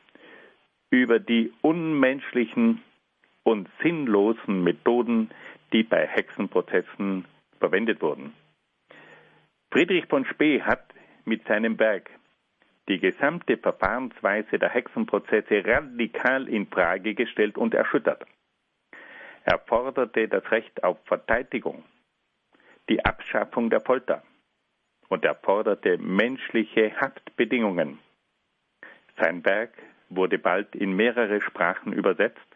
über 0.91 1.19
die 1.19 1.53
unmenschlichen 1.63 2.83
und 3.43 3.69
sinnlosen 3.83 4.63
Methoden, 4.63 5.31
die 5.75 5.83
bei 5.83 6.07
Hexenprozessen 6.07 7.27
verwendet 7.59 8.01
wurden. 8.01 8.33
Friedrich 9.73 10.07
von 10.07 10.25
Spee 10.25 10.63
hat 10.63 10.95
mit 11.25 11.45
seinem 11.49 11.79
Werk 11.81 12.11
die 12.89 13.01
gesamte 13.01 13.57
Verfahrensweise 13.57 14.59
der 14.59 14.69
Hexenprozesse 14.69 15.65
radikal 15.67 16.49
in 16.49 16.69
Frage 16.69 17.15
gestellt 17.15 17.59
und 17.59 17.75
erschüttert. 17.75 18.25
Er 19.43 19.59
forderte 19.59 20.29
das 20.29 20.49
Recht 20.53 20.85
auf 20.85 20.99
Verteidigung, 21.07 21.85
die 22.89 23.05
Abschaffung 23.05 23.69
der 23.69 23.81
Folter 23.81 24.23
und 25.09 25.25
er 25.25 25.35
forderte 25.35 25.99
menschliche 25.99 26.95
Haftbedingungen. 27.01 27.99
Sein 29.17 29.45
Werk 29.45 29.73
wurde 30.09 30.39
bald 30.39 30.77
in 30.77 30.95
mehrere 30.95 31.41
Sprachen 31.41 31.93
übersetzt 31.93 32.54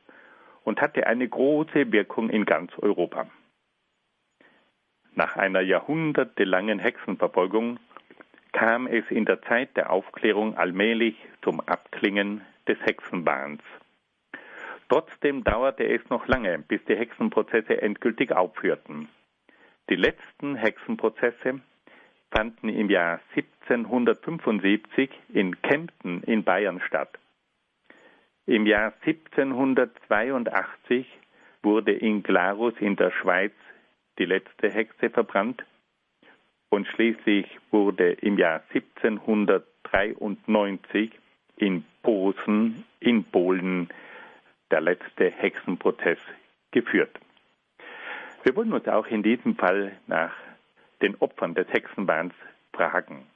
und 0.69 0.83
hatte 0.83 1.07
eine 1.07 1.27
große 1.27 1.93
Wirkung 1.93 2.29
in 2.29 2.45
ganz 2.45 2.71
Europa. 2.79 3.27
Nach 5.14 5.35
einer 5.37 5.62
jahrhundertelangen 5.62 6.79
Hexenverfolgung 6.79 7.79
kam 8.53 8.87
es 8.87 9.05
in 9.09 9.25
der 9.25 9.41
Zeit 9.41 9.79
der 9.79 9.91
Aufklärung 9.91 10.59
allmählich 10.59 11.16
zum 11.41 11.61
Abklingen 11.61 12.43
des 12.69 12.79
Hexenwahns. 12.83 13.62
Trotzdem 14.91 15.43
dauerte 15.43 15.85
es 15.85 16.07
noch 16.11 16.29
lange, 16.29 16.59
bis 16.59 16.85
die 16.85 16.97
Hexenprozesse 16.97 17.81
endgültig 17.81 18.33
aufhörten. 18.33 19.09
Die 19.89 19.97
letzten 19.97 20.55
Hexenprozesse 20.55 21.61
fanden 22.31 22.69
im 22.69 22.91
Jahr 22.91 23.21
1775 23.35 25.09
in 25.33 25.62
Kempten 25.62 26.23
in 26.25 26.45
Bayern 26.45 26.81
statt. 26.87 27.19
Im 28.49 28.66
Jahr 28.66 28.94
1782 29.05 31.07
wurde 31.62 31.92
in 31.92 32.22
Glarus 32.22 32.72
in 32.80 32.96
der 32.96 33.11
Schweiz 33.11 33.53
die 34.18 34.24
letzte 34.24 34.70
Hexe 34.70 35.11
verbrannt 35.11 35.66
und 36.70 36.86
schließlich 36.86 37.46
wurde 37.70 38.12
im 38.12 38.38
Jahr 38.38 38.62
1793 38.72 41.11
in 41.57 41.84
Posen 42.03 42.86
in 43.01 43.24
Polen 43.24 43.90
der 44.70 44.80
letzte 44.80 45.28
Hexenprozess 45.28 46.16
geführt. 46.70 47.20
Wir 48.44 48.57
wollen 48.57 48.72
uns 48.72 48.88
auch 48.88 49.09
in 49.09 49.22
diesem 49.22 49.57
Fall 49.57 49.92
nach 50.07 50.32
den 51.03 51.16
Opfern 51.16 51.55
des 51.55 51.68
Hexenwahns 51.68 52.32
fragen. 52.72 53.26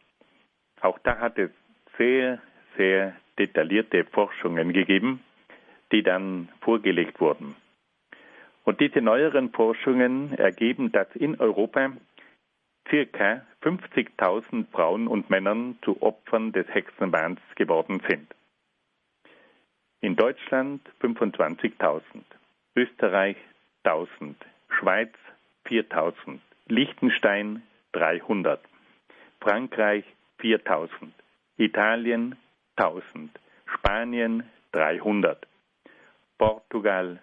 Auch 0.80 0.98
da 1.00 1.18
hat 1.18 1.38
es 1.38 1.50
sehr, 1.98 2.40
sehr 2.78 3.14
detaillierte 3.38 4.04
Forschungen 4.04 4.72
gegeben, 4.72 5.22
die 5.90 6.02
dann 6.02 6.48
vorgelegt 6.60 7.20
wurden. 7.20 7.54
Und 8.64 8.80
diese 8.80 9.00
neueren 9.00 9.50
Forschungen 9.50 10.32
ergeben, 10.34 10.92
dass 10.92 11.08
in 11.16 11.38
Europa 11.40 11.92
circa 12.88 13.44
50.000 13.62 14.66
Frauen 14.70 15.08
und 15.08 15.30
Männern 15.30 15.78
zu 15.84 16.00
Opfern 16.02 16.52
des 16.52 16.66
Hexenwahns 16.68 17.40
geworden 17.56 18.00
sind. 18.08 18.28
In 20.00 20.16
Deutschland 20.16 20.80
25.000, 21.00 22.02
Österreich 22.74 23.36
1000, 23.84 24.36
Schweiz 24.68 25.12
4000, 25.64 26.40
Liechtenstein 26.66 27.62
300, 27.92 28.60
Frankreich 29.40 30.04
4000, 30.38 31.12
Italien 31.56 32.36
1000, 32.76 33.30
Spanien 33.78 34.42
300, 34.72 35.36
Portugal 36.38 37.20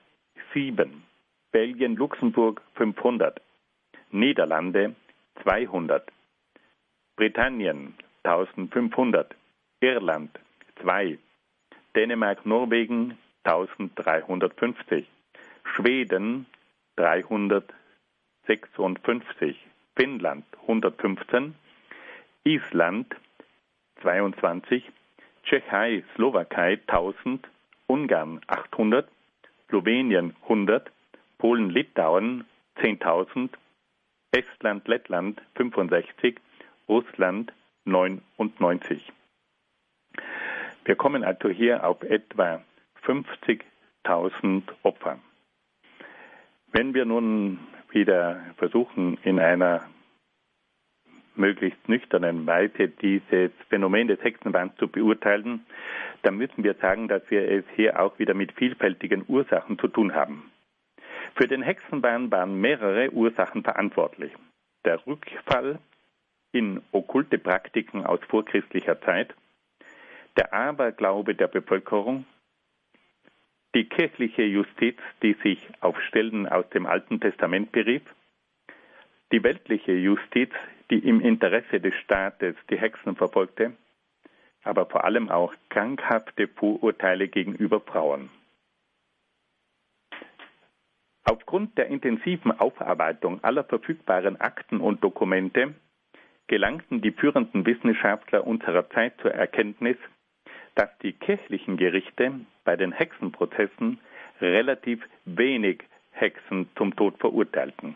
7, 0.54 1.04
Belgien, 1.52 1.95
Luxemburg 1.95 2.62
500, 2.76 3.39
Niederlande 4.12 4.95
200, 5.43 6.04
Britannien 7.16 7.95
1500, 8.24 9.36
Irland 9.82 10.30
2, 10.82 11.18
Dänemark, 11.95 12.45
Norwegen 12.45 13.18
1350, 13.43 15.08
Schweden 15.64 16.45
356, 16.97 19.58
Finnland 19.95 20.43
115, 20.68 21.56
Island 22.43 23.16
22, 24.02 24.84
Tschechei, 25.50 26.04
Slowakei 26.14 26.80
1000, 26.86 27.50
Ungarn 27.88 28.39
800, 28.45 29.10
Slowenien 29.68 30.36
100, 30.43 30.91
Polen, 31.39 31.72
Litauen 31.72 32.45
10.000, 32.78 33.50
Estland, 34.32 34.88
Lettland 34.88 35.41
65, 35.56 36.39
Russland 36.88 37.52
99. 37.86 39.12
Wir 40.86 40.95
kommen 40.95 41.24
also 41.24 41.50
hier 41.50 41.84
auf 41.84 42.04
etwa 42.04 42.62
50.000 43.04 44.62
Opfer. 44.84 45.18
Wenn 46.72 46.93
wir 46.93 47.06
nun 47.06 47.58
wieder 47.89 48.45
versuchen, 48.58 49.18
in 49.24 49.39
einer 49.39 49.89
möglichst 51.39 51.89
nüchternen 51.89 52.45
Weise 52.45 52.89
dieses 52.89 53.51
Phänomen 53.69 54.07
des 54.07 54.23
Hexenwahns 54.23 54.75
zu 54.77 54.87
beurteilen, 54.87 55.65
dann 56.21 56.37
müssen 56.37 56.63
wir 56.63 56.75
sagen, 56.75 57.07
dass 57.07 57.23
wir 57.31 57.49
es 57.49 57.63
hier 57.75 57.99
auch 57.99 58.19
wieder 58.19 58.33
mit 58.33 58.51
vielfältigen 58.51 59.23
Ursachen 59.27 59.79
zu 59.79 59.87
tun 59.87 60.13
haben. 60.13 60.51
Für 61.35 61.47
den 61.47 61.61
Hexenwahn 61.61 62.31
waren 62.31 62.59
mehrere 62.59 63.11
Ursachen 63.11 63.63
verantwortlich. 63.63 64.33
Der 64.85 65.05
Rückfall 65.07 65.79
in 66.51 66.81
okkulte 66.91 67.37
Praktiken 67.37 68.05
aus 68.05 68.19
vorchristlicher 68.27 69.01
Zeit, 69.01 69.33
der 70.37 70.53
Aberglaube 70.53 71.35
der 71.35 71.47
Bevölkerung, 71.47 72.25
die 73.75 73.85
kirchliche 73.85 74.43
Justiz, 74.43 74.97
die 75.21 75.33
sich 75.43 75.69
auf 75.79 75.99
Stellen 76.01 76.47
aus 76.47 76.67
dem 76.69 76.85
Alten 76.85 77.19
Testament 77.19 77.71
berief, 77.71 78.01
die 79.31 79.43
weltliche 79.43 79.93
Justiz, 79.93 80.49
die 80.89 80.99
im 80.99 81.21
Interesse 81.21 81.79
des 81.79 81.93
Staates 82.03 82.55
die 82.69 82.77
Hexen 82.77 83.15
verfolgte, 83.15 83.73
aber 84.63 84.85
vor 84.85 85.03
allem 85.03 85.29
auch 85.29 85.53
krankhafte 85.69 86.47
Vorurteile 86.47 87.27
gegenüber 87.27 87.79
Frauen. 87.79 88.29
Aufgrund 91.23 91.77
der 91.77 91.87
intensiven 91.87 92.51
Aufarbeitung 92.51 93.43
aller 93.43 93.63
verfügbaren 93.63 94.41
Akten 94.41 94.79
und 94.79 95.03
Dokumente 95.03 95.75
gelangten 96.47 97.01
die 97.01 97.11
führenden 97.11 97.65
Wissenschaftler 97.65 98.47
unserer 98.47 98.89
Zeit 98.89 99.13
zur 99.21 99.31
Erkenntnis, 99.31 99.97
dass 100.73 100.89
die 101.03 101.13
kirchlichen 101.13 101.77
Gerichte 101.77 102.31
bei 102.63 102.75
den 102.75 102.91
Hexenprozessen 102.91 103.99
relativ 104.41 105.03
wenig 105.25 105.83
Hexen 106.11 106.67
zum 106.75 106.95
Tod 106.95 107.17
verurteilten. 107.19 107.95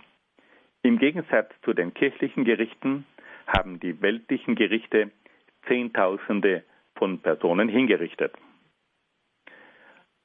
Im 0.85 0.99
Gegensatz 0.99 1.49
zu 1.63 1.73
den 1.73 1.93
kirchlichen 1.93 2.43
Gerichten 2.43 3.05
haben 3.47 3.79
die 3.79 4.01
weltlichen 4.01 4.55
Gerichte 4.55 5.11
Zehntausende 5.65 6.63
von 6.95 7.19
Personen 7.19 7.69
hingerichtet. 7.69 8.33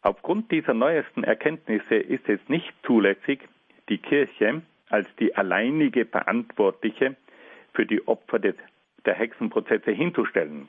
Aufgrund 0.03 0.51
dieser 0.51 0.75
neuesten 0.75 1.23
Erkenntnisse 1.23 1.95
ist 1.95 2.29
es 2.29 2.41
nicht 2.49 2.73
zulässig, 2.85 3.41
die 3.89 3.99
Kirche 3.99 4.63
als 4.89 5.07
die 5.21 5.35
alleinige 5.37 6.07
Verantwortliche 6.07 7.17
für 7.73 7.87
die 7.87 8.07
Opfer 8.09 8.41
des, 8.41 8.57
der 9.05 9.15
Hexenprozesse 9.15 9.93
hinzustellen. 9.93 10.67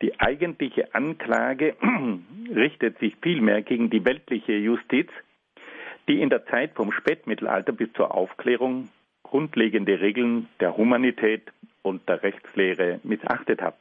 Die 0.00 0.18
eigentliche 0.18 0.94
Anklage 0.94 1.76
richtet 2.54 2.98
sich 3.00 3.16
vielmehr 3.20 3.60
gegen 3.60 3.90
die 3.90 4.04
weltliche 4.04 4.52
Justiz, 4.52 5.10
die 6.08 6.20
in 6.20 6.30
der 6.30 6.46
Zeit 6.46 6.74
vom 6.74 6.92
Spätmittelalter 6.92 7.72
bis 7.72 7.92
zur 7.94 8.14
Aufklärung 8.14 8.88
grundlegende 9.22 10.00
Regeln 10.00 10.48
der 10.60 10.76
Humanität 10.76 11.50
und 11.82 12.08
der 12.08 12.22
Rechtslehre 12.22 13.00
missachtet 13.02 13.62
hat. 13.62 13.76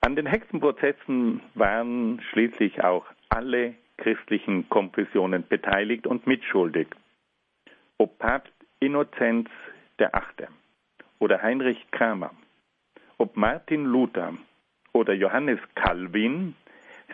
An 0.00 0.16
den 0.16 0.26
Hexenprozessen 0.26 1.40
waren 1.54 2.20
schließlich 2.30 2.82
auch 2.82 3.06
alle 3.28 3.74
christlichen 3.98 4.68
Konfessionen 4.68 5.46
beteiligt 5.46 6.06
und 6.06 6.26
mitschuldig. 6.26 6.88
Ob 7.98 8.18
Papst 8.18 8.52
Innozenz 8.80 9.48
VIII. 9.98 10.48
oder 11.20 11.40
Heinrich 11.40 11.88
Kramer, 11.92 12.32
ob 13.16 13.36
Martin 13.36 13.84
Luther 13.84 14.34
oder 14.92 15.12
Johannes 15.12 15.60
Calvin, 15.76 16.56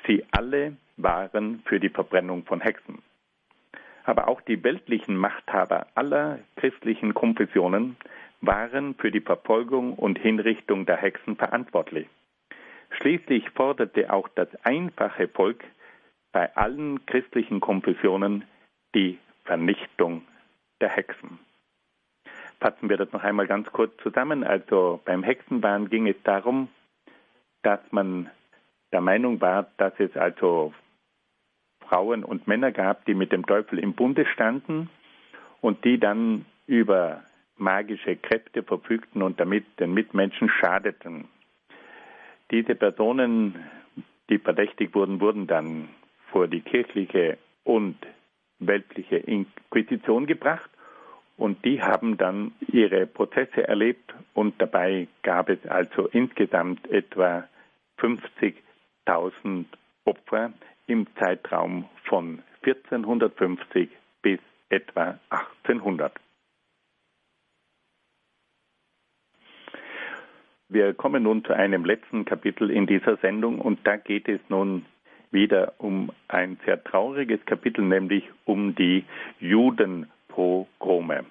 sie 0.07 0.25
alle 0.31 0.79
waren 0.99 1.63
für 1.65 1.81
die 1.81 1.89
Verbrennung 1.89 2.45
von 2.45 2.61
Hexen. 2.61 3.03
Aber 4.05 4.29
auch 4.29 4.41
die 4.43 4.63
weltlichen 4.63 5.17
Machthaber 5.17 5.87
aller 5.95 6.41
christlichen 6.57 7.15
Konfessionen 7.15 7.97
waren 8.41 8.95
für 8.95 9.11
die 9.11 9.21
Verfolgung 9.21 9.95
und 9.95 10.19
Hinrichtung 10.19 10.87
der 10.87 10.97
Hexen 10.97 11.37
verantwortlich. 11.37 12.07
Schließlich 12.91 13.51
forderte 13.51 14.13
auch 14.13 14.29
das 14.29 14.49
einfache 14.65 15.29
Volk 15.29 15.65
bei 16.33 16.55
allen 16.57 17.05
christlichen 17.07 17.61
Konfessionen 17.61 18.45
die 18.95 19.19
Vernichtung 19.45 20.23
der 20.81 20.89
Hexen. 20.89 21.39
Fassen 22.61 22.89
wir 22.89 22.97
das 22.97 23.13
noch 23.13 23.23
einmal 23.23 23.47
ganz 23.47 23.71
kurz 23.73 23.97
zusammen. 24.03 24.43
Also 24.43 25.01
beim 25.05 25.23
Hexenwahn 25.23 25.91
ging 25.91 26.09
es 26.09 26.21
darum, 26.25 26.69
dass 27.63 27.81
man 27.91 28.31
der 28.93 29.01
Meinung 29.01 29.41
war, 29.41 29.67
dass 29.77 29.93
es 29.99 30.17
also 30.17 30.73
Frauen 31.89 32.25
und 32.25 32.47
Männer 32.47 32.73
gab, 32.73 33.05
die 33.07 33.15
mit 33.15 33.33
dem 33.33 33.47
Teufel 33.47 33.79
im 33.79 33.95
Bunde 33.95 34.27
standen 34.27 34.91
und 35.61 35.85
die 35.85 35.99
dann 35.99 36.45
über 36.67 37.23
magische 37.57 38.17
Kräfte 38.17 38.63
verfügten 38.63 39.23
und 39.23 39.41
damit 39.41 39.65
den 39.81 39.95
Mitmenschen 39.95 40.49
schadeten. 40.49 41.29
Diese 42.51 42.75
Personen, 42.75 43.57
die 44.31 44.39
verdächtigt 44.39 44.95
wurden, 44.95 45.21
wurden 45.21 45.47
dann 45.47 45.89
vor 46.31 46.47
die 46.47 46.61
kirchliche 46.61 47.39
und 47.65 47.97
weltliche 48.59 49.17
Inquisition 49.17 50.27
gebracht 50.27 50.71
und 51.37 51.65
die 51.65 51.83
haben 51.83 52.17
dann 52.17 52.53
ihre 52.73 53.07
Prozesse 53.07 53.67
erlebt 53.67 54.15
und 54.35 54.61
dabei 54.61 55.09
gab 55.23 55.49
es 55.49 55.65
also 55.67 56.07
insgesamt 56.09 56.89
etwa 56.91 57.45
50.000 57.99 59.65
Opfer 60.05 60.53
im 60.89 61.07
Zeitraum 61.19 61.85
von 62.05 62.43
1450 62.63 63.91
bis 64.23 64.41
etwa 64.69 65.19
1800. 65.31 66.13
Wir 70.71 70.93
kommen 70.93 71.23
nun 71.23 71.45
zu 71.45 71.55
einem 71.55 71.85
letzten 71.85 72.25
Kapitel 72.25 72.71
in 72.71 72.87
dieser 72.87 73.17
Sendung 73.19 73.61
und 73.61 73.87
da 73.87 73.97
geht 73.97 74.29
es 74.29 74.41
nun 74.49 74.85
wieder 75.31 75.75
um 75.79 76.11
ein 76.29 76.59
sehr 76.65 76.83
trauriges 76.83 77.45
Kapitel, 77.47 77.85
nämlich 77.85 78.25
um 78.45 78.75
die 78.75 79.05
Judenpogrome. 79.41 81.25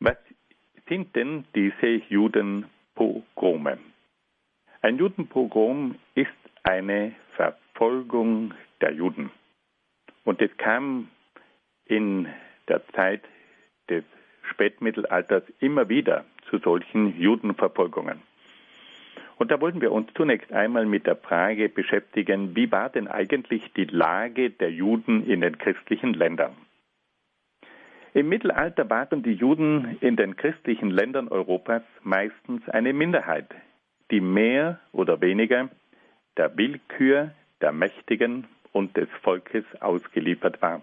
Was 0.00 0.16
sind 0.88 1.14
denn 1.16 1.44
diese 1.54 2.02
Judenpogrome? 2.08 3.78
Ein 4.82 4.98
Judenpogrom 4.98 5.96
ist 6.14 6.28
eine 6.62 7.14
Verfolgung 7.74 8.54
der 8.80 8.92
Juden. 8.92 9.30
Und 10.24 10.40
es 10.40 10.56
kam 10.58 11.08
in 11.86 12.28
der 12.68 12.86
Zeit 12.88 13.22
des 13.90 14.04
Spätmittelalters 14.50 15.42
immer 15.58 15.88
wieder 15.88 16.24
zu 16.48 16.58
solchen 16.58 17.20
Judenverfolgungen. 17.20 18.22
Und 19.36 19.50
da 19.50 19.60
wollten 19.60 19.80
wir 19.80 19.90
uns 19.90 20.08
zunächst 20.14 20.52
einmal 20.52 20.86
mit 20.86 21.06
der 21.06 21.16
Frage 21.16 21.68
beschäftigen, 21.68 22.54
wie 22.54 22.70
war 22.70 22.90
denn 22.90 23.08
eigentlich 23.08 23.72
die 23.72 23.86
Lage 23.86 24.50
der 24.50 24.70
Juden 24.70 25.26
in 25.26 25.40
den 25.40 25.58
christlichen 25.58 26.14
Ländern? 26.14 26.54
Im 28.12 28.28
Mittelalter 28.28 28.88
waren 28.88 29.24
die 29.24 29.32
Juden 29.32 29.98
in 30.00 30.14
den 30.14 30.36
christlichen 30.36 30.90
Ländern 30.90 31.26
Europas 31.26 31.82
meistens 32.04 32.68
eine 32.68 32.92
Minderheit, 32.92 33.52
die 34.12 34.20
mehr 34.20 34.78
oder 34.92 35.20
weniger 35.20 35.68
der 36.36 36.56
Willkür 36.56 37.32
der 37.64 37.72
Mächtigen 37.72 38.46
und 38.72 38.94
des 38.94 39.08
Volkes 39.22 39.64
ausgeliefert 39.80 40.60
war. 40.60 40.82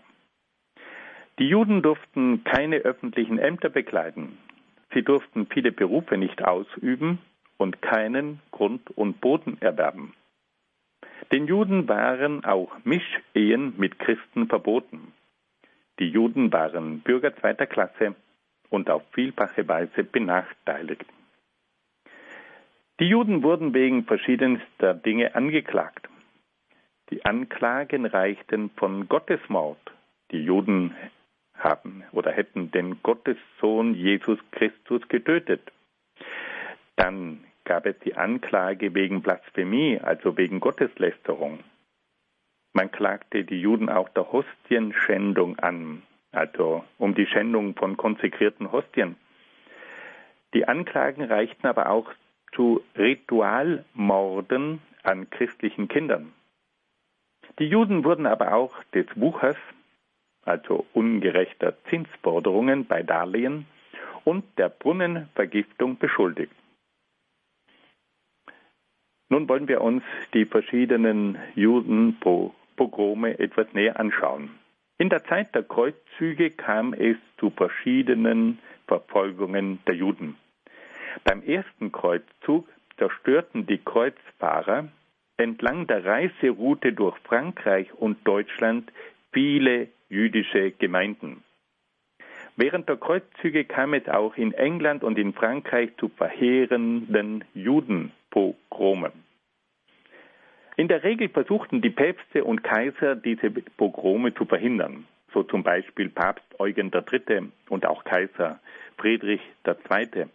Die 1.37 1.47
Juden 1.47 1.83
durften 1.83 2.43
keine 2.43 2.77
öffentlichen 2.77 3.37
Ämter 3.37 3.69
bekleiden. 3.69 4.39
Sie 4.91 5.03
durften 5.03 5.45
viele 5.45 5.71
Berufe 5.71 6.17
nicht 6.17 6.43
ausüben 6.43 7.19
und 7.57 7.83
keinen 7.83 8.39
Grund 8.49 8.89
und 8.97 9.21
Boden 9.21 9.61
erwerben. 9.61 10.15
Den 11.31 11.45
Juden 11.45 11.87
waren 11.87 12.43
auch 12.45 12.71
Mischehen 12.83 13.75
mit 13.77 13.99
Christen 13.99 14.47
verboten. 14.47 15.13
Die 15.99 16.09
Juden 16.09 16.51
waren 16.51 17.01
Bürger 17.01 17.35
zweiter 17.35 17.67
Klasse 17.67 18.15
und 18.69 18.89
auf 18.89 19.03
vielfache 19.11 19.67
Weise 19.67 20.03
benachteiligt. 20.03 21.05
Die 22.99 23.05
Juden 23.05 23.43
wurden 23.43 23.75
wegen 23.75 24.03
verschiedenster 24.05 24.95
Dinge 24.95 25.35
angeklagt. 25.35 26.07
Die 27.11 27.25
Anklagen 27.25 28.05
reichten 28.05 28.69
von 28.77 29.09
Gottesmord. 29.09 29.91
Die 30.31 30.43
Juden 30.43 30.95
haben 31.53 32.03
oder 32.13 32.31
hätten 32.31 32.71
den 32.71 33.03
Gottessohn 33.03 33.93
Jesus 33.93 34.39
Christus 34.51 35.05
getötet. 35.09 35.61
Dann 36.95 37.43
gab 37.65 37.85
es 37.85 37.99
die 37.99 38.15
Anklage 38.15 38.95
wegen 38.95 39.21
Blasphemie, 39.21 39.99
also 39.99 40.37
wegen 40.37 40.61
Gotteslästerung. 40.61 41.59
Man 42.73 42.89
klagte 42.91 43.43
die 43.43 43.59
Juden 43.59 43.89
auch 43.89 44.07
der 44.09 44.31
Hostienschändung 44.31 45.59
an, 45.59 46.03
also 46.31 46.85
um 46.97 47.13
die 47.13 47.27
Schändung 47.27 47.75
von 47.75 47.97
konsekrierten 47.97 48.71
Hostien. 48.71 49.17
Die 50.53 50.65
Anklagen 50.65 51.23
reichten 51.23 51.67
aber 51.67 51.89
auch 51.89 52.09
zu 52.53 52.81
Ritualmorden 52.97 54.81
an 55.03 55.29
christlichen 55.29 55.89
Kindern. 55.89 56.33
Die 57.61 57.67
Juden 57.67 58.03
wurden 58.03 58.25
aber 58.25 58.55
auch 58.55 58.73
des 58.85 59.05
Wuchers, 59.13 59.55
also 60.43 60.87
ungerechter 60.93 61.75
Zinsforderungen 61.91 62.87
bei 62.87 63.03
Darlehen 63.03 63.67
und 64.23 64.43
der 64.57 64.69
Brunnenvergiftung 64.69 65.99
beschuldigt. 65.99 66.55
Nun 69.29 69.47
wollen 69.47 69.67
wir 69.67 69.81
uns 69.81 70.01
die 70.33 70.45
verschiedenen 70.45 71.37
Judenpogrome 71.53 73.37
etwas 73.37 73.71
näher 73.73 73.99
anschauen. 73.99 74.49
In 74.97 75.09
der 75.09 75.23
Zeit 75.25 75.53
der 75.53 75.61
Kreuzzüge 75.61 76.49
kam 76.49 76.95
es 76.95 77.17
zu 77.37 77.51
verschiedenen 77.51 78.57
Verfolgungen 78.87 79.77
der 79.85 79.93
Juden. 79.93 80.35
Beim 81.25 81.43
ersten 81.43 81.91
Kreuzzug 81.91 82.67
zerstörten 82.97 83.67
die 83.67 83.77
Kreuzfahrer 83.77 84.87
entlang 85.41 85.87
der 85.87 86.05
Reiseroute 86.05 86.93
durch 86.93 87.17
Frankreich 87.23 87.91
und 87.93 88.25
Deutschland 88.25 88.91
viele 89.33 89.87
jüdische 90.07 90.71
Gemeinden. 90.71 91.43
Während 92.55 92.87
der 92.87 92.97
Kreuzzüge 92.97 93.65
kam 93.65 93.93
es 93.93 94.07
auch 94.07 94.37
in 94.37 94.53
England 94.53 95.03
und 95.03 95.17
in 95.17 95.33
Frankreich 95.33 95.89
zu 95.97 96.09
verheerenden 96.09 97.43
Judenpogromen. 97.53 99.11
In 100.77 100.87
der 100.87 101.03
Regel 101.03 101.29
versuchten 101.29 101.81
die 101.81 101.89
Päpste 101.89 102.43
und 102.43 102.63
Kaiser, 102.63 103.15
diese 103.15 103.49
Pogrome 103.49 104.33
zu 104.33 104.45
verhindern, 104.45 105.05
so 105.33 105.43
zum 105.43 105.63
Beispiel 105.63 106.09
Papst 106.09 106.45
Eugen 106.59 106.91
III. 106.93 107.49
und 107.69 107.85
auch 107.85 108.03
Kaiser 108.03 108.59
Friedrich 108.97 109.41
II. 109.65 110.25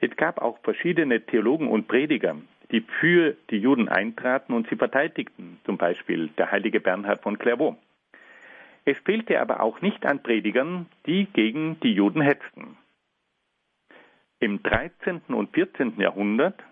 Es 0.00 0.16
gab 0.16 0.40
auch 0.40 0.58
verschiedene 0.60 1.20
Theologen 1.20 1.68
und 1.68 1.88
Prediger, 1.88 2.36
die 2.70 2.82
für 3.00 3.36
die 3.50 3.58
Juden 3.58 3.88
eintraten 3.88 4.52
und 4.52 4.68
sie 4.68 4.76
verteidigten, 4.76 5.58
zum 5.64 5.78
Beispiel 5.78 6.28
der 6.38 6.50
heilige 6.50 6.80
Bernhard 6.80 7.22
von 7.22 7.38
Clairvaux. 7.38 7.76
Es 8.84 8.98
fehlte 8.98 9.40
aber 9.40 9.60
auch 9.62 9.80
nicht 9.80 10.04
an 10.06 10.22
Predigern, 10.22 10.86
die 11.06 11.26
gegen 11.26 11.78
die 11.80 11.92
Juden 11.92 12.22
hetzten. 12.22 12.76
Im 14.40 14.62
13. 14.62 15.20
und 15.28 15.52
14. 15.52 16.00
Jahrhundert 16.00 16.62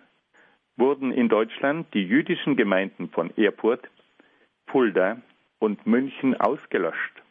wurden 0.77 1.11
in 1.11 1.29
Deutschland 1.29 1.93
die 1.93 2.03
jüdischen 2.03 2.55
Gemeinden 2.55 3.09
von 3.09 3.35
Erfurt, 3.35 3.89
Fulda 4.67 5.21
und 5.59 5.85
München 5.85 6.39
ausgelöscht. 6.39 7.21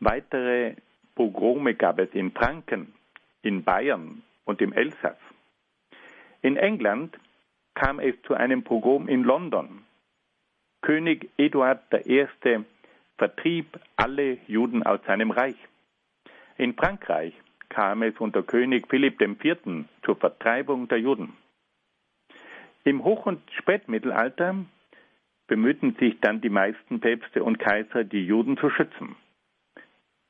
Weitere 0.00 0.76
Pogrome 1.14 1.74
gab 1.74 1.98
es 1.98 2.12
in 2.14 2.32
Franken, 2.32 2.94
in 3.42 3.64
Bayern 3.64 4.22
und 4.44 4.60
im 4.60 4.72
Elsass. 4.72 5.18
In 6.42 6.56
England 6.56 7.16
kam 7.74 7.98
es 8.00 8.14
zu 8.22 8.34
einem 8.34 8.62
Pogrom 8.62 9.08
in 9.08 9.24
London. 9.24 9.84
König 10.82 11.30
Eduard 11.36 11.80
I. 12.06 12.26
vertrieb 13.16 13.78
alle 13.96 14.38
Juden 14.46 14.82
aus 14.82 15.00
seinem 15.06 15.30
Reich. 15.30 15.56
In 16.56 16.74
Frankreich 16.74 17.34
kam 17.68 18.02
es 18.02 18.18
unter 18.18 18.42
König 18.42 18.86
Philipp 18.88 19.20
IV. 19.20 19.86
zur 20.04 20.16
Vertreibung 20.16 20.88
der 20.88 20.98
Juden. 20.98 21.36
Im 22.84 23.02
Hoch- 23.02 23.26
und 23.26 23.40
Spätmittelalter 23.58 24.56
bemühten 25.46 25.94
sich 25.98 26.20
dann 26.20 26.40
die 26.40 26.50
meisten 26.50 27.00
Päpste 27.00 27.42
und 27.42 27.58
Kaiser, 27.58 28.04
die 28.04 28.24
Juden 28.24 28.56
zu 28.56 28.70
schützen. 28.70 29.16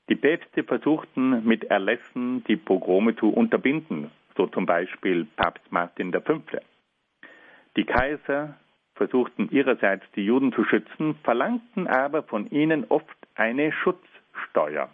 Die 0.08 0.16
Päpste 0.16 0.64
versuchten 0.64 1.44
mit 1.44 1.64
Erlässen 1.64 2.44
die 2.44 2.56
Pogrome 2.56 3.16
zu 3.16 3.30
unterbinden, 3.30 4.10
so 4.36 4.46
zum 4.46 4.66
Beispiel 4.66 5.24
Papst 5.36 5.70
Martin 5.70 6.12
V. 6.12 6.42
Die 7.76 7.84
Kaiser 7.84 8.56
versuchten 8.94 9.48
ihrerseits 9.50 10.04
die 10.14 10.24
Juden 10.24 10.52
zu 10.52 10.64
schützen, 10.64 11.16
verlangten 11.24 11.88
aber 11.88 12.22
von 12.22 12.48
ihnen 12.50 12.86
oft 12.88 13.16
eine 13.34 13.72
Schutzsteuer. 13.72 14.88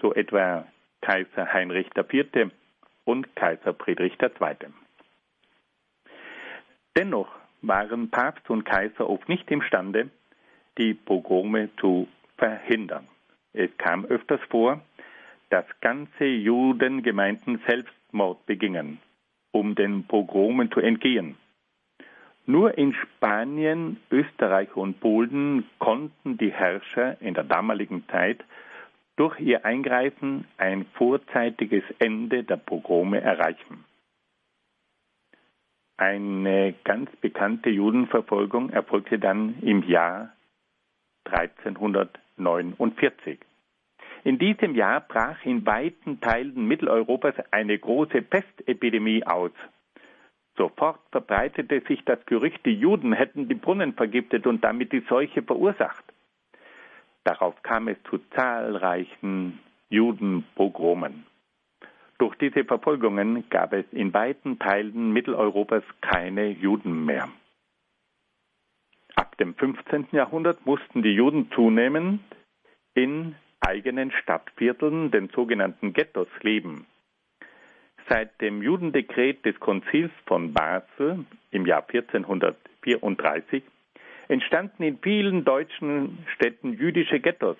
So 0.00 0.14
etwa 0.14 0.66
Kaiser 1.02 1.52
Heinrich 1.52 1.88
IV. 1.96 2.50
und 3.04 3.36
Kaiser 3.36 3.74
Friedrich 3.74 4.16
II. 4.20 4.72
Dennoch 6.96 7.28
waren 7.60 8.10
Papst 8.10 8.48
und 8.48 8.64
Kaiser 8.64 9.08
oft 9.08 9.28
nicht 9.28 9.50
imstande, 9.50 10.08
die 10.78 10.94
Pogrome 10.94 11.68
zu 11.78 12.08
verhindern. 12.38 13.06
Es 13.52 13.70
kam 13.78 14.04
öfters 14.06 14.40
vor, 14.50 14.80
dass 15.50 15.64
ganze 15.80 16.24
Judengemeinden 16.24 17.60
Selbstmord 17.66 18.44
begingen, 18.46 19.00
um 19.52 19.74
den 19.74 20.04
Pogromen 20.06 20.70
zu 20.72 20.80
entgehen. 20.80 21.36
Nur 22.46 22.78
in 22.78 22.94
Spanien, 22.94 23.98
Österreich 24.10 24.74
und 24.76 25.00
Polen 25.00 25.64
konnten 25.78 26.38
die 26.38 26.52
Herrscher 26.52 27.20
in 27.20 27.34
der 27.34 27.42
damaligen 27.42 28.06
Zeit 28.08 28.44
durch 29.16 29.40
ihr 29.40 29.64
Eingreifen 29.64 30.46
ein 30.56 30.86
vorzeitiges 30.94 31.82
Ende 31.98 32.44
der 32.44 32.58
Pogrome 32.58 33.20
erreichen. 33.20 33.84
Eine 35.96 36.74
ganz 36.84 37.10
bekannte 37.16 37.70
Judenverfolgung 37.70 38.70
erfolgte 38.70 39.18
dann 39.18 39.58
im 39.62 39.82
Jahr 39.82 40.32
1349. 41.24 43.40
In 44.22 44.38
diesem 44.38 44.76
Jahr 44.76 45.00
brach 45.00 45.44
in 45.44 45.66
weiten 45.66 46.20
Teilen 46.20 46.68
Mitteleuropas 46.68 47.34
eine 47.50 47.76
große 47.78 48.22
Pestepidemie 48.22 49.24
aus. 49.24 49.50
Sofort 50.56 51.00
verbreitete 51.10 51.82
sich 51.86 52.04
das 52.04 52.24
Gerücht, 52.26 52.64
die 52.64 52.74
Juden 52.74 53.12
hätten 53.12 53.48
die 53.48 53.54
Brunnen 53.54 53.92
vergiftet 53.92 54.46
und 54.46 54.64
damit 54.64 54.92
die 54.92 55.04
Seuche 55.08 55.42
verursacht. 55.42 56.04
Darauf 57.24 57.62
kam 57.62 57.88
es 57.88 57.96
zu 58.08 58.18
zahlreichen 58.34 59.58
Judenpogromen. 59.90 61.26
Durch 62.18 62.34
diese 62.36 62.64
Verfolgungen 62.64 63.48
gab 63.50 63.72
es 63.74 63.84
in 63.92 64.14
weiten 64.14 64.58
Teilen 64.58 65.12
Mitteleuropas 65.12 65.82
keine 66.00 66.48
Juden 66.48 67.04
mehr. 67.04 67.28
Ab 69.16 69.36
dem 69.36 69.54
15. 69.54 70.08
Jahrhundert 70.12 70.64
mussten 70.64 71.02
die 71.02 71.14
Juden 71.14 71.50
zunehmend 71.52 72.20
in 72.94 73.34
eigenen 73.60 74.12
Stadtvierteln, 74.12 75.10
den 75.10 75.28
sogenannten 75.28 75.92
Ghettos, 75.92 76.28
leben. 76.40 76.86
Seit 78.08 78.40
dem 78.40 78.62
Judendekret 78.62 79.44
des 79.44 79.58
Konzils 79.58 80.12
von 80.26 80.52
Basel 80.52 81.24
im 81.50 81.66
Jahr 81.66 81.84
1434 81.88 83.64
entstanden 84.28 84.82
in 84.84 84.98
vielen 84.98 85.44
deutschen 85.44 86.18
Städten 86.34 86.72
jüdische 86.72 87.18
Ghettos, 87.18 87.56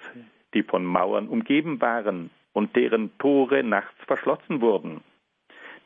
die 0.55 0.63
von 0.63 0.85
Mauern 0.85 1.29
umgeben 1.29 1.81
waren 1.81 2.31
und 2.53 2.77
deren 2.77 3.17
Tore 3.19 3.65
nachts 3.65 3.99
verschlossen 4.07 4.61
wurden. 4.61 5.01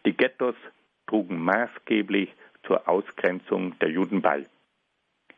Die 0.05 0.17
Ghettos 0.17 0.55
trugen 1.07 1.43
maßgeblich 1.43 2.31
zur 2.65 2.89
Ausgrenzung 2.89 3.79
der 3.79 3.91
Juden 3.91 4.21
bei. 4.21 4.47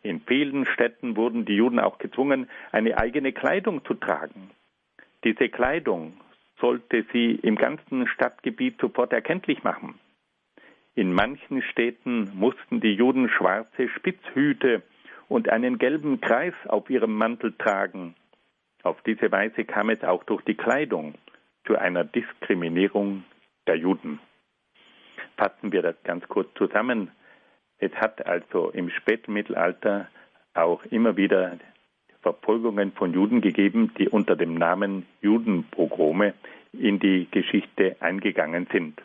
In 0.03 0.21
vielen 0.21 0.67
Städten 0.67 1.17
wurden 1.17 1.45
die 1.45 1.55
Juden 1.55 1.79
auch 1.79 1.99
gezwungen, 1.99 2.51
eine 2.73 2.99
eigene 2.99 3.33
Kleidung 3.33 3.85
zu 3.85 3.95
tragen. 3.95 4.51
Diese 5.25 5.49
Kleidung 5.49 6.15
sollte 6.63 7.05
sie 7.13 7.33
im 7.43 7.57
ganzen 7.57 8.07
Stadtgebiet 8.07 8.81
sofort 8.81 9.13
erkenntlich 9.13 9.63
machen. 9.65 9.99
In 10.95 11.13
manchen 11.13 11.61
Städten 11.63 12.31
mussten 12.35 12.81
die 12.81 12.95
Juden 12.95 13.29
schwarze 13.29 13.89
Spitzhüte 13.89 14.83
und 15.29 15.49
einen 15.49 15.79
gelben 15.79 16.21
Kreis 16.21 16.55
auf 16.69 16.89
ihrem 16.89 17.15
Mantel 17.15 17.53
tragen. 17.59 18.15
Auf 18.83 19.03
diese 19.03 19.33
Weise 19.33 19.65
kam 19.65 19.91
es 19.91 20.03
auch 20.05 20.23
durch 20.25 20.43
die 20.45 20.55
Kleidung 20.55 21.15
zu 21.67 21.77
einer 21.77 22.05
Diskriminierung 22.05 23.25
der 23.67 23.77
Juden. 23.77 24.21
Fassen 25.37 25.73
wir 25.73 25.83
das 25.83 25.97
ganz 26.05 26.27
kurz 26.29 26.49
zusammen. 26.55 27.11
Es 27.79 27.93
hat 27.95 28.25
also 28.27 28.71
im 28.71 28.91
Spätmittelalter 28.91 30.09
auch 30.55 30.85
immer 30.87 31.17
wieder 31.17 31.59
Verfolgungen 32.23 32.93
von 32.93 33.13
Juden 33.13 33.41
gegeben, 33.41 33.93
die 33.99 34.09
unter 34.09 34.37
dem 34.37 34.55
Namen 34.55 35.07
Judenpogrome 35.21 36.35
in 36.73 36.99
die 36.99 37.29
Geschichte 37.31 37.97
eingegangen 38.01 38.67
sind. 38.73 39.03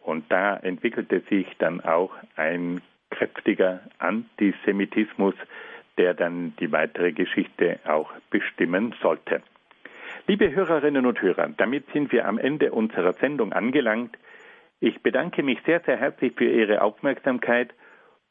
Und 0.00 0.30
da 0.30 0.56
entwickelte 0.56 1.20
sich 1.28 1.46
dann 1.58 1.80
auch 1.80 2.12
ein 2.36 2.80
kräftiger 3.10 3.80
Antisemitismus, 3.98 5.34
der 5.98 6.14
dann 6.14 6.54
die 6.60 6.72
weitere 6.72 7.12
Geschichte 7.12 7.78
auch 7.84 8.10
bestimmen 8.30 8.94
sollte. 9.00 9.42
Liebe 10.26 10.54
Hörerinnen 10.54 11.06
und 11.06 11.20
Hörer, 11.20 11.50
damit 11.56 11.90
sind 11.92 12.12
wir 12.12 12.26
am 12.26 12.38
Ende 12.38 12.72
unserer 12.72 13.12
Sendung 13.14 13.52
angelangt. 13.52 14.16
Ich 14.80 15.02
bedanke 15.02 15.42
mich 15.42 15.58
sehr, 15.64 15.80
sehr 15.80 15.96
herzlich 15.96 16.32
für 16.34 16.46
Ihre 16.50 16.82
Aufmerksamkeit 16.82 17.72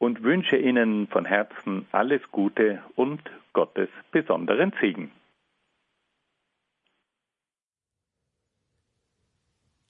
und 0.04 0.22
wünsche 0.22 0.56
Ihnen 0.56 1.08
von 1.08 1.24
Herzen 1.24 1.86
alles 1.90 2.20
Gute 2.30 2.82
und 2.94 3.22
Gottes 3.54 3.88
besonderen 4.12 4.72
Segen. 4.78 5.10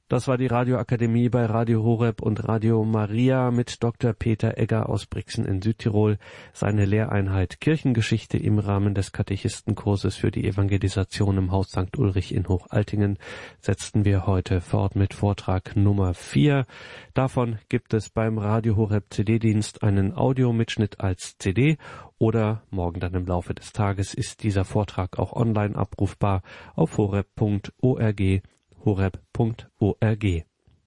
Das 0.07 0.29
war 0.29 0.37
die 0.37 0.49
Radioakademie 0.49 1.31
bei 1.31 1.47
Radio 1.47 1.83
Horeb 1.83 2.21
und 2.21 2.47
Radio 2.47 2.85
Maria 2.85 3.51
mit 3.51 3.83
Dr. 3.83 4.13
Peter 4.13 4.59
Egger 4.59 4.91
aus 4.91 5.07
Brixen 5.07 5.47
in 5.47 5.63
Südtirol. 5.63 6.19
Seine 6.53 6.85
Lehreinheit 6.85 7.59
Kirchengeschichte 7.59 8.37
im 8.37 8.59
Rahmen 8.59 8.95
des 8.95 9.13
Katechistenkurses 9.13 10.17
für 10.17 10.31
die 10.31 10.47
Evangelisation 10.47 11.39
im 11.39 11.53
Haus 11.53 11.71
St. 11.71 11.97
Ulrich 11.97 12.35
in 12.35 12.47
Hochaltingen 12.47 13.19
setzten 13.61 14.05
wir 14.05 14.27
heute 14.27 14.61
fort 14.61 14.95
mit 14.95 15.15
Vortrag 15.15 15.75
Nummer 15.75 16.13
4. 16.13 16.67
Davon 17.15 17.59
gibt 17.71 17.95
es 17.95 18.11
beim 18.11 18.37
Radio 18.37 18.77
Horeb 18.77 19.07
CD-Dienst 19.09 19.83
einen 19.83 20.13
Audiomitschnitt 20.13 21.01
als 21.01 21.39
CD 21.39 21.79
oder 22.19 22.63
morgen 22.69 23.01
dann 23.01 23.15
im 23.15 23.25
Laufe 23.25 23.55
des 23.55 23.73
Tages 23.73 24.13
ist 24.13 24.43
dieser 24.43 24.67
Vortrag 24.67 25.19
auch 25.19 25.33
online 25.33 25.75
abrufbar 25.75 26.43
auf 26.75 26.99
horeb.org 26.99 28.43
horeb.org 28.85 30.45